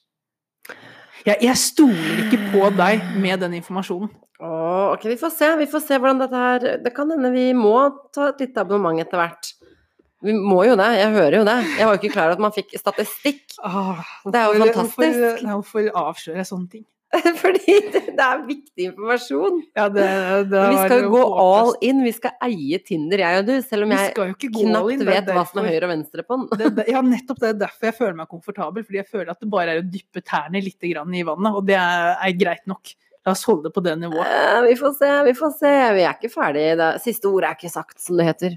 Jeg, 1.22 1.38
jeg 1.44 1.58
stoler 1.60 2.24
ikke 2.24 2.40
på 2.52 2.68
deg 2.76 3.04
med 3.22 3.44
den 3.44 3.56
informasjonen. 3.60 4.10
Oh, 4.42 4.90
ok, 4.90 5.06
vi 5.12 5.18
får 5.20 5.30
se. 5.36 5.48
Vi 5.60 5.68
får 5.70 5.84
se 5.84 5.98
hvordan 6.02 6.18
dette 6.18 6.38
her 6.40 6.64
Det 6.82 6.90
kan 6.96 7.12
hende 7.14 7.30
vi 7.30 7.52
må 7.54 7.76
ta 8.14 8.32
et 8.32 8.40
lite 8.42 8.64
abonnement 8.64 8.98
etter 8.98 9.20
hvert. 9.20 9.52
Vi 10.22 10.32
må 10.38 10.62
jo 10.68 10.76
det. 10.78 10.86
Jeg 11.00 11.10
hører 11.16 11.36
jo 11.40 11.44
det. 11.48 11.58
Jeg 11.78 11.86
var 11.88 11.96
jo 11.96 12.00
ikke 12.02 12.12
klar 12.14 12.30
over 12.30 12.38
at 12.38 12.42
man 12.46 12.54
fikk 12.54 12.72
statistikk. 12.78 13.42
Åh, 13.64 14.00
Det 14.30 14.38
er 14.38 14.46
jo 14.46 14.62
hvorfor- 14.62 14.74
fantastisk. 14.80 15.44
Hvorfor, 15.44 15.52
hvorfor 15.58 16.02
avslører 16.06 16.42
jeg 16.44 16.50
sånne 16.52 16.70
ting? 16.70 16.84
Fordi 17.42 17.74
det, 17.92 18.00
det 18.16 18.24
er 18.24 18.38
viktig 18.48 18.84
informasjon. 18.88 19.58
Ja, 19.76 19.84
det, 19.92 20.04
det 20.48 20.60
Vi 20.72 20.76
skal 20.86 21.02
jo 21.02 21.10
gå 21.12 21.24
all 21.42 21.74
in. 21.84 21.98
Vi 22.06 22.12
skal 22.16 22.32
eie 22.46 22.78
Tinder, 22.80 23.20
jeg 23.20 23.42
og 23.42 23.50
du. 23.50 23.52
Selv 23.66 23.84
om 23.84 23.92
jeg 23.92 24.14
knapt 24.16 24.46
inn, 24.94 25.04
vet 25.10 25.28
hva 25.28 25.42
som 25.50 25.60
er 25.60 25.68
høyre 25.74 25.90
og 25.90 25.92
venstre 25.92 26.24
på 26.24 26.38
den. 26.56 26.80
ja, 26.88 27.02
nettopp 27.04 27.42
det 27.42 27.50
er 27.50 27.58
derfor 27.66 27.90
jeg 27.90 27.98
føler 27.98 28.16
meg 28.22 28.30
komfortabel. 28.32 28.86
Fordi 28.88 29.02
jeg 29.02 29.10
føler 29.12 29.34
at 29.34 29.40
det 29.44 29.50
bare 29.52 29.74
er 29.76 29.82
å 29.82 29.86
dyppe 29.92 30.24
tærne 30.24 30.64
litt 30.64 30.80
grann 30.88 31.12
i 31.12 31.22
vannet, 31.28 31.52
og 31.60 31.66
det 31.68 31.76
er, 31.76 32.14
er 32.16 32.32
greit 32.40 32.64
nok. 32.70 32.94
La 33.26 33.36
oss 33.36 33.44
holde 33.46 33.68
det 33.68 33.74
på 33.76 33.84
det 33.84 33.92
nivået. 34.00 34.26
Eh, 34.26 34.60
Vi 34.70 34.74
får 34.80 34.96
se, 34.98 35.10
vi 35.28 35.34
får 35.38 35.52
se. 35.60 35.74
Vi 35.98 36.06
er 36.08 36.16
ikke 36.16 36.32
ferdig. 36.32 36.64
Siste 37.04 37.28
ordet 37.28 37.50
er 37.52 37.58
ikke 37.60 37.70
sagt, 37.76 38.00
som 38.02 38.16
det 38.18 38.24
heter. 38.32 38.56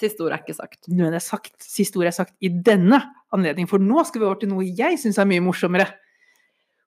Siste 0.00 0.24
ord 0.24 0.32
er 0.34 0.40
ikke 0.40 0.56
sagt. 0.56 0.86
Nå 0.88 1.06
er 1.08 1.16
det 1.16 1.22
sagt, 1.24 1.56
siste 1.60 2.00
ord 2.00 2.08
er 2.08 2.16
sagt 2.16 2.34
i 2.40 2.48
denne 2.48 3.02
anledning, 3.34 3.68
for 3.68 3.82
nå 3.82 4.04
skal 4.08 4.22
vi 4.22 4.28
over 4.28 4.40
til 4.40 4.52
noe 4.52 4.64
jeg 4.64 4.98
syns 5.00 5.20
er 5.20 5.28
mye 5.28 5.44
morsommere. 5.44 5.88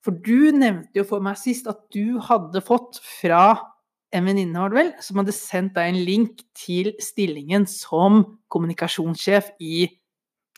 For 0.06 0.14
du 0.26 0.52
nevnte 0.54 1.00
jo 1.00 1.06
for 1.08 1.24
meg 1.26 1.38
sist 1.42 1.70
at 1.70 1.80
du 1.94 2.20
hadde 2.22 2.62
fått 2.66 3.00
fra 3.02 3.46
en 4.16 4.28
venninne, 4.30 4.58
var 4.58 4.72
det 4.72 4.80
vel, 4.80 4.92
som 5.04 5.20
hadde 5.20 5.36
sendt 5.36 5.76
deg 5.78 5.92
en 5.92 6.02
link 6.08 6.44
til 6.58 6.92
stillingen 7.04 7.66
som 7.70 8.24
kommunikasjonssjef 8.54 9.56
i 9.60 9.88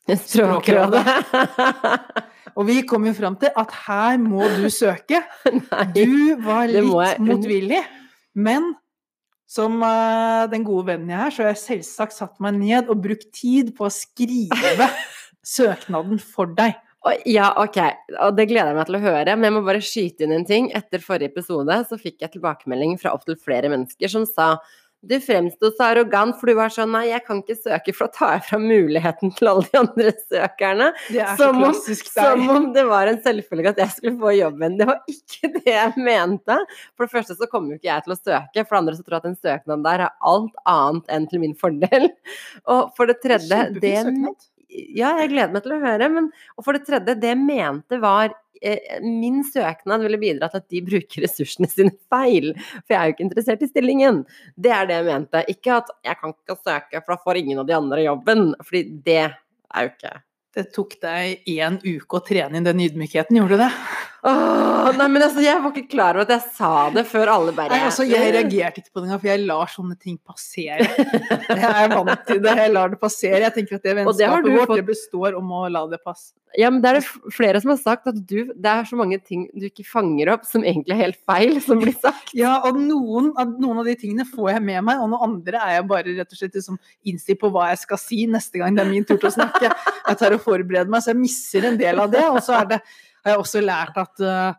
Språkrådet. 0.07 1.01
Og 2.57 2.67
vi 2.69 2.77
kom 2.87 3.03
jo 3.09 3.13
fram 3.17 3.35
til 3.41 3.51
at 3.59 3.73
her 3.85 4.19
må 4.21 4.45
du 4.55 4.69
søke. 4.71 5.19
Du 5.97 6.37
var 6.45 6.69
litt 6.71 7.19
motvillig, 7.23 7.81
men 8.39 8.71
som 9.47 9.79
uh, 9.79 10.43
den 10.51 10.65
gode 10.67 10.89
vennen 10.91 11.13
jeg 11.13 11.21
er, 11.23 11.33
så 11.33 11.43
har 11.43 11.53
jeg 11.53 11.61
selvsagt 11.63 12.17
satt 12.17 12.41
meg 12.43 12.57
ned 12.59 12.91
og 12.91 12.99
brukt 13.05 13.29
tid 13.35 13.71
på 13.77 13.87
å 13.87 13.93
skrive 13.93 14.89
søknaden 15.55 16.19
for 16.19 16.51
deg. 16.57 16.75
Ja, 17.23 17.53
ok. 17.61 17.77
Og 18.25 18.35
det 18.35 18.49
gleder 18.49 18.73
jeg 18.73 18.77
meg 18.79 18.89
til 18.89 18.97
å 18.97 19.03
høre. 19.03 19.35
Men 19.37 19.47
jeg 19.47 19.55
må 19.55 19.61
bare 19.63 19.83
skyte 19.85 20.25
inn 20.25 20.33
en 20.35 20.47
ting. 20.47 20.67
Etter 20.75 21.03
forrige 21.03 21.31
episode 21.31 21.77
så 21.87 21.99
fikk 22.01 22.25
jeg 22.25 22.33
tilbakemelding 22.33 22.97
fra 22.99 23.13
opptil 23.15 23.37
flere 23.39 23.71
mennesker 23.71 24.11
som 24.11 24.25
sa 24.27 24.57
du 25.05 25.19
fremsto 25.21 25.69
så 25.71 25.83
arrogant, 25.91 26.35
for 26.39 26.49
du 26.49 26.55
var 26.57 26.71
sånn 26.73 26.89
nei, 26.95 27.03
jeg 27.11 27.23
kan 27.27 27.41
ikke 27.43 27.55
søke, 27.57 27.93
for 27.95 28.07
da 28.07 28.17
tar 28.17 28.33
jeg 28.37 28.45
fra 28.47 28.59
muligheten 28.61 29.33
til 29.37 29.51
alle 29.51 29.65
de 29.67 29.79
andre 29.79 30.13
søkerne. 30.23 30.89
Er 31.13 31.37
Som 31.39 31.61
om, 31.67 31.77
som 31.77 32.49
om 32.55 32.67
det 32.75 32.85
var 32.89 33.11
en 33.11 33.21
selvfølge 33.23 33.75
at 33.75 33.83
jeg 33.83 33.95
skulle 33.95 34.17
få 34.23 34.33
jobben. 34.37 34.79
Det 34.79 34.89
var 34.89 34.99
ikke 35.13 35.53
det 35.59 35.69
jeg 35.69 35.93
mente. 36.09 36.59
For 36.97 37.05
det 37.05 37.13
første 37.13 37.37
så 37.37 37.49
kommer 37.51 37.75
jo 37.75 37.81
ikke 37.81 37.91
jeg 37.91 38.07
til 38.07 38.17
å 38.17 38.19
søke, 38.19 38.65
for 38.65 38.73
det 38.73 38.81
andre 38.81 38.97
så 38.97 39.05
tror 39.05 39.17
jeg 39.17 39.23
at 39.23 39.31
en 39.31 39.41
søknad 39.47 39.87
der 39.87 40.05
er 40.07 40.19
alt 40.33 40.61
annet 40.73 41.17
enn 41.17 41.31
til 41.31 41.45
min 41.45 41.57
fordel. 41.57 42.09
Og 42.65 42.93
for 42.97 43.09
det 43.09 43.19
tredje, 43.23 43.63
det 43.77 43.97
søknad. 44.01 44.37
Ja, 44.69 45.13
jeg 45.21 45.31
gleder 45.31 45.53
meg 45.53 45.63
til 45.65 45.77
å 45.77 45.79
høre. 45.83 46.09
Men, 46.11 46.29
og 46.57 46.67
for 46.67 46.77
det 46.77 46.85
tredje, 46.87 47.15
det 47.19 47.31
jeg 47.31 47.39
mente 47.39 47.99
var 48.03 48.33
eh, 48.61 48.99
Min 49.03 49.43
søknad 49.47 50.03
ville 50.03 50.19
bidra 50.21 50.49
til 50.51 50.61
at 50.61 50.69
de 50.73 50.83
bruker 50.85 51.25
ressursene 51.25 51.69
sine 51.71 51.95
feil. 52.11 52.53
For 52.83 52.95
jeg 52.95 52.99
er 52.99 53.09
jo 53.09 53.17
ikke 53.17 53.27
interessert 53.29 53.65
i 53.65 53.71
stillingen. 53.71 54.23
Det 54.55 54.73
er 54.75 54.89
det 54.89 54.99
jeg 54.99 55.09
mente. 55.09 55.43
Ikke 55.53 55.79
at 55.81 55.91
jeg 56.05 56.21
kan 56.21 56.35
ikke 56.35 56.59
søke, 56.59 57.01
for 57.01 57.15
da 57.15 57.19
får 57.23 57.41
ingen 57.43 57.63
av 57.63 57.69
de 57.69 57.77
andre 57.77 58.07
jobben. 58.07 58.49
Fordi 58.63 58.83
det 59.07 59.21
er 59.27 59.87
jo 59.87 59.93
ikke 59.93 60.15
Det 60.57 60.63
tok 60.73 60.93
deg 61.03 61.49
én 61.53 61.75
uke 61.83 62.17
å 62.17 62.23
trene 62.25 62.57
inn 62.57 62.65
den 62.65 62.79
ydmykheten, 62.81 63.37
gjorde 63.37 63.59
du 63.59 63.61
det? 63.61 63.73
Åh, 64.27 64.89
nei, 64.97 65.05
men 65.13 65.23
altså, 65.23 65.39
jeg 65.43 65.59
var 65.63 65.71
ikke 65.71 65.89
klar 65.93 66.17
over 66.17 66.25
at 66.27 66.33
jeg 66.35 66.55
sa 66.57 66.71
det 66.91 67.03
før 67.07 67.29
alle 67.31 67.53
bare 67.55 67.71
Nei, 67.71 67.85
altså, 67.87 68.03
jeg 68.07 68.33
reagerte 68.35 68.81
ikke 68.81 68.91
på 68.91 68.99
det 68.99 69.07
engang, 69.07 69.21
for 69.23 69.29
jeg 69.31 69.43
lar 69.47 69.69
sånne 69.71 69.95
ting 70.01 70.17
passere. 70.27 70.87
Jeg 71.47 71.69
er 71.69 71.93
vant 71.93 72.25
til 72.27 72.41
det, 72.43 72.55
jeg 72.59 72.73
lar 72.75 72.91
det 72.91 72.99
passere. 72.99 73.39
Jeg 73.45 73.55
tenker 73.55 73.77
at 73.79 73.85
det 73.87 73.95
vennskapet 74.01 74.19
det 74.19 74.27
har 74.27 74.41
vennskapet 74.41 74.49
du 74.51 74.57
vårt 74.59 74.71
fått- 74.73 74.81
det 74.81 74.87
består 74.89 75.37
om 75.39 75.53
å 75.59 75.61
la 75.71 75.85
det 75.93 76.01
passe. 76.03 76.33
Ja, 76.57 76.69
men 76.71 76.79
det 76.81 76.89
er 76.89 76.99
det 77.01 77.33
flere 77.35 77.59
som 77.61 77.69
har 77.73 77.77
sagt 77.77 78.07
at 78.07 78.15
du 78.25 78.37
Det 78.55 78.69
er 78.71 78.85
så 78.87 78.95
mange 78.97 79.17
ting 79.21 79.41
du 79.53 79.65
ikke 79.67 79.83
fanger 79.85 80.31
opp 80.33 80.45
som 80.47 80.63
egentlig 80.63 80.95
er 80.95 81.01
helt 81.03 81.19
feil, 81.27 81.57
som 81.61 81.79
blir 81.83 81.93
sagt. 81.99 82.31
Ja, 82.33 82.55
og 82.65 82.79
noen 82.79 83.33
noen 83.59 83.81
av 83.83 83.85
de 83.85 83.95
tingene 83.99 84.25
får 84.27 84.53
jeg 84.55 84.63
med 84.63 84.83
meg, 84.87 85.01
og 85.03 85.11
noen 85.11 85.27
andre 85.27 85.59
er 85.61 85.75
jeg 85.77 85.87
bare 85.91 86.15
rett 86.17 86.31
og 86.33 86.39
slett 86.39 86.55
liksom 86.55 86.79
innstilt 87.05 87.39
på 87.43 87.51
hva 87.53 87.67
jeg 87.73 87.83
skal 87.83 87.99
si 88.01 88.23
neste 88.31 88.59
gang 88.63 88.75
det 88.75 88.85
er 88.85 88.91
min 88.91 89.05
tur 89.07 89.19
til 89.19 89.29
å 89.29 89.35
snakke. 89.35 89.71
Jeg 90.07 90.17
tar 90.23 90.33
og 90.35 90.41
forbereder 90.47 90.89
meg, 90.89 91.03
så 91.03 91.11
jeg 91.13 91.19
misser 91.21 91.67
en 91.67 91.77
del 91.79 91.99
av 91.99 92.11
det. 92.15 92.23
Og 92.31 92.39
så 92.41 92.55
er 92.61 92.65
det, 92.73 92.81
har 93.27 93.35
jeg 93.35 93.43
også 93.43 93.59
lært 93.63 93.95
at 94.01 94.15
uh, 94.23 94.57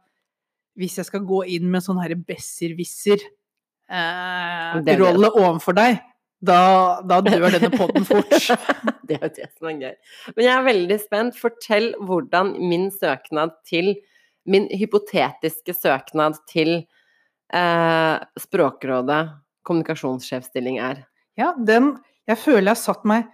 hvis 0.79 0.99
jeg 1.01 1.07
skal 1.09 1.23
gå 1.27 1.41
inn 1.57 1.67
med 1.73 1.83
sånn 1.85 2.01
herre 2.03 2.19
besserwisser-rolle 2.29 5.27
er 5.27 5.41
overfor 5.43 5.75
deg, 5.79 5.93
da, 6.39 6.61
da 7.03 7.19
dør 7.25 7.51
denne 7.57 7.71
poden 7.75 8.05
fort. 8.07 8.31
Det 9.09 9.17
er 9.17 9.25
jo 9.25 9.33
det 9.39 9.49
som 9.57 9.65
er 9.71 9.77
gøy. 9.81 9.97
Men 10.37 10.43
jeg 10.45 10.53
er 10.53 10.67
veldig 10.67 10.99
spent. 11.01 11.39
Fortell 11.41 11.87
hvordan 12.05 12.47
min 12.61 12.91
søknad 12.93 13.51
til 13.69 13.87
Min 14.49 14.65
hypotetiske 14.73 15.75
søknad 15.77 16.39
til 16.49 16.71
eh, 17.53 18.17
Språkrådet 18.41 19.29
kommunikasjonssjefstilling 19.69 20.79
er. 20.81 21.03
Ja, 21.37 21.53
den 21.57 21.99
Jeg 22.29 22.39
føler 22.41 22.71
jeg 22.71 22.77
har 22.77 22.81
satt 22.81 23.05
meg 23.09 23.29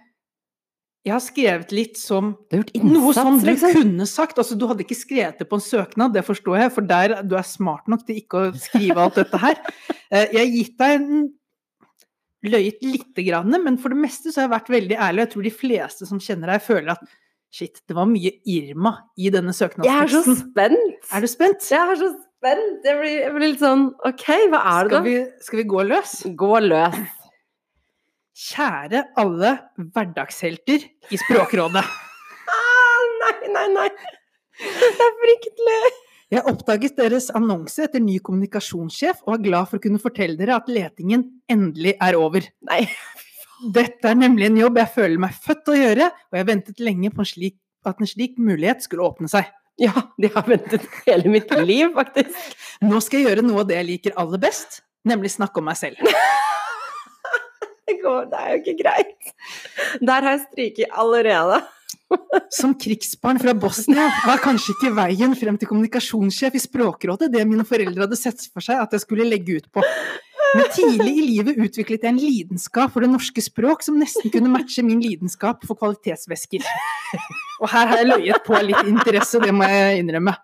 Jeg 1.05 1.13
har 1.13 1.21
skrevet 1.21 1.73
litt 1.75 1.99
som 2.01 2.31
gjort 2.49 2.71
Noe 2.81 3.11
som 3.13 3.35
du 3.37 3.45
liksom. 3.45 3.75
kunne 3.77 4.07
sagt. 4.09 4.39
Altså, 4.41 4.57
du 4.57 4.65
hadde 4.65 4.81
ikke 4.81 4.97
skrevet 4.97 5.37
det 5.37 5.45
på 5.51 5.59
en 5.59 5.63
søknad, 5.63 6.15
det 6.15 6.23
forstår 6.25 6.63
jeg, 6.63 6.71
for 6.73 6.87
der 6.89 7.19
du 7.29 7.35
er 7.37 7.45
smart 7.45 7.85
nok 7.91 8.07
til 8.07 8.23
ikke 8.23 8.41
å 8.47 8.53
skrive 8.57 9.03
alt 9.05 9.21
dette 9.21 9.41
her. 9.41 9.61
Eh, 10.13 10.27
Jeg 10.35 10.37
har 10.37 10.51
gitt 10.53 10.75
deg 10.77 10.91
en 10.99 11.21
løyet 12.45 12.83
lite 12.85 13.23
grann, 13.25 13.55
men 13.63 13.79
for 13.81 13.89
det 13.89 13.97
meste 14.03 14.29
så 14.29 14.43
har 14.43 14.45
jeg 14.45 14.51
vært 14.51 14.69
veldig 14.75 14.97
ærlig. 15.01 15.23
Jeg 15.23 15.31
tror 15.33 15.45
de 15.47 15.51
fleste 15.55 16.05
som 16.05 16.19
kjenner 16.21 16.51
deg, 16.53 16.61
føler 16.61 16.91
at 16.93 17.01
shit, 17.55 17.81
det 17.89 17.95
var 17.97 18.05
mye 18.05 18.35
Irma 18.53 18.91
i 19.17 19.31
denne 19.33 19.55
Jeg 19.55 19.89
er 19.89 20.13
så 20.13 20.21
spent! 20.37 21.09
Er 21.09 21.25
du 21.25 21.29
spent? 21.31 21.65
Jeg 21.73 21.81
er 21.81 21.99
så 22.03 22.11
spent! 22.13 22.85
Jeg 22.85 22.99
blir, 23.01 23.13
jeg 23.23 23.33
blir 23.33 23.47
litt 23.55 23.63
sånn 23.65 23.87
OK, 24.05 24.25
hva 24.53 24.61
er 24.61 24.89
det 24.91 24.93
Skal 24.93 24.93
da? 24.93 25.03
vi, 25.09 25.15
skal 25.47 25.61
vi 25.63 25.67
gå 25.73 25.85
løs? 25.89 26.15
Gå 26.37 26.53
løs. 26.69 27.01
Kjære 28.35 29.01
alle 29.15 29.55
hverdagshelter 29.79 30.89
i 31.11 31.21
Språkrådet. 31.23 31.85
Ah, 32.45 33.05
nei, 33.17 33.47
nei, 33.49 33.63
nei. 33.73 33.85
Det 34.61 34.89
er 35.01 35.13
fryktelig. 35.17 35.77
Jeg 36.29 36.43
oppdaget 36.51 36.99
deres 36.99 37.31
annonse 37.33 37.87
etter 37.87 38.03
ny 38.03 38.19
kommunikasjonssjef, 38.21 39.23
og 39.25 39.33
er 39.33 39.43
glad 39.47 39.69
for 39.71 39.79
å 39.79 39.83
kunne 39.83 40.01
fortelle 40.01 40.37
dere 40.37 40.59
at 40.59 40.69
letingen 40.69 41.23
endelig 41.49 41.95
er 41.97 42.17
over. 42.19 42.45
Nei. 42.69 42.83
Dette 43.73 44.11
er 44.11 44.19
nemlig 44.19 44.51
en 44.51 44.61
jobb 44.61 44.77
jeg 44.83 44.93
føler 44.93 45.25
meg 45.25 45.41
født 45.41 45.65
til 45.65 45.73
å 45.73 45.81
gjøre, 45.81 46.11
og 46.29 46.39
jeg 46.39 46.49
ventet 46.51 46.85
lenge 46.85 47.13
på 47.15 47.25
en 47.25 47.31
slik, 47.31 47.57
at 47.89 48.01
en 48.01 48.13
slik 48.13 48.37
mulighet 48.37 48.85
skulle 48.85 49.09
åpne 49.09 49.31
seg. 49.31 49.49
Ja, 49.81 50.07
de 50.21 50.29
har 50.37 50.45
ventet 50.47 50.85
hele 51.07 51.33
mitt 51.33 51.49
liv, 51.65 51.89
faktisk. 51.97 52.57
Nå 52.85 53.01
skal 53.01 53.23
jeg 53.23 53.31
gjøre 53.31 53.47
noe 53.49 53.65
av 53.65 53.71
det 53.71 53.81
jeg 53.81 53.89
liker 53.89 54.19
aller 54.21 54.45
best, 54.45 54.83
nemlig 55.07 55.33
snakke 55.33 55.63
om 55.63 55.71
meg 55.73 55.81
selv. 55.81 56.03
Går, 58.05 58.27
det 58.31 58.41
er 58.41 58.51
jo 58.53 58.61
ikke 58.61 58.77
greit. 58.83 59.33
Der 60.01 60.27
har 60.27 60.37
jeg 60.37 60.45
stryket 60.49 60.99
allerede. 61.03 61.63
Som 62.53 62.75
krigsbarn 62.77 63.39
fra 63.41 63.55
Bosnia 63.57 64.05
var 64.27 64.41
kanskje 64.43 64.75
ikke 64.75 64.91
veien 64.97 65.33
frem 65.37 65.57
til 65.57 65.69
kommunikasjonssjef 65.71 66.57
i 66.57 66.61
Språkrådet 66.61 67.31
det 67.33 67.41
mine 67.49 67.65
foreldre 67.67 68.05
hadde 68.05 68.19
sett 68.19 68.45
for 68.53 68.63
seg 68.63 68.83
at 68.83 68.93
jeg 68.93 69.03
skulle 69.03 69.25
legge 69.27 69.57
ut 69.57 69.67
på. 69.73 69.83
Men 70.55 70.69
tidlig 70.71 71.11
i 71.17 71.25
livet 71.25 71.57
utviklet 71.59 72.05
jeg 72.05 72.13
en 72.13 72.21
lidenskap 72.21 72.93
for 72.93 73.03
det 73.03 73.09
norske 73.11 73.41
språk 73.43 73.83
som 73.83 73.97
nesten 73.99 74.31
kunne 74.31 74.51
matche 74.53 74.85
min 74.85 75.01
lidenskap 75.03 75.65
for 75.67 75.75
kvalitetsvæsker. 75.81 76.63
Og 77.59 77.67
her 77.71 77.89
har 77.91 78.01
jeg 78.01 78.11
løyet 78.11 78.45
på 78.45 78.61
litt 78.63 78.87
interesse, 78.87 79.41
det 79.43 79.51
må 79.55 79.67
jeg 79.67 80.03
innrømme. 80.03 80.35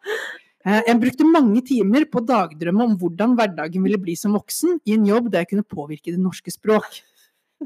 Eh, 0.65 0.82
Jeg 0.88 1.00
brukte 1.02 1.28
mange 1.30 1.62
timer 1.65 2.06
på 2.12 2.19
å 2.19 2.26
dagdrømme 2.28 2.89
om 2.89 2.97
hvordan 3.00 3.38
hverdagen 3.38 3.86
ville 3.86 4.02
bli 4.02 4.17
som 4.19 4.36
voksen 4.36 4.82
i 4.86 4.98
en 4.98 5.08
jobb 5.08 5.31
der 5.31 5.46
jeg 5.46 5.54
kunne 5.54 5.69
påvirke 5.77 6.12
det 6.12 6.21
norske 6.21 6.52
språk. 6.54 7.02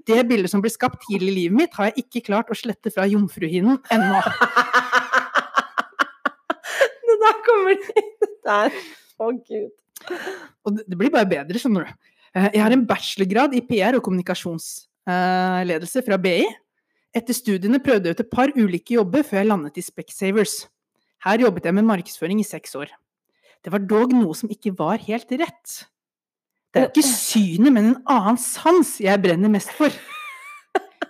Det 0.03 0.19
bildet 0.27 0.51
som 0.51 0.59
ble 0.63 0.71
skapt 0.73 1.05
tidlig 1.07 1.31
i 1.31 1.35
livet 1.39 1.55
mitt, 1.55 1.75
har 1.77 1.87
jeg 1.89 2.03
ikke 2.03 2.25
klart 2.27 2.49
å 2.51 2.57
slette 2.57 2.91
fra 2.91 3.05
jomfruhinnen 3.07 3.79
ennå. 3.95 4.19
Det 7.05 7.15
der 7.21 7.37
kommer 7.45 7.77
de 7.79 8.03
der. 8.45 8.75
Å, 9.21 9.29
gud. 9.31 9.71
Og 10.65 10.75
det 10.75 10.83
det 10.91 10.97
blir 10.99 11.13
bare 11.13 11.29
bedre, 11.29 11.59
skjønner 11.61 11.87
du. 11.87 11.91
Eh, 12.35 12.49
Jeg 12.57 12.61
har 12.65 12.75
en 12.75 12.85
bachelorgrad 12.89 13.55
i 13.55 13.63
PR 13.65 13.95
og 13.97 14.03
kommunikasjonsledelse 14.05 16.03
fra 16.05 16.17
BI. 16.21 16.43
Etter 17.15 17.37
studiene 17.37 17.79
prøvde 17.79 18.09
jeg 18.11 18.17
ut 18.17 18.23
et 18.25 18.33
par 18.33 18.51
ulike 18.57 18.97
jobber 18.97 19.23
før 19.23 19.39
jeg 19.39 19.49
landet 19.49 19.79
i 19.79 19.85
Specsavers. 19.85 20.65
Her 21.25 21.41
jobbet 21.45 21.65
jeg 21.65 21.77
med 21.77 21.87
markedsføring 21.87 22.43
i 22.43 22.47
seks 22.47 22.75
år. 22.77 22.91
Det 23.63 23.71
var 23.73 23.81
dog 23.87 24.11
noe 24.13 24.35
som 24.37 24.51
ikke 24.51 24.75
var 24.77 24.99
helt 25.07 25.31
rett. 25.39 25.85
Det 26.75 26.81
er 26.81 26.89
jo 26.89 26.91
ikke 26.91 27.07
synet, 27.07 27.71
men 27.71 27.85
en 27.87 27.99
annen 28.11 28.37
sans 28.41 28.89
jeg 28.99 29.21
brenner 29.23 29.51
mest 29.51 29.69
for. 29.77 29.93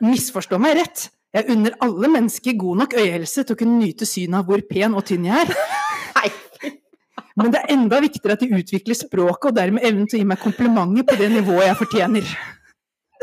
Misforstå 0.06 0.60
meg 0.62 0.76
rett. 0.78 1.08
Jeg 1.34 1.50
unner 1.56 1.74
alle 1.82 2.12
mennesker 2.14 2.54
god 2.60 2.84
nok 2.84 2.94
øyehelse 3.02 3.42
til 3.42 3.56
å 3.56 3.58
kunne 3.58 3.80
nyte 3.80 4.06
synet 4.06 4.44
av 4.44 4.46
hvor 4.46 4.62
pen 4.70 4.94
og 4.94 5.08
tynn 5.10 5.26
jeg 5.26 5.42
er. 5.42 5.56
Men 7.36 7.50
det 7.52 7.64
er 7.64 7.74
enda 7.74 7.98
viktigere 8.04 8.38
at 8.38 8.46
de 8.46 8.60
utvikler 8.62 8.96
språket 8.96 9.50
og 9.50 9.58
dermed 9.58 9.84
evnen 9.84 10.06
til 10.06 10.20
å 10.20 10.22
gi 10.22 10.30
meg 10.30 10.44
komplimenter 10.44 11.10
på 11.10 11.18
det 11.20 11.34
nivået 11.34 11.66
jeg 11.66 11.80
fortjener. 11.82 12.30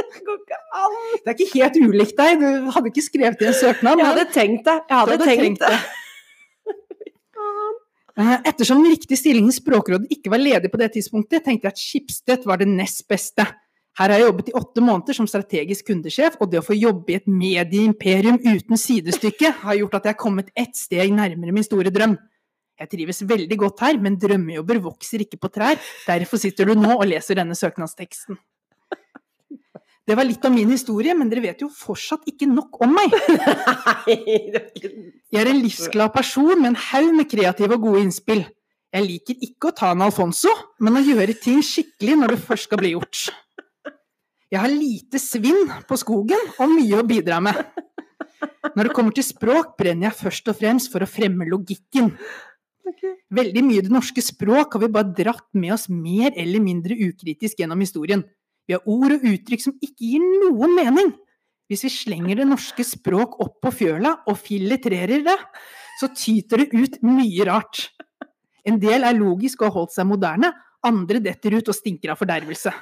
Det 0.03 0.27
går 0.27 0.43
ikke 0.43 0.59
an. 0.83 1.01
Det 1.15 1.31
er 1.31 1.39
ikke 1.39 1.63
helt 1.63 1.79
ulikt 1.87 2.19
deg, 2.19 2.43
du 2.43 2.71
hadde 2.75 2.91
ikke 2.91 3.07
skrevet 3.07 3.47
i 3.47 3.53
en 3.53 3.57
søknad. 3.57 4.03
Jeg 4.03 4.11
hadde 4.11 4.31
tenkt 4.35 4.67
det. 4.67 4.79
Jeg 4.91 4.99
hadde 4.99 5.15
hadde 5.15 5.31
tenkt 5.31 5.47
tenkt 5.47 5.69
det. 5.69 6.02
Eh, 8.19 8.39
Ettersom 8.45 8.83
den 8.83 8.93
riktige 8.93 9.17
stillingen 9.17 9.53
i 9.53 9.57
Språkrådet 9.57 10.11
ikke 10.13 10.33
var 10.33 10.43
ledig 10.43 10.71
på 10.73 10.81
det 10.81 10.93
tidspunktet, 10.97 11.45
tenkte 11.45 11.69
jeg 11.69 11.73
at 11.73 11.81
Schibsted 11.81 12.49
var 12.49 12.61
det 12.61 12.69
nest 12.69 13.07
beste. 13.09 13.47
Her 13.99 14.09
har 14.09 14.17
jeg 14.17 14.27
jobbet 14.27 14.49
i 14.49 14.57
åtte 14.57 14.85
måneder 14.85 15.17
som 15.17 15.29
strategisk 15.29 15.89
kundesjef, 15.91 16.37
og 16.41 16.51
det 16.53 16.63
å 16.63 16.65
få 16.65 16.77
jobbe 16.77 17.13
i 17.13 17.17
et 17.19 17.29
medieimperium 17.29 18.39
uten 18.41 18.81
sidestykke 18.81 19.51
har 19.65 19.81
gjort 19.81 19.99
at 19.99 20.09
jeg 20.09 20.17
har 20.17 20.21
kommet 20.21 20.53
ett 20.57 20.77
steg 20.77 21.13
nærmere 21.13 21.53
min 21.53 21.67
store 21.67 21.93
drøm. 21.93 22.17
Jeg 22.81 22.89
trives 22.89 23.21
veldig 23.29 23.59
godt 23.61 23.85
her, 23.85 23.99
men 24.01 24.17
drømmejobber 24.21 24.81
vokser 24.83 25.25
ikke 25.27 25.39
på 25.41 25.53
trær. 25.53 25.77
Derfor 26.09 26.41
sitter 26.41 26.73
du 26.73 26.75
nå 26.81 26.97
og 26.97 27.05
leser 27.11 27.39
denne 27.39 27.57
søknadsteksten. 27.57 28.41
Det 30.03 30.17
var 30.19 30.27
litt 30.27 30.43
av 30.45 30.51
min 30.51 30.71
historie, 30.75 31.15
men 31.15 31.29
dere 31.31 31.45
vet 31.45 31.61
jo 31.63 31.69
fortsatt 31.71 32.27
ikke 32.27 32.49
nok 32.51 32.81
om 32.83 32.97
meg. 32.97 33.13
Jeg 35.33 35.39
er 35.39 35.51
en 35.51 35.63
livsglad 35.63 36.11
person 36.15 36.59
med 36.59 36.73
en 36.73 36.81
haug 36.89 37.13
med 37.21 37.31
kreative 37.31 37.79
og 37.79 37.87
gode 37.87 38.03
innspill. 38.09 38.43
Jeg 38.93 39.07
liker 39.07 39.47
ikke 39.47 39.71
å 39.71 39.77
ta 39.79 39.93
en 39.95 40.03
Alfonso, 40.05 40.51
men 40.83 40.99
å 40.99 41.05
gjøre 41.07 41.39
ting 41.41 41.63
skikkelig 41.65 42.19
når 42.19 42.35
det 42.35 42.43
først 42.49 42.69
skal 42.69 42.83
bli 42.83 42.97
gjort. 42.97 43.29
Jeg 44.53 44.61
har 44.61 44.69
lite 44.69 45.23
svinn 45.23 45.71
på 45.89 45.97
skogen 45.97 46.51
og 46.59 46.75
mye 46.75 46.99
å 46.99 47.07
bidra 47.09 47.39
med. 47.41 47.63
Når 48.75 48.89
det 48.89 48.97
kommer 48.97 49.15
til 49.17 49.25
språk, 49.25 49.77
brenner 49.79 50.11
jeg 50.11 50.19
først 50.19 50.51
og 50.51 50.59
fremst 50.59 50.91
for 50.93 51.05
å 51.05 51.09
fremme 51.09 51.47
logikken. 51.49 52.11
Veldig 53.33 53.63
mye 53.65 53.81
i 53.81 53.87
det 53.87 53.95
norske 53.95 54.21
språk 54.25 54.77
har 54.77 54.83
vi 54.83 54.91
bare 54.93 55.15
dratt 55.17 55.47
med 55.57 55.73
oss 55.79 55.87
mer 55.89 56.35
eller 56.37 56.61
mindre 56.61 56.99
ukritisk 57.07 57.63
gjennom 57.63 57.81
historien. 57.81 58.27
Vi 58.69 58.77
har 58.77 58.87
ord 58.89 59.17
og 59.17 59.27
uttrykk 59.27 59.65
som 59.65 59.77
ikke 59.83 60.09
gir 60.13 60.23
noen 60.23 60.75
mening. 60.77 61.13
Hvis 61.71 61.87
vi 61.87 61.93
slenger 61.95 62.43
det 62.43 62.49
norske 62.51 62.85
språk 62.85 63.39
opp 63.43 63.59
på 63.65 63.73
fjøla 63.75 64.19
og 64.29 64.39
filetrerer 64.41 65.25
det, 65.25 65.39
så 66.01 66.11
tyter 66.13 66.63
det 66.63 66.73
ut 66.75 66.99
mye 67.07 67.47
rart. 67.49 67.87
En 68.69 68.79
del 68.83 69.07
er 69.07 69.17
logisk 69.19 69.63
og 69.63 69.71
har 69.71 69.77
holdt 69.81 69.97
seg 69.97 70.09
moderne, 70.09 70.53
andre 70.87 71.23
detter 71.23 71.57
ut 71.59 71.71
og 71.71 71.77
stinker 71.77 72.13
av 72.13 72.21
fordervelse. 72.21 72.73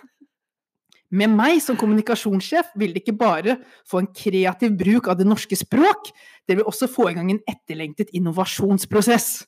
Med 1.11 1.33
meg 1.35 1.59
som 1.63 1.79
kommunikasjonssjef 1.79 2.71
vil 2.79 2.93
det 2.95 3.03
ikke 3.03 3.17
bare 3.19 3.57
få 3.89 4.03
en 4.03 4.11
kreativ 4.15 4.77
bruk 4.79 5.09
av 5.11 5.19
det 5.19 5.27
norske 5.27 5.59
språk, 5.59 6.13
det 6.47 6.59
vil 6.59 6.69
også 6.71 6.87
få 6.91 7.09
i 7.11 7.17
gang 7.17 7.33
en 7.33 7.43
etterlengtet 7.51 8.13
innovasjonsprosess. 8.15 9.41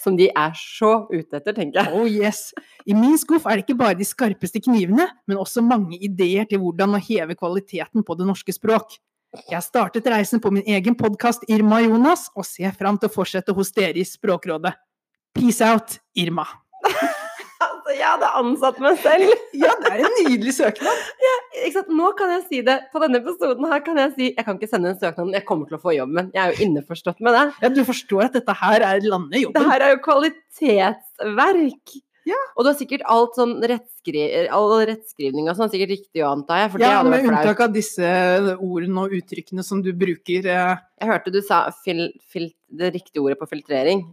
Som 0.00 0.16
de 0.18 0.28
er 0.30 0.54
så 0.58 0.92
ute 1.10 1.40
etter, 1.40 1.54
tenker 1.56 1.80
jeg. 1.82 1.92
Oh 1.94 2.06
yes. 2.08 2.52
I 2.88 2.96
min 2.96 3.18
skuff 3.20 3.46
er 3.46 3.58
det 3.58 3.66
ikke 3.66 3.78
bare 3.80 3.98
de 3.98 4.06
skarpeste 4.06 4.62
knivene, 4.64 5.08
men 5.28 5.40
også 5.40 5.64
mange 5.64 5.98
ideer 6.00 6.48
til 6.48 6.62
hvordan 6.62 6.96
å 6.96 7.02
heve 7.02 7.36
kvaliteten 7.38 8.06
på 8.06 8.18
det 8.18 8.28
norske 8.28 8.54
språk. 8.54 8.98
Jeg 9.50 9.60
startet 9.66 10.06
reisen 10.08 10.40
på 10.40 10.52
min 10.54 10.64
egen 10.64 10.96
podkast 10.96 11.44
Irma 11.52 11.82
Jonas, 11.84 12.28
og 12.34 12.48
ser 12.48 12.72
fram 12.76 12.96
til 12.96 13.10
å 13.10 13.12
fortsette 13.12 13.52
hos 13.56 13.74
dere 13.76 14.00
i 14.00 14.06
Språkrådet. 14.08 14.72
Peace 15.36 15.64
out, 15.64 16.00
Irma. 16.16 16.48
Jeg 17.98 18.06
hadde 18.06 18.28
ansatt 18.40 18.78
meg 18.84 18.98
selv. 19.02 19.32
Ja, 19.58 19.72
det 19.82 19.90
er 19.90 20.04
en 20.06 20.16
nydelig 20.22 20.52
søknad. 20.54 20.98
Sant? 21.74 21.88
Nå 21.98 22.12
kan 22.18 22.30
jeg 22.36 22.42
si 22.48 22.60
det. 22.66 22.76
På 22.92 23.00
denne 23.02 23.18
episoden 23.20 23.66
her 23.72 23.80
kan 23.84 23.98
jeg 23.98 24.12
si 24.14 24.26
jeg 24.30 24.44
kan 24.46 24.58
ikke 24.58 24.68
sende 24.70 24.92
en 24.94 24.98
søknad, 25.00 25.32
jeg 25.34 25.44
kommer 25.48 25.66
til 25.70 25.78
å 25.78 25.82
få 25.82 25.94
jobben. 25.96 26.28
Jeg 26.36 26.42
er 26.44 26.52
jo 26.54 26.66
innforstått 26.68 27.20
med 27.26 27.34
det. 27.34 27.46
Ja, 27.64 27.70
du 27.74 27.80
forstår 27.88 28.28
at 28.28 28.36
dette 28.38 28.54
her 28.60 28.84
er 28.92 29.02
lander 29.04 29.34
Det 29.34 29.42
jobben. 29.48 29.70
her 29.72 29.84
er 29.88 29.96
jo 29.96 30.02
kvalitetsverk. 30.06 31.96
Ja. 32.28 32.36
Og 32.58 32.64
du 32.66 32.68
har 32.68 32.76
sikkert 32.76 33.04
alt 33.08 33.38
sånn 33.38 33.54
rettskri 33.64 34.22
all 34.52 34.74
rettskrivning 34.90 35.46
og 35.48 35.56
sånn 35.56 35.70
sikkert 35.72 35.94
riktig 35.94 36.20
òg, 36.20 36.42
antar 36.42 36.60
jeg. 36.60 36.82
Ja, 36.84 36.98
med 37.06 37.24
unntak 37.24 37.62
av 37.64 37.72
disse 37.72 38.04
ordene 38.58 39.06
og 39.06 39.14
uttrykkene 39.16 39.64
som 39.64 39.80
du 39.84 39.94
bruker. 39.96 40.44
eh, 40.44 40.74
Jeg 41.00 41.08
hørte 41.08 41.32
du 41.32 41.40
sa 41.40 41.62
fil, 41.84 42.10
fil, 42.28 42.50
det 42.68 42.92
riktige 42.98 43.22
ordet 43.24 43.38
på 43.40 43.48
filtrering. 43.48 44.04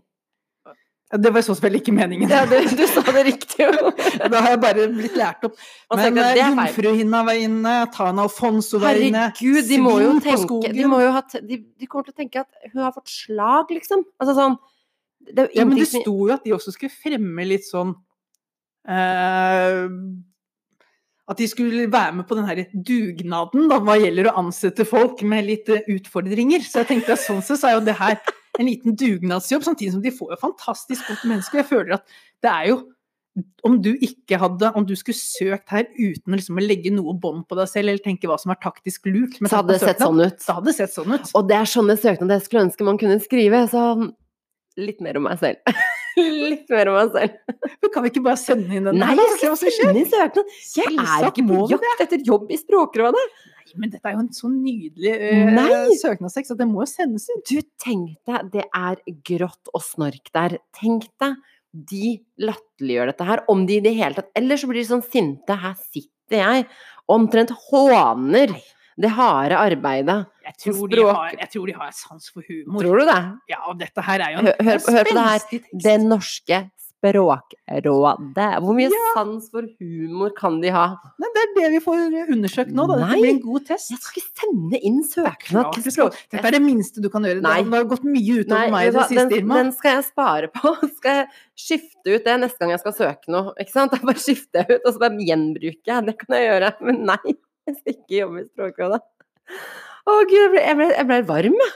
Det 1.13 1.29
var 1.29 1.39
i 1.39 1.45
så 1.45 1.53
fall 1.53 1.75
ikke 1.77 1.93
meningen. 1.93 2.31
Ja, 2.33 2.47
du, 2.49 2.55
du 2.65 2.81
sa 2.89 3.03
det 3.13 3.23
riktig 3.27 3.61
jo. 3.61 3.91
Da 4.31 4.39
har 4.41 4.55
jeg 4.55 4.61
bare 4.63 4.85
blitt 4.89 5.17
lært 5.19 5.43
opp. 5.45 5.57
Men 5.93 6.17
eh. 6.17 6.31
Jomfruhinna 6.39 7.21
var 7.27 7.37
inne, 7.37 7.73
Tana 7.93 8.25
Alfonso 8.25 8.79
var 8.81 8.97
inne. 8.97 9.27
Herregud, 9.37 9.67
de 9.69 9.77
må 9.83 9.93
jo 10.01 10.15
tenke 10.25 10.71
de, 10.73 10.87
må 10.89 11.03
jo 11.03 11.11
ha, 11.13 11.21
de, 11.37 11.59
de 11.61 11.89
kommer 11.89 12.07
til 12.07 12.15
å 12.15 12.21
tenke 12.23 12.41
at 12.41 12.71
hun 12.71 12.81
har 12.81 12.95
fått 12.95 13.13
slag, 13.13 13.69
liksom. 13.77 14.01
Altså 14.17 14.33
sånn 14.39 14.57
Ja, 15.53 15.65
men 15.65 15.77
det 15.77 15.91
sto 15.93 16.15
jo 16.15 16.31
at 16.33 16.45
de 16.45 16.55
også 16.57 16.73
skulle 16.73 16.93
fremme 16.93 17.45
litt 17.47 17.67
sånn 17.69 17.93
uh, 18.89 19.85
At 21.29 21.37
de 21.37 21.47
skulle 21.49 21.85
være 21.93 22.17
med 22.17 22.25
på 22.29 22.37
den 22.39 22.49
her 22.49 22.63
dugnaden 22.73 23.69
da, 23.69 23.77
hva 23.77 23.99
gjelder 24.01 24.31
å 24.31 24.39
ansette 24.41 24.89
folk 24.89 25.21
med 25.25 25.45
litt 25.51 25.69
eh, 25.73 25.85
utfordringer. 25.95 26.65
Så 26.65 26.81
jeg 26.81 26.95
tenkte 26.95 27.13
at 27.13 27.21
sånn 27.21 27.45
sett 27.45 27.61
så 27.61 27.69
er 27.69 27.77
jo 27.77 27.85
det 27.85 27.95
her 28.01 28.17
en 28.59 28.67
liten 28.67 28.97
dugnadsjobb, 28.97 29.63
samtidig 29.65 29.95
som 29.95 30.03
de 30.03 30.13
får 30.15 30.35
jo 30.35 30.41
fantastisk 30.41 31.07
godt 31.09 31.25
menneske. 31.29 31.59
Jeg 31.61 31.69
føler 31.69 31.97
at 31.99 32.19
det 32.43 32.51
er 32.51 32.69
jo 32.71 32.81
om 33.67 33.73
du 33.83 33.89
ikke 33.99 34.37
hadde, 34.39 34.69
om 34.79 34.85
du 34.87 34.93
skulle 34.95 35.17
søkt 35.17 35.71
her 35.73 35.87
uten 35.97 36.37
liksom 36.37 36.59
å 36.59 36.63
legge 36.63 36.91
noe 36.93 37.15
bånd 37.19 37.43
på 37.49 37.57
deg 37.59 37.67
selv, 37.67 37.91
eller 37.91 38.03
tenke 38.03 38.29
hva 38.31 38.37
som 38.39 38.53
er 38.53 38.59
taktisk 38.63 39.09
lurt 39.09 39.35
Så 39.41 39.57
hadde 39.57 39.75
det 39.75 39.81
sett 39.81 40.03
sånn 40.03 40.21
ut. 40.21 40.37
Så 40.39 40.55
hadde 40.55 40.69
det 40.69 40.75
sett 40.77 40.93
sånn 40.93 41.15
ut. 41.17 41.33
Og 41.35 41.49
det 41.49 41.57
er 41.57 41.67
sånne 41.67 41.97
søknader 41.99 42.39
jeg 42.39 42.45
skulle 42.45 42.63
ønske 42.69 42.87
man 42.87 43.01
kunne 43.01 43.17
skrive. 43.23 43.65
Så 43.71 43.83
litt 44.79 45.03
mer 45.03 45.19
om 45.19 45.27
meg 45.27 45.41
selv. 45.41 45.75
litt 46.51 46.71
mer 46.71 46.91
om 46.91 46.99
meg 47.01 47.11
selv. 47.17 47.59
Men 47.83 47.91
kan 47.91 48.05
vi 48.05 48.13
ikke 48.13 48.23
bare 48.29 48.39
sende 48.39 48.71
inn 48.79 48.87
den? 48.87 49.01
Nei, 49.03 49.17
jeg 49.19 49.35
skal 49.35 49.59
sende 49.65 50.05
inn 50.05 50.09
søknad! 50.13 50.55
Jeg 50.77 50.95
er 50.95 51.27
ikke 51.33 51.47
på 51.49 51.65
jakt 51.73 52.05
etter 52.07 52.23
jobb 52.31 52.55
i 52.55 52.61
Språkrådet. 52.61 53.25
Men 53.81 53.91
dette 53.93 54.09
er 54.09 54.15
jo 54.15 54.23
en 54.23 54.31
så 54.35 54.49
nydelig 54.51 55.13
uh, 55.15 55.91
søknadstekst 56.01 56.55
at 56.55 56.61
det 56.61 56.67
må 56.69 56.83
jo 56.83 56.89
sendes 56.89 57.27
ut. 57.31 57.43
Du, 57.49 57.59
tenk 57.81 58.15
deg, 58.27 58.51
det 58.53 58.65
er 58.69 59.01
grått 59.27 59.73
og 59.73 59.83
snork 59.85 60.31
der. 60.35 60.57
Tenk 60.77 61.07
deg, 61.21 61.35
de 61.75 62.13
latterliggjør 62.39 63.11
dette 63.11 63.27
her. 63.27 63.43
Om 63.51 63.65
de 63.67 63.79
i 63.79 63.83
det 63.83 63.95
hele 63.97 64.15
tatt 64.17 64.31
Eller 64.37 64.59
så 64.59 64.69
blir 64.69 64.79
de 64.81 64.87
sånn 64.87 65.03
sinte. 65.05 65.57
Her 65.59 65.75
sitter 65.81 66.41
jeg. 66.41 66.69
Omtrent 67.11 67.51
håner 67.67 68.55
det 68.95 69.11
harde 69.11 69.57
arbeidet. 69.59 70.21
Jeg 70.45 70.55
tror, 70.61 70.87
de 70.87 71.03
har, 71.03 71.33
jeg 71.35 71.51
tror 71.51 71.67
de 71.67 71.75
har 71.75 71.91
sans 71.95 72.29
for 72.31 72.45
humor. 72.47 72.85
Tror 72.85 73.01
du 73.01 73.09
det? 73.09 73.21
Ja, 73.51 73.59
og 73.67 73.79
dette 73.81 74.05
her 74.07 74.23
er 74.23 74.35
jo 74.35 74.39
en 74.39 74.47
Hør, 74.47 74.61
hør, 74.69 74.79
hør 74.95 75.09
på 75.09 75.17
det 75.17 75.25
her. 75.25 75.65
Den. 75.83 76.07
Norske 76.11 76.61
Språkrådet. 77.03 78.47
Hvor 78.63 78.75
mye 78.77 78.89
sans 79.13 79.49
for 79.51 79.67
humor 79.79 80.31
kan 80.37 80.57
de 80.61 80.71
ha? 80.73 80.85
Nei, 81.21 81.29
det 81.35 81.41
er 81.43 81.51
det 81.57 81.69
vi 81.75 81.81
får 81.83 82.03
undersøkt 82.33 82.71
nå, 82.75 82.85
da. 82.89 82.97
Dette 82.99 83.09
Nei. 83.11 83.19
blir 83.21 83.31
en 83.33 83.41
god 83.43 83.65
test. 83.67 83.91
Jeg 83.93 84.01
skal 84.01 84.21
ikke 84.21 84.41
sende 84.41 84.81
inn 84.89 85.01
søknad 85.05 85.77
Dette 85.77 86.41
er 86.41 86.57
det 86.57 86.63
minste 86.63 87.03
du 87.03 87.09
kan 87.13 87.27
gjøre. 87.27 87.43
Nei. 87.45 87.59
Det 87.65 87.77
har 87.77 87.87
gått 87.91 88.07
mye 88.07 88.39
utover 88.41 88.73
meg 88.73 88.89
i 88.89 88.93
det 88.95 89.05
siste, 89.11 89.21
den, 89.21 89.37
Irma. 89.39 89.59
den 89.61 89.71
skal 89.75 89.97
jeg 89.99 90.07
spare 90.09 90.51
på. 90.55 90.75
Skal 90.95 91.21
jeg 91.21 91.25
skifte 91.59 92.15
ut 92.15 92.25
det 92.25 92.35
neste 92.41 92.61
gang 92.61 92.71
jeg 92.73 92.81
skal 92.81 92.95
søke 92.97 93.33
noe? 93.33 93.53
Ikke 93.61 93.73
sant? 93.75 93.93
Da 93.93 93.99
bare 94.01 94.21
skifter 94.21 94.63
jeg 94.63 94.79
ut, 94.79 94.85
og 94.85 94.95
så 94.95 95.01
bare 95.05 95.27
gjenbruker 95.29 95.91
jeg. 95.91 96.05
Det 96.09 96.17
kan 96.21 96.37
jeg 96.37 96.49
gjøre. 96.49 96.75
Men 96.89 97.01
nei, 97.11 97.35
jeg 97.67 97.79
skal 97.79 97.97
ikke 97.97 98.19
jobbe 98.21 98.41
i 98.41 98.47
Språkrådet. 98.49 99.01
Å 100.05 100.21
gud, 100.29 100.37
jeg 100.37 100.51
ble, 100.53 100.61
jeg 100.61 100.77
ble, 100.79 100.93
jeg 100.93 101.09
ble 101.09 101.25
varm, 101.29 101.59
jeg. 101.65 101.73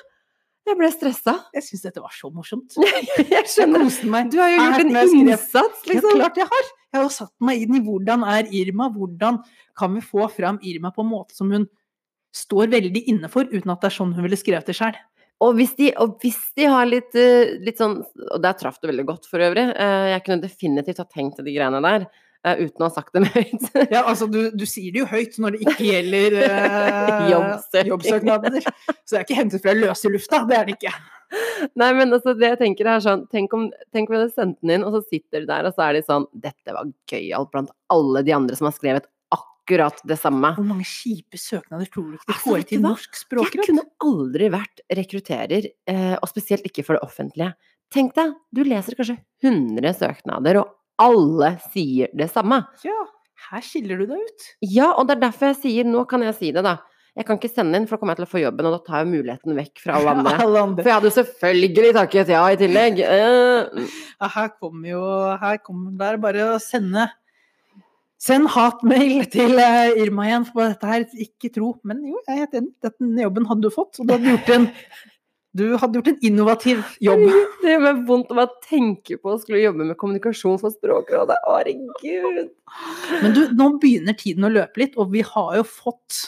Jeg 0.70 0.78
ble 0.78 0.89
stressa. 0.93 1.34
Jeg 1.55 1.65
syns 1.65 1.86
dette 1.88 2.01
var 2.03 2.13
så 2.13 2.30
morsomt. 2.34 2.76
Jeg 3.34 3.45
skjønner. 3.49 3.88
Jeg. 3.89 4.30
Du 4.34 4.38
har 4.41 4.51
jo 4.53 4.59
gjort 4.61 4.84
en 4.86 5.15
innsats, 5.24 5.84
liksom. 5.89 6.11
Ja, 6.13 6.20
klart 6.22 6.38
jeg 6.38 6.49
har. 6.51 6.70
Jeg 6.89 6.97
har 6.99 7.05
jo 7.05 7.13
satt 7.13 7.34
meg 7.45 7.63
inn 7.65 7.78
i 7.78 7.82
hvordan 7.86 8.24
er 8.26 8.49
Irma, 8.55 8.88
hvordan 8.93 9.41
kan 9.78 9.93
vi 9.93 10.01
få 10.05 10.26
fram 10.34 10.57
Irma 10.65 10.91
på 10.93 11.05
en 11.05 11.11
måte 11.11 11.38
som 11.38 11.51
hun 11.53 11.67
står 12.36 12.70
veldig 12.74 13.01
inne 13.09 13.30
for, 13.32 13.49
uten 13.49 13.74
at 13.74 13.82
det 13.82 13.89
er 13.89 13.95
sånn 13.97 14.13
hun 14.13 14.26
ville 14.26 14.38
skrevet 14.38 14.70
det 14.70 14.78
sjøl. 14.78 14.97
Og 15.45 15.53
hvis 15.55 15.72
de, 15.78 15.91
og 16.03 16.17
hvis 16.22 16.39
de 16.59 16.65
har 16.70 16.89
litt, 16.89 17.13
eh, 17.15 17.53
litt 17.63 17.78
sånn 17.80 18.01
Og 18.03 18.41
der 18.43 18.57
traff 18.59 18.82
du 18.82 18.89
veldig 18.89 19.05
godt, 19.07 19.30
for 19.30 19.39
øvrig. 19.39 19.70
Eh, 19.72 20.07
Jeg 20.13 20.24
kunne 20.26 20.43
definitivt 20.43 20.99
ha 20.99 21.05
tenkt 21.07 21.38
til 21.39 21.45
de 21.47 21.53
greiene 21.55 21.82
der, 21.86 22.09
uten 22.47 22.83
å 22.83 22.87
ha 22.87 22.93
sagt 22.93 23.15
dem 23.15 23.27
høyt. 23.35 23.69
Ja, 23.91 24.05
altså 24.05 24.29
du, 24.31 24.41
du 24.55 24.65
sier 24.69 24.93
det 24.95 25.03
jo 25.03 25.07
høyt 25.09 25.37
når 25.41 25.55
det 25.55 25.61
ikke 25.65 25.87
gjelder 25.89 26.37
eh, 26.47 27.29
jobbsøknader. 27.33 28.59
Så 29.03 29.13
det 29.13 29.21
er 29.21 29.27
ikke 29.27 29.39
hentet 29.39 29.63
fra 29.63 29.75
løse 29.77 30.11
lufta, 30.11 30.43
det 30.49 30.59
er 30.59 30.69
det 30.69 30.77
ikke. 30.79 30.93
Nei, 31.77 31.91
men 31.93 32.09
altså, 32.15 32.33
det 32.33 32.55
jeg 32.55 32.57
tenker 32.63 32.87
er 32.89 33.01
sånn 33.05 33.27
Tenk 33.29 33.51
om, 33.53 33.67
tenk 33.93 34.09
om 34.09 34.15
vi 34.15 34.17
hadde 34.17 34.33
sendt 34.33 34.57
den 34.63 34.71
inn, 34.73 34.85
og 34.87 34.95
så 34.95 35.03
sitter 35.05 35.43
du 35.43 35.49
der, 35.51 35.67
og 35.69 35.75
så 35.75 35.85
er 35.85 35.99
de 35.99 36.01
sånn 36.07 36.25
Dette 36.33 36.73
var 36.73 36.89
gøyalt 37.11 37.51
blant 37.53 37.73
alle 37.93 38.23
de 38.25 38.33
andre 38.33 38.57
som 38.57 38.69
har 38.69 38.73
skrevet 38.73 39.05
akkurat 39.35 40.01
det 40.09 40.17
samme. 40.17 40.49
Hvor 40.57 40.65
mange 40.65 40.87
kjipe 40.89 41.37
søknader 41.37 41.91
tror 41.93 42.07
du 42.07 42.15
ikke 42.17 42.25
de 42.25 42.33
Altså, 42.33 42.45
får 42.47 42.55
altså, 42.55 42.69
til 42.71 42.81
norsk 42.87 43.19
språk. 43.19 43.51
Jeg 43.59 43.67
kunne 43.69 43.85
aldri 44.07 44.49
vært 44.55 44.81
rekrutterer, 44.97 45.69
eh, 45.93 46.15
og 46.17 46.31
spesielt 46.31 46.65
ikke 46.65 46.87
for 46.87 46.97
det 46.97 47.05
offentlige. 47.05 47.51
Tenk 47.93 48.15
deg, 48.17 48.33
du 48.53 48.63
leser 48.65 48.97
kanskje 48.97 49.19
100 49.45 49.93
søknader, 50.01 50.63
og 50.63 50.78
alle 50.99 51.55
sier 51.71 52.11
det 52.17 52.29
samme. 52.33 52.61
Ja, 52.85 52.99
her 53.49 53.65
skiller 53.65 53.99
du 53.99 54.09
deg 54.09 54.21
ut. 54.21 54.47
Ja, 54.65 54.91
og 54.93 55.07
det 55.07 55.17
er 55.17 55.27
derfor 55.29 55.53
jeg 55.53 55.61
sier 55.63 55.87
Nå 55.87 56.05
kan 56.09 56.23
jeg 56.25 56.35
si 56.37 56.53
det, 56.55 56.65
da. 56.65 56.79
Jeg 57.17 57.25
kan 57.27 57.39
ikke 57.39 57.51
sende 57.51 57.79
inn, 57.79 57.87
for 57.89 57.97
da 57.97 58.01
kommer 58.01 58.15
jeg 58.15 58.21
til 58.21 58.27
å 58.27 58.31
få 58.31 58.41
jobben, 58.43 58.67
og 58.69 58.75
da 58.75 58.81
tar 58.85 59.01
jeg 59.01 59.09
muligheten 59.09 59.57
vekk 59.57 59.81
fra 59.83 59.95
alle 59.97 60.11
andre. 60.15 60.35
Alle 60.45 60.65
For 60.77 60.87
jeg 60.87 60.97
hadde 60.97 61.09
jo 61.09 61.15
selvfølgelig 61.17 61.93
takket 61.97 62.33
ja 62.35 62.43
i 62.47 62.59
tillegg. 62.59 63.01
Uh. 63.03 63.87
Ja, 64.19 64.29
her 64.35 64.51
kommer 64.59 64.89
jo 64.91 65.01
Her 65.39 65.59
kommer 65.63 65.95
det 65.95 66.07
er 66.09 66.21
bare 66.21 66.45
å 66.53 66.59
sende 66.63 67.05
Send 68.19 68.49
hatmail 68.51 69.29
til 69.31 69.55
eh, 69.63 69.93
Irma 70.03 70.25
igjen 70.27 70.45
for 70.49 70.65
dette 70.65 70.87
her. 70.89 71.05
Ikke 71.23 71.47
tro. 71.55 71.69
Men 71.87 72.01
jo, 72.03 72.17
jeg 72.27 72.33
er 72.33 72.41
helt 72.41 72.57
enig. 72.59 72.73
Denne 72.83 73.23
jobben 73.23 73.47
hadde 73.47 73.63
du 73.63 73.71
fått, 73.71 73.95
og 73.95 74.09
du 74.09 74.11
hadde 74.11 74.33
gjort 74.33 74.51
en 74.57 74.65
Du 75.57 75.65
hadde 75.81 75.97
gjort 75.97 76.09
en 76.11 76.25
innovativ 76.25 76.81
jobb. 77.01 77.23
Det 77.63 77.71
gjør 77.73 77.85
meg 77.85 78.01
vondt 78.07 78.33
å 78.33 78.37
bare 78.37 78.65
tenke 78.65 79.17
på 79.17 79.33
å 79.33 79.39
skulle 79.41 79.63
jobbe 79.63 79.87
med 79.87 79.97
kommunikasjon 79.99 80.59
for 80.61 80.73
Språkrådet. 80.75 81.39
Herregud. 81.47 82.51
Men 83.23 83.33
du, 83.33 83.41
nå 83.57 83.71
begynner 83.81 84.17
tiden 84.17 84.45
å 84.45 84.51
løpe 84.53 84.83
litt, 84.83 84.99
og 85.01 85.09
vi 85.15 85.23
har 85.25 85.55
jo 85.57 85.65
fått 85.65 86.19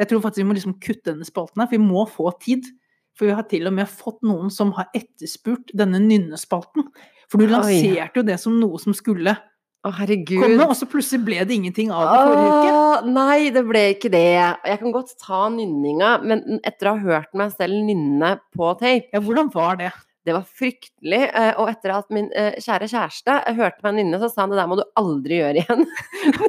Jeg 0.00 0.08
tror 0.10 0.24
faktisk 0.24 0.42
vi 0.42 0.48
må 0.48 0.56
liksom 0.56 0.78
kutte 0.82 1.12
denne 1.12 1.28
spalten 1.28 1.60
her, 1.62 1.68
for 1.70 1.76
vi 1.76 1.84
må 1.84 2.06
få 2.10 2.32
tid. 2.42 2.66
For 3.14 3.28
vi 3.28 3.36
har 3.36 3.46
til 3.46 3.68
og 3.70 3.76
med 3.76 3.90
fått 3.90 4.24
noen 4.26 4.48
som 4.50 4.72
har 4.74 4.88
etterspurt 4.96 5.70
denne 5.76 6.00
nynnespalten. 6.02 6.88
For 7.30 7.38
du 7.38 7.46
lanserte 7.52 8.18
jo 8.18 8.24
det 8.26 8.40
som 8.42 8.56
noe 8.58 8.80
som 8.82 8.96
skulle 8.96 9.36
Å, 9.84 9.90
herregud. 9.98 10.40
komme, 10.40 10.64
og 10.64 10.76
så 10.78 10.86
plutselig 10.88 11.20
ble 11.26 11.42
det 11.44 11.58
ingenting 11.58 11.90
av 11.92 12.06
det 12.08 12.20
forrige 12.24 12.54
uke. 12.54 13.10
Nei, 13.12 13.50
det 13.52 13.62
ble 13.68 13.82
ikke 13.92 14.10
det. 14.14 14.22
Jeg 14.64 14.80
kan 14.80 14.94
godt 14.94 15.12
ta 15.20 15.42
nynninga, 15.52 16.14
men 16.24 16.40
etter 16.64 16.88
å 16.88 16.94
ha 16.96 17.02
hørt 17.18 17.36
meg 17.36 17.52
selv 17.52 17.76
nynne 17.84 18.30
på 18.56 18.70
tape 18.80 19.12
Ja, 19.12 19.20
hvordan 19.20 19.52
var 19.52 19.76
det? 19.82 19.90
Det 20.24 20.32
var 20.32 20.46
fryktelig. 20.48 21.20
eh, 21.28 21.50
Og 21.60 21.68
etter 21.68 21.92
at 21.98 22.08
min 22.16 22.30
eh, 22.32 22.56
kjære 22.64 22.88
kjæreste 22.88 23.34
eh, 23.44 23.58
hørte 23.60 23.84
meg 23.84 23.98
nynne, 23.98 24.16
så 24.22 24.30
sa 24.32 24.46
han 24.46 24.54
det 24.54 24.56
der 24.62 24.70
må 24.72 24.78
du 24.80 24.86
aldri 24.96 25.42
gjøre 25.42 25.60
igjen. 25.66 25.84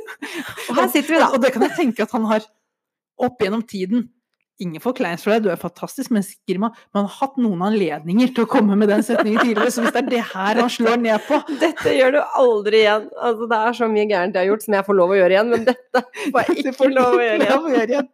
og 0.70 0.78
her 0.80 0.88
sitter 0.94 1.12
vi, 1.12 1.20
da. 1.20 1.28
Og 1.36 1.42
det 1.44 1.52
kan 1.52 1.68
jeg 1.68 1.76
tenke 1.82 2.08
at 2.08 2.16
han 2.16 2.30
har 2.32 2.48
opp 3.28 3.44
gjennom 3.44 3.66
tiden 3.68 4.08
Ingen 4.64 4.80
forkleinelse 4.80 5.28
for 5.28 5.36
deg, 5.36 5.44
du 5.44 5.50
er 5.52 5.60
fantastisk 5.60 6.14
men 6.16 6.24
Girma, 6.48 6.70
men 6.94 7.02
han 7.02 7.10
har 7.10 7.18
hatt 7.20 7.40
noen 7.44 7.64
anledninger 7.68 8.32
til 8.32 8.46
å 8.46 8.50
komme 8.54 8.78
med 8.80 8.88
den 8.88 9.04
setningen 9.04 9.42
tidligere, 9.42 9.74
så 9.74 9.84
hvis 9.84 9.96
det 9.96 10.04
er 10.06 10.12
det 10.14 10.22
her 10.32 10.62
han 10.62 10.72
slår 10.72 11.02
ned 11.04 11.26
på 11.28 11.42
Dette 11.66 11.96
gjør 11.98 12.16
du 12.16 12.22
aldri 12.24 12.86
igjen. 12.86 13.10
Altså, 13.20 13.50
det 13.52 13.60
er 13.68 13.80
så 13.82 13.90
mye 13.92 14.08
gærent 14.14 14.38
jeg 14.38 14.46
har 14.46 14.54
gjort 14.54 14.68
som 14.68 14.78
jeg 14.78 14.88
får 14.88 15.00
lov 15.02 15.12
å 15.12 15.18
gjøre 15.20 15.36
igjen, 15.36 15.52
men 15.52 15.68
dette 15.68 16.06
får 16.22 16.40
jeg 16.54 16.64
ikke 16.72 16.92
lov 16.94 17.18
å 17.18 17.26
gjøre 17.26 17.90
igjen. 17.90 18.14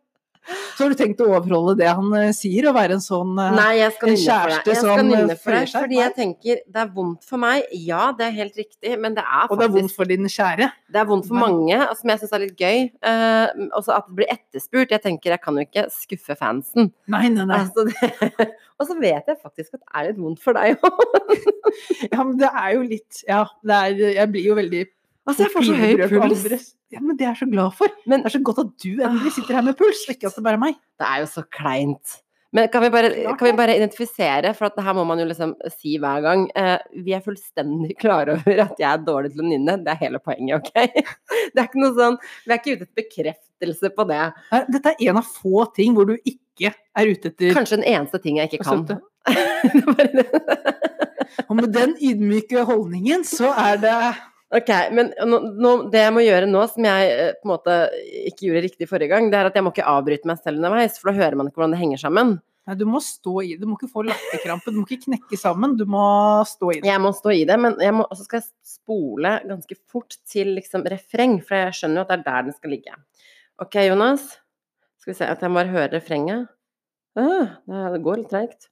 Så 0.50 0.84
har 0.84 0.94
du 0.94 0.98
tenkt 0.98 1.20
å 1.22 1.28
overholde 1.30 1.76
det 1.78 1.90
han 1.92 2.14
eh, 2.18 2.32
sier, 2.34 2.66
og 2.70 2.76
være 2.76 2.98
en 2.98 3.04
sånn 3.04 3.36
eh, 3.40 3.52
Nei, 3.54 3.70
jeg 3.78 3.94
skal 3.94 4.10
nynne 4.10 4.26
for 4.26 4.52
deg. 4.52 4.70
Jeg 4.72 4.80
skal 4.80 5.04
nynne 5.06 5.36
eh, 5.36 5.42
for 5.44 5.56
deg, 5.56 5.74
fordi 5.76 6.00
jeg 6.00 6.14
tenker 6.16 6.62
det 6.66 6.82
er 6.82 6.90
vondt 6.96 7.28
for 7.28 7.42
meg. 7.42 7.68
Ja, 7.78 8.08
det 8.18 8.26
er 8.28 8.34
helt 8.40 8.58
riktig, 8.58 8.96
men 9.02 9.18
det 9.18 9.24
er 9.24 9.44
faktisk 9.46 9.54
Og 9.54 9.62
det 9.62 9.68
er 9.68 9.76
vondt 9.76 9.96
for 10.00 10.12
din 10.12 10.32
kjære. 10.32 10.70
Det 10.92 11.02
er 11.04 11.08
vondt 11.12 11.30
for 11.30 11.42
mange, 11.44 11.78
som 12.00 12.14
jeg 12.14 12.24
syns 12.24 12.34
er 12.38 12.44
litt 12.46 12.64
gøy. 12.66 12.88
Uh, 13.06 13.68
også 13.78 13.94
at 14.00 14.10
det 14.10 14.18
blir 14.18 14.34
etterspurt. 14.34 14.96
Jeg 14.96 15.06
tenker 15.06 15.36
jeg 15.36 15.44
kan 15.44 15.60
jo 15.60 15.68
ikke 15.68 15.86
skuffe 15.94 16.38
fansen. 16.40 16.90
Nei, 17.12 17.28
nei, 17.34 17.46
nei. 17.46 17.62
Altså, 17.62 17.86
det, 17.88 18.50
og 18.82 18.90
så 18.90 18.98
vet 18.98 19.30
jeg 19.30 19.38
faktisk 19.38 19.78
at 19.78 19.84
det 19.84 19.92
er 19.94 20.10
litt 20.10 20.24
vondt 20.24 20.42
for 20.42 20.58
deg 20.58 20.82
òg. 20.82 21.16
Ja, 22.12 22.24
men 22.26 22.34
det 22.40 22.50
er 22.50 22.74
jo 22.76 22.82
litt 22.84 23.22
Ja, 23.24 23.46
det 23.64 23.76
er 23.78 24.00
Jeg 24.18 24.32
blir 24.34 24.44
jo 24.50 24.56
veldig 24.58 24.82
Altså, 25.30 25.46
jeg 25.46 25.52
får 25.54 25.68
så 25.68 25.78
høy 25.78 26.02
puls. 26.10 26.74
Ja, 26.92 27.00
men 27.00 27.16
det 27.18 27.28
er 27.28 27.32
jeg 27.36 27.44
så 27.44 27.52
glad 27.52 27.78
for. 27.78 27.94
Men 28.10 28.24
Det 28.24 28.32
er 28.32 28.38
så 28.40 28.44
godt 28.44 28.60
at 28.64 28.74
du 28.82 28.90
endelig 28.98 29.36
sitter 29.38 29.58
her 29.60 29.64
med 29.66 29.78
puls, 29.80 30.02
og 30.08 30.16
ikke 30.16 30.32
at 30.32 30.38
det 30.38 30.44
bare 30.44 30.58
er 30.58 30.66
meg. 30.66 30.76
det 31.00 31.08
er 31.08 31.22
jo 31.22 31.30
så 31.30 31.44
kleint. 31.54 32.18
Men 32.52 32.68
kan 32.68 32.84
vi 32.84 32.90
bare, 32.92 33.10
kan 33.40 33.48
vi 33.48 33.52
bare 33.56 33.78
identifisere, 33.78 34.52
for 34.58 34.68
at 34.68 34.76
det 34.76 34.84
her 34.84 34.96
må 34.98 35.06
man 35.08 35.22
jo 35.22 35.28
liksom 35.30 35.54
si 35.72 35.94
hver 36.02 36.20
gang 36.26 36.42
eh, 36.60 36.82
Vi 37.06 37.14
er 37.16 37.24
fullstendig 37.24 37.96
klare 38.04 38.36
over 38.36 38.64
at 38.66 38.82
jeg 38.82 38.90
er 38.90 39.06
dårlig 39.08 39.32
til 39.32 39.46
å 39.46 39.48
nynne. 39.48 39.78
Det 39.86 39.94
er 39.94 40.02
hele 40.02 40.20
poenget, 40.20 40.60
OK? 40.60 41.06
Det 41.54 41.62
er 41.62 41.70
ikke 41.70 41.84
noe 41.84 41.96
sånn 41.96 42.18
Vi 42.20 42.52
er 42.52 42.60
ikke 42.60 42.76
ute 42.76 42.88
etter 42.90 43.00
bekreftelse 43.06 43.94
på 43.96 44.08
det. 44.12 44.26
Dette 44.74 44.92
er 44.92 45.06
en 45.08 45.22
av 45.22 45.32
få 45.40 45.64
ting 45.78 45.96
hvor 45.96 46.10
du 46.12 46.18
ikke 46.18 46.74
er 46.74 47.14
ute 47.14 47.32
etter 47.32 47.56
Kanskje 47.56 47.80
den 47.80 47.88
eneste 47.94 48.20
ting 48.20 48.42
jeg 48.42 48.52
ikke 48.52 48.68
kan. 48.68 48.84
Det 48.92 49.80
er 49.80 49.88
bare 49.88 50.12
det. 50.18 50.68
Og 51.48 51.56
med 51.56 51.70
den 51.72 51.94
ydmyke 52.02 52.66
holdningen, 52.68 53.24
så 53.24 53.54
er 53.54 53.80
det 53.80 53.96
Ok, 54.52 54.70
men 54.92 55.14
nå, 55.32 55.38
nå, 55.64 55.70
det 55.94 56.02
jeg 56.02 56.12
må 56.12 56.24
gjøre 56.26 56.48
nå, 56.50 56.62
som 56.68 56.84
jeg 56.84 57.12
eh, 57.16 57.34
på 57.40 57.48
en 57.48 57.52
måte 57.54 57.76
ikke 58.28 58.50
gjorde 58.50 58.64
riktig 58.66 58.88
forrige 58.90 59.12
gang, 59.14 59.30
det 59.32 59.38
er 59.40 59.48
at 59.48 59.56
jeg 59.56 59.64
må 59.64 59.72
ikke 59.72 59.88
avbryte 59.88 60.28
meg 60.28 60.42
selv 60.44 60.60
underveis, 60.60 60.98
for 61.00 61.12
da 61.12 61.22
hører 61.22 61.38
man 61.40 61.48
ikke 61.48 61.62
hvordan 61.62 61.76
det 61.76 61.80
henger 61.80 62.02
sammen. 62.02 62.34
Nei, 62.68 62.76
du 62.78 62.84
må 62.86 63.00
stå 63.02 63.42
i 63.42 63.54
det. 63.54 63.62
Du 63.64 63.70
må 63.70 63.78
ikke 63.80 63.90
få 63.90 64.04
latterkrampe. 64.06 64.70
Du 64.70 64.82
må 64.82 64.86
ikke 64.86 65.08
knekke 65.08 65.38
sammen. 65.40 65.74
Du 65.80 65.86
må 65.90 66.04
stå 66.46 66.76
i 66.76 66.78
det. 66.82 66.90
Jeg 66.92 67.02
må 67.02 67.10
stå 67.18 67.34
i 67.34 67.42
det, 67.50 67.58
men 67.58 67.74
må, 67.98 68.06
så 68.14 68.28
skal 68.28 68.42
jeg 68.42 68.52
spole 68.76 69.32
ganske 69.50 69.78
fort 69.90 70.20
til 70.30 70.54
liksom 70.60 70.86
refreng, 70.92 71.40
for 71.42 71.58
jeg 71.58 71.80
skjønner 71.80 72.02
jo 72.02 72.06
at 72.06 72.12
det 72.12 72.20
er 72.20 72.28
der 72.28 72.48
den 72.50 72.58
skal 72.60 72.74
ligge. 72.76 72.94
Ok, 73.62 73.80
Jonas. 73.88 74.28
Skal 75.02 75.16
vi 75.16 75.18
se 75.18 75.32
at 75.34 75.42
jeg 75.42 75.56
bare 75.58 75.74
hører 75.74 75.96
refrenget. 75.98 76.52
Ah, 77.18 77.58
det 77.66 78.04
går 78.06 78.22
litt 78.22 78.32
treigt. 78.32 78.70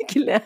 Ikke 0.00 0.18
le. 0.26 0.40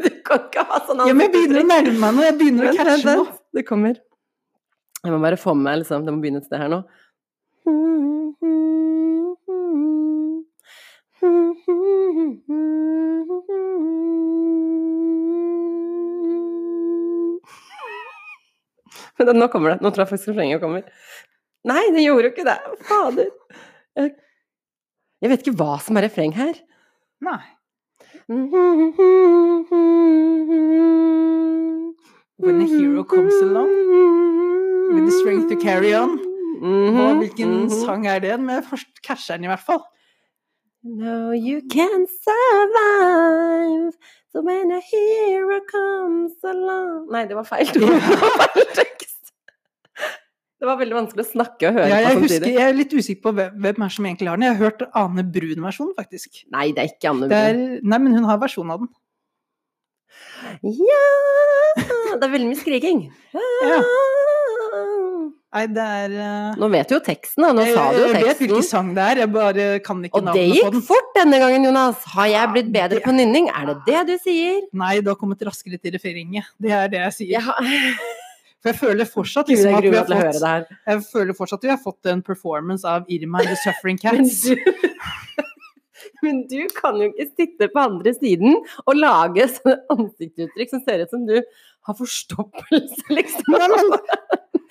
Du 0.00 0.08
kan 0.24 0.38
ikke 0.46 0.64
ha 0.64 0.78
sånn 0.86 1.02
Ja, 1.04 1.12
men 1.12 1.26
jeg 1.26 1.32
begynner 1.34 1.60
å 1.60 1.66
nærme 1.68 1.92
meg 1.98 2.10
nå. 2.16 2.20
Jeg 2.24 2.36
begynner 2.40 2.70
å 2.70 2.72
catche 2.78 3.04
noe. 3.04 3.26
Det 3.52 3.66
kommer. 3.68 4.00
Jeg 5.04 5.12
må 5.12 5.18
bare 5.20 5.36
få 5.40 5.52
med 5.56 5.64
meg 5.68 5.76
liksom 5.82 6.04
Det 6.06 6.12
må 6.14 6.20
begynne 6.24 6.40
et 6.40 6.48
sted 6.48 6.60
her 6.64 6.72
nå. 6.72 6.80
Men 19.20 19.38
nå 19.42 19.48
kommer 19.52 19.74
det. 19.74 19.84
Nå 19.84 19.92
tror 19.92 20.04
jeg 20.04 20.12
faktisk 20.14 20.32
refrenget 20.32 20.62
kommer. 20.62 20.82
Nei, 21.68 21.84
det 21.92 22.04
gjorde 22.06 22.28
jo 22.28 22.32
ikke 22.32 22.48
det. 22.48 22.58
Fader. 22.88 23.30
Jeg, 24.00 24.12
jeg 25.20 25.32
vet 25.32 25.42
ikke 25.44 25.58
hva 25.60 25.76
som 25.84 25.98
er 26.00 26.06
refreng 26.08 26.32
her. 26.36 26.54
Nei. 27.20 27.42
When 32.40 32.62
a 32.62 32.66
hero 32.66 33.04
comes 33.04 33.34
along 33.42 33.72
with 34.94 35.04
the 35.04 35.12
strength 35.20 35.48
to 35.50 35.56
carry 35.60 35.92
on. 35.94 36.16
Hva, 36.60 37.14
hvilken 37.20 37.70
sang 37.72 38.06
er 38.08 38.20
det? 38.24 38.36
Men 38.40 38.64
først 38.64 39.02
catcher 39.04 39.36
den 39.36 39.48
i 39.48 39.52
hvert 39.52 39.64
fall. 39.64 39.82
No, 40.82 41.32
you 41.32 41.60
can 41.68 42.06
survive. 42.24 43.92
So 44.30 44.42
when 44.46 44.70
a 44.70 44.78
hero 44.78 45.58
comes 45.66 46.36
along 46.46 47.08
Nei, 47.10 47.24
det 47.26 47.34
var 47.34 47.46
feil. 47.48 47.66
Det 47.74 47.80
var 47.82 48.44
feil 48.54 48.68
tekst. 48.76 49.32
Det 50.60 50.68
var 50.68 50.76
veldig 50.76 50.96
vanskelig 50.98 51.24
å 51.24 51.28
snakke 51.30 51.70
og 51.70 51.78
høre 51.78 51.88
Ja, 51.88 51.96
på 51.96 52.04
jeg, 52.04 52.20
husker, 52.20 52.46
jeg 52.52 52.66
er 52.68 52.74
litt 52.76 52.92
usikker 52.92 53.22
på 53.24 53.32
hvem, 53.38 53.54
hvem 53.64 53.84
er 53.86 53.92
som 53.94 54.06
egentlig 54.10 54.28
har 54.28 54.36
den. 54.38 54.44
Jeg 54.44 54.56
har 54.58 54.60
hørt 54.66 54.82
Ane 55.02 55.24
Brun-versjonen, 55.34 55.94
faktisk. 55.96 56.42
Nei, 56.52 56.66
det 56.76 56.82
er 56.84 56.90
ikke 56.92 57.10
Anne 57.14 57.30
Brun. 57.30 57.38
er, 57.38 57.60
nei, 57.94 58.00
men 58.04 58.18
hun 58.18 58.28
har 58.28 58.38
versjon 58.42 58.70
av 58.74 58.84
den. 58.84 58.90
Ja 60.60 61.06
Det 62.18 62.26
er 62.26 62.32
veldig 62.34 62.50
mye 62.50 62.60
skriking. 62.60 63.02
Ja. 63.32 63.80
Nei, 65.50 65.64
det 65.74 65.84
er 65.84 66.12
uh... 66.14 66.58
Nå 66.60 66.68
vet 66.70 66.90
du 66.90 66.94
jo 66.94 67.00
teksten, 67.02 67.42
da. 67.42 67.50
Nå 67.56 67.64
jeg, 67.66 67.74
sa 67.74 67.88
du 67.90 67.98
jo 67.98 68.06
jeg 68.06 68.14
vet 68.14 68.42
hvilken 68.42 68.60
teksten. 68.60 68.70
sang 68.70 68.92
det 68.94 69.06
er, 69.06 69.20
jeg 69.24 69.32
bare 69.34 69.66
kan 69.86 70.04
ikke 70.06 70.20
Og 70.20 70.30
det 70.30 70.44
gikk 70.46 70.78
fort 70.86 71.10
denne 71.16 71.40
gangen, 71.42 71.66
Jonas. 71.66 72.06
Har 72.14 72.30
jeg 72.30 72.52
blitt 72.54 72.70
bedre 72.74 73.00
det- 73.00 73.04
på 73.06 73.14
nynning? 73.16 73.50
Er 73.50 73.72
det 73.72 73.76
det 73.88 74.04
du 74.12 74.14
sier? 74.22 74.60
Nei, 74.84 74.94
du 75.00 75.10
har 75.10 75.18
kommet 75.18 75.42
raskere 75.46 75.80
til 75.82 75.96
refrenget. 75.96 76.52
Det 76.60 76.74
er 76.76 76.92
det 76.92 77.02
jeg 77.02 77.16
sier. 77.18 77.32
Jeg 77.38 77.46
har... 77.48 77.70
For 78.60 78.74
jeg 78.74 78.76
føler 78.76 79.08
fortsatt 79.08 79.48
liksom, 79.48 79.74
at 79.78 79.86
vi 79.86 79.96
har 79.96 80.04
fått, 80.04 80.72
jeg 80.84 81.02
føler 81.08 81.36
fortsatt 81.36 81.62
at 81.62 81.64
vi 81.64 81.72
har 81.72 81.80
fått 81.80 82.08
en 82.12 82.20
performance 82.22 82.84
av 82.84 83.08
Irma 83.08 83.40
and 83.40 83.54
the 83.54 83.56
Suffering 83.56 83.96
Cats. 84.02 84.42
men 86.24 86.42
du 86.50 86.66
kan 86.76 86.98
jo 87.00 87.08
ikke 87.08 87.26
sitte 87.30 87.70
på 87.72 87.80
andre 87.80 88.12
siden 88.18 88.58
og 88.84 88.98
lage 88.98 89.48
sånne 89.54 89.78
ansiktsuttrykk 89.96 90.74
som 90.74 90.84
ser 90.84 91.06
ut 91.06 91.14
som 91.14 91.24
du 91.24 91.38
har 91.88 91.96
forstoppelse, 91.96 93.06
liksom. 93.16 93.56
Nei, 93.56 93.68
men 93.72 93.94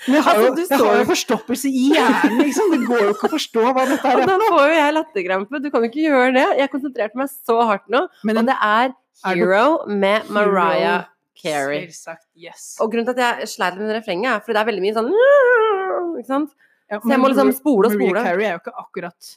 jeg 0.08 0.24
har 0.24 0.38
jo, 0.40 0.48
Altså, 0.50 0.56
du 0.56 0.62
jeg 0.76 0.80
har 0.80 0.98
jo 1.02 1.06
forstoppelse 1.10 1.70
i 1.70 1.86
hjernen, 1.94 2.38
liksom. 2.46 2.72
Det 2.72 2.80
går 2.88 3.02
jo 3.04 3.14
ikke 3.16 3.28
å 3.28 3.34
forstå 3.36 3.64
hva 3.68 3.86
dette 3.90 4.14
Og 4.14 4.22
er. 4.24 4.30
da 4.32 4.38
får 4.46 4.66
jo 4.70 4.76
jeg 4.78 4.94
latterkrampe. 4.96 5.62
Du 5.64 5.70
kan 5.74 5.84
jo 5.84 5.90
ikke 5.92 6.06
gjøre 6.06 6.34
det. 6.38 6.46
Jeg 6.62 6.72
konsentrerte 6.72 7.20
meg 7.20 7.32
så 7.34 7.58
hardt 7.68 7.88
nå. 7.92 8.06
Men 8.24 8.38
Og 8.44 8.46
det 8.52 8.56
er 8.70 8.94
Er 9.26 9.36
Hero 9.36 9.86
med 9.92 10.30
Mariah 10.32 11.04
Carey. 11.36 11.90
Yes. 12.36 12.78
Og 12.80 12.92
grunnen 12.92 13.08
til 13.10 13.20
at 13.20 13.40
jeg 13.42 13.52
sleit 13.52 13.76
med 13.80 13.92
refrenget, 13.96 14.32
er 14.32 14.40
fordi 14.44 14.56
det 14.56 14.62
er 14.64 14.70
veldig 14.72 14.84
mye 14.88 14.96
sånn 14.98 15.12
Ikke 16.20 16.28
sant? 16.28 16.56
Ja, 16.90 16.98
så 17.00 17.12
jeg 17.14 17.20
må 17.22 17.30
liksom 17.30 17.52
spole 17.54 17.88
og 17.92 17.94
spole. 17.94 18.16
Mariah 18.16 18.26
Carey 18.32 18.46
er 18.48 18.56
jo 18.56 18.62
ikke 18.64 18.74
akkurat 18.82 19.34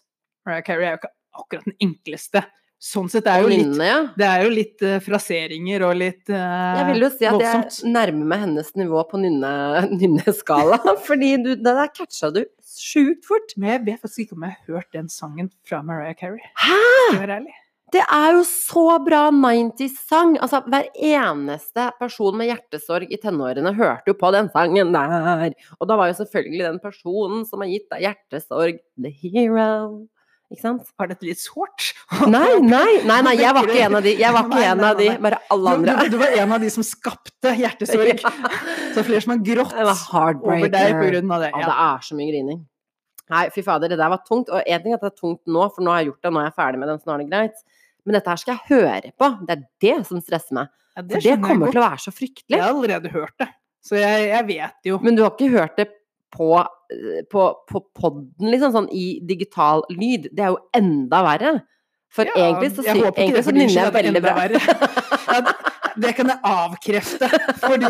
Mariah 0.47 0.65
Carey 0.67 0.87
er 0.87 0.95
jo 0.95 1.01
ikke 1.03 1.13
akkurat 1.43 1.67
den 1.69 1.77
enkleste 1.85 2.43
sånn 2.83 3.11
sett 3.13 3.27
det 3.29 3.35
er 3.37 3.45
jo 3.45 3.51
litt, 3.53 3.77
ja. 3.79 3.99
det 4.19 4.27
er 4.27 4.45
jo 4.47 4.51
litt 4.53 4.83
uh, 4.83 4.97
fraseringer 5.05 5.85
og 5.87 5.95
litt 6.01 6.33
uh, 6.33 6.81
Jeg 6.81 6.89
vil 6.91 7.07
jo 7.07 7.11
si 7.15 7.29
at 7.29 7.37
voldsomt. 7.37 7.79
jeg 7.79 7.95
nærmer 7.95 8.31
meg 8.33 8.43
hennes 8.47 8.73
nivå 8.79 9.05
på 9.11 9.21
nynne, 9.23 9.53
nynneskala. 9.93 10.81
Fordi 11.09 11.37
du, 11.45 11.53
det 11.55 11.77
der 11.79 11.93
catcha 11.95 12.33
du 12.35 12.43
sjukt 12.73 13.27
fort. 13.29 13.57
Men 13.57 13.77
jeg 13.77 13.85
vet 13.87 14.05
faktisk 14.05 14.27
ikke 14.27 14.39
om 14.39 14.47
jeg 14.47 14.57
har 14.57 14.79
hørt 14.79 14.97
den 14.97 15.11
sangen 15.13 15.51
fra 15.69 15.83
Mariah 15.87 16.17
Carey. 16.19 16.43
Hæ?! 16.59 17.21
Være. 17.21 17.43
Det 17.93 18.01
er 18.01 18.39
jo 18.39 18.45
så 18.49 18.87
bra 19.05 19.27
90s-sang! 19.37 20.39
Altså, 20.41 20.63
hver 20.65 20.87
eneste 20.97 21.91
person 22.01 22.39
med 22.41 22.49
hjertesorg 22.49 23.13
i 23.13 23.19
tenårene 23.21 23.75
hørte 23.77 24.15
jo 24.15 24.17
på 24.17 24.31
den 24.33 24.49
sangen 24.55 24.95
der. 24.95 25.53
Og 25.77 25.91
da 25.91 25.99
var 26.01 26.09
jo 26.09 26.17
selvfølgelig 26.23 26.65
den 26.71 26.81
personen 26.81 27.45
som 27.49 27.61
har 27.61 27.69
gitt 27.69 27.91
deg 27.93 28.07
hjertesorg, 28.07 28.81
the 28.97 29.13
hero. 29.13 30.09
Ikke 30.53 30.61
sant? 30.67 30.91
Var 31.01 31.09
dette 31.13 31.25
litt 31.27 31.41
sårt? 31.41 31.87
Nei, 32.29 32.59
nei, 32.61 32.99
nei, 33.09 33.19
nei, 33.25 33.33
jeg 33.41 33.55
var 33.57 33.69
ikke 33.69 33.85
en 33.87 33.97
av 33.99 34.05
de. 34.05 34.13
Jeg 34.21 34.35
var 34.37 34.49
ikke 34.51 34.65
en 34.69 34.83
av 34.91 34.99
de, 35.01 35.07
bare 35.25 35.39
alle 35.55 35.73
Du, 35.79 35.85
du, 35.87 35.91
andre. 35.93 36.09
du 36.13 36.17
var 36.21 36.35
en 36.43 36.53
av 36.59 36.61
de 36.67 36.71
som 36.75 36.85
skapte 36.87 37.55
hjertesorg. 37.57 38.21
Så 38.93 39.01
er 39.01 39.07
flere 39.09 39.23
som 39.25 39.33
har 39.35 39.41
grått 39.47 39.73
over 39.81 40.69
deg 40.75 40.93
på 40.99 41.09
grunn 41.09 41.33
av 41.39 41.47
det. 41.47 41.51
Ja, 41.55 41.63
Ja. 41.63 41.71
det 41.71 41.79
er 41.89 42.07
så 42.11 42.19
mye 42.19 42.29
grining. 42.35 42.61
Nei, 43.33 43.47
fy 43.55 43.63
fader, 43.65 43.89
det 43.89 43.97
der 43.97 44.13
var 44.13 44.21
tungt. 44.29 44.51
Og 44.53 44.61
en 44.67 44.83
ting 44.85 44.93
at 44.97 45.01
det 45.01 45.13
er 45.15 45.17
tungt 45.17 45.41
nå, 45.49 45.65
for 45.73 45.81
nå 45.87 45.95
har 45.95 46.03
jeg 46.03 46.11
gjort 46.13 46.27
det, 46.27 46.33
nå 46.37 46.43
er 46.43 46.49
jeg 46.51 46.57
ferdig 46.59 46.83
med 46.83 46.93
den, 46.93 47.01
så 47.01 47.09
nå 47.09 47.15
er 47.17 47.23
det 47.25 47.31
greit. 47.33 47.63
Men 48.05 48.17
dette 48.19 48.33
her 48.35 48.41
skal 48.43 48.59
jeg 48.59 48.69
høre 48.75 49.13
på. 49.23 49.29
Det 49.47 49.55
er 49.57 49.65
det 49.87 49.97
som 50.11 50.21
stresser 50.21 50.59
meg. 50.59 50.73
Ja, 50.93 51.03
For 51.09 51.25
det 51.25 51.37
kommer 51.41 51.73
til 51.73 51.81
å 51.81 51.85
være 51.87 52.03
så 52.05 52.13
fryktelig. 52.13 52.53
Jeg 52.59 52.61
har 52.61 52.75
allerede 52.75 53.13
hørt 53.15 53.37
det, 53.41 53.49
så 53.89 53.97
jeg, 53.97 54.27
jeg 54.29 54.47
vet 54.51 54.91
jo. 54.91 54.99
Men 55.07 55.17
du 55.17 55.23
har 55.25 55.33
ikke 55.33 55.49
hørt 55.55 55.79
det 55.81 55.87
på, 56.35 56.51
på, 57.31 57.45
på 57.71 57.83
podden, 57.99 58.51
liksom, 58.53 58.73
sånn 58.75 58.89
i 58.93 59.21
digital 59.27 59.83
lyd. 59.91 60.29
Det 60.33 60.45
er 60.47 60.55
jo 60.55 60.59
enda 60.79 61.23
verre. 61.27 61.53
For 62.13 62.29
Ja, 62.29 62.51
egentlig 62.51 62.75
så, 62.77 62.85
jeg 62.85 63.01
håper 63.01 63.23
egentlig 63.25 63.45
så 63.47 63.53
nynner 63.57 63.79
jeg 63.79 63.93
veldig 63.97 64.23
bra. 64.23 64.35
verre. 64.37 64.59
Det- 65.43 65.59
det 66.03 66.15
kan 66.17 66.27
jeg 66.33 66.39
avkrefte. 66.49 67.29
Fordi 67.61 67.89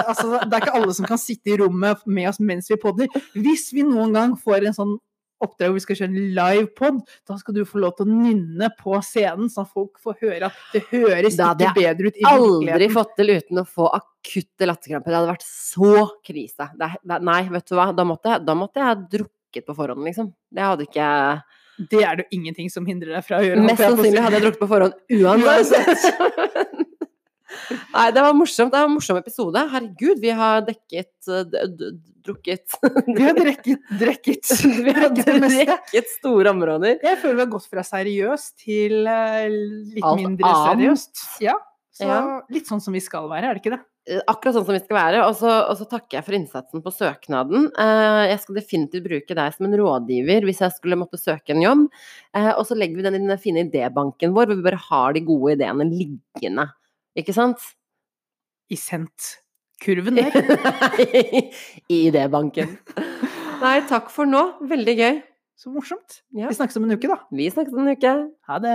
altså, 0.00 0.38
det 0.48 0.52
er 0.56 0.62
ikke 0.62 0.74
alle 0.78 0.94
som 0.96 1.04
kan 1.08 1.18
sitte 1.20 1.52
i 1.52 1.56
rommet 1.60 2.00
med 2.06 2.28
oss 2.30 2.38
mens 2.40 2.70
vi 2.72 2.76
podder. 2.80 3.08
Hvis 3.36 3.66
vi 3.76 3.82
noen 3.84 4.14
gang 4.16 4.32
får 4.40 4.64
en 4.70 4.76
sånn 4.76 4.94
oppdrag 5.42 5.70
hvor 5.70 5.78
vi 5.78 5.84
skal 5.84 5.98
kjøre 5.98 6.10
en 6.12 6.34
livepod, 6.36 7.00
da 7.28 7.36
skal 7.40 7.56
du 7.56 7.62
få 7.68 7.80
lov 7.82 7.96
til 7.98 8.06
å 8.06 8.18
nynne 8.18 8.70
på 8.78 8.98
scenen, 9.04 9.50
sånn 9.52 9.66
at 9.66 9.72
folk 9.74 10.00
får 10.02 10.18
høre 10.22 10.50
at 10.50 10.60
det 10.74 10.84
høres 10.92 11.38
ikke 11.38 11.72
bedre 11.76 12.12
ut 12.12 12.20
i 12.20 12.28
Aldri 12.30 12.90
fått 12.92 13.16
til 13.18 13.34
uten 13.34 13.62
å 13.62 13.66
få 13.68 13.88
akutte 13.98 14.68
latterkramper. 14.68 15.10
Det 15.10 15.18
hadde 15.18 15.32
vært 15.32 15.48
så 15.48 16.06
krise. 16.24 16.70
Det, 16.78 16.90
det, 17.02 17.20
nei, 17.30 17.42
vet 17.52 17.68
du 17.68 17.76
hva. 17.78 17.90
Da 17.96 18.06
måtte, 18.08 18.36
jeg, 18.36 18.46
da 18.46 18.56
måtte 18.58 18.80
jeg 18.80 18.90
ha 18.90 18.96
drukket 19.16 19.68
på 19.68 19.76
forhånd, 19.76 20.06
liksom. 20.06 20.32
Det 20.54 20.64
hadde 20.64 20.88
ikke 20.88 21.10
Det 21.90 22.04
er 22.06 22.16
det 22.16 22.26
jo 22.26 22.38
ingenting 22.38 22.70
som 22.70 22.86
hindrer 22.86 23.16
deg 23.16 23.26
fra 23.26 23.40
å 23.40 23.46
gjøre. 23.46 23.64
Mest 23.66 23.82
jeg 23.82 23.96
sannsynlig 23.96 24.22
hadde 24.22 24.38
jeg 24.38 24.46
drukket 24.46 24.62
på 24.62 24.70
forhånd 24.70 24.94
uansett. 25.18 26.62
Nei, 27.94 28.08
det 28.14 28.22
var 28.24 28.34
morsomt. 28.36 28.72
Det 28.72 28.80
var 28.80 28.88
en 28.90 28.96
morsom 28.96 29.18
episode. 29.20 29.62
Herregud, 29.72 30.20
vi 30.22 30.32
har 30.34 30.64
dekket 30.66 31.30
d 31.52 31.92
drukket 32.24 32.76
Vi 33.06 33.20
har 33.20 33.34
drekket, 33.36 33.82
drekket. 34.00 34.52
Vi 34.86 34.92
har 34.96 35.10
Drekket 35.12 36.08
store 36.14 36.54
områder. 36.54 36.96
Jeg 37.04 37.18
føler 37.20 37.36
vi 37.36 37.42
har 37.44 37.50
gått 37.52 37.66
fra 37.68 37.82
seriøst 37.84 38.54
til 38.64 39.02
eh, 39.04 39.48
litt 39.52 40.04
Alt 40.08 40.22
mindre 40.22 40.52
seriøst. 40.70 41.24
Ja. 41.44 41.58
Så 41.94 42.06
Ja. 42.08 42.20
litt 42.50 42.66
sånn 42.66 42.80
som 42.82 42.96
vi 42.96 43.02
skal 43.04 43.28
være, 43.30 43.50
er 43.50 43.54
det 43.54 43.60
ikke 43.62 43.74
det? 43.76 43.82
Eh, 44.08 44.22
Akkurat 44.26 44.56
sånn 44.56 44.64
som 44.66 44.74
vi 44.74 44.80
skal 44.82 44.96
være. 44.96 45.20
Og 45.28 45.36
så, 45.36 45.50
og 45.68 45.76
så 45.78 45.84
takker 45.90 46.16
jeg 46.18 46.24
for 46.26 46.36
innsatsen 46.38 46.82
på 46.82 46.92
søknaden. 46.96 47.68
Eh, 47.76 48.22
Jeg 48.32 48.40
skal 48.42 48.58
definitivt 48.58 49.04
bruke 49.04 49.36
deg 49.38 49.54
som 49.58 49.68
en 49.68 49.76
rådgiver 49.82 50.48
hvis 50.48 50.62
jeg 50.64 50.74
skulle 50.78 50.96
måtte 50.98 51.20
søke 51.20 51.52
en 51.54 51.62
jobb. 51.62 51.84
Eh, 52.34 52.50
Og 52.56 52.64
så 52.66 52.74
legger 52.80 52.96
vi 53.02 53.04
den 53.06 53.20
i 53.20 53.22
den 53.28 53.38
fine 53.44 53.62
idébanken 53.68 54.32
vår, 54.32 54.48
hvor 54.48 54.56
vi 54.62 54.66
bare 54.70 54.80
har 54.88 55.12
de 55.12 55.20
gode 55.28 55.58
ideene 55.58 55.86
liggende. 55.92 56.70
Ikke 57.18 57.34
sant? 57.36 57.62
I 58.72 58.76
sendt-kurven 58.80 60.18
der. 60.18 60.34
I 61.92 61.98
idébanken. 62.08 62.78
Nei, 63.64 63.76
takk 63.88 64.10
for 64.12 64.28
nå. 64.28 64.42
Veldig 64.70 64.94
gøy. 64.98 65.20
Så 65.58 65.70
morsomt. 65.70 66.22
Ja. 66.34 66.48
Vi 66.50 66.56
snakkes 66.58 66.80
om 66.80 66.88
en 66.88 66.96
uke, 66.96 67.10
da. 67.10 67.20
Vi 67.30 67.46
snakkes 67.52 67.76
om 67.76 67.84
en 67.84 67.94
uke. 67.94 68.14
Ha 68.50 68.58
det. 68.64 68.74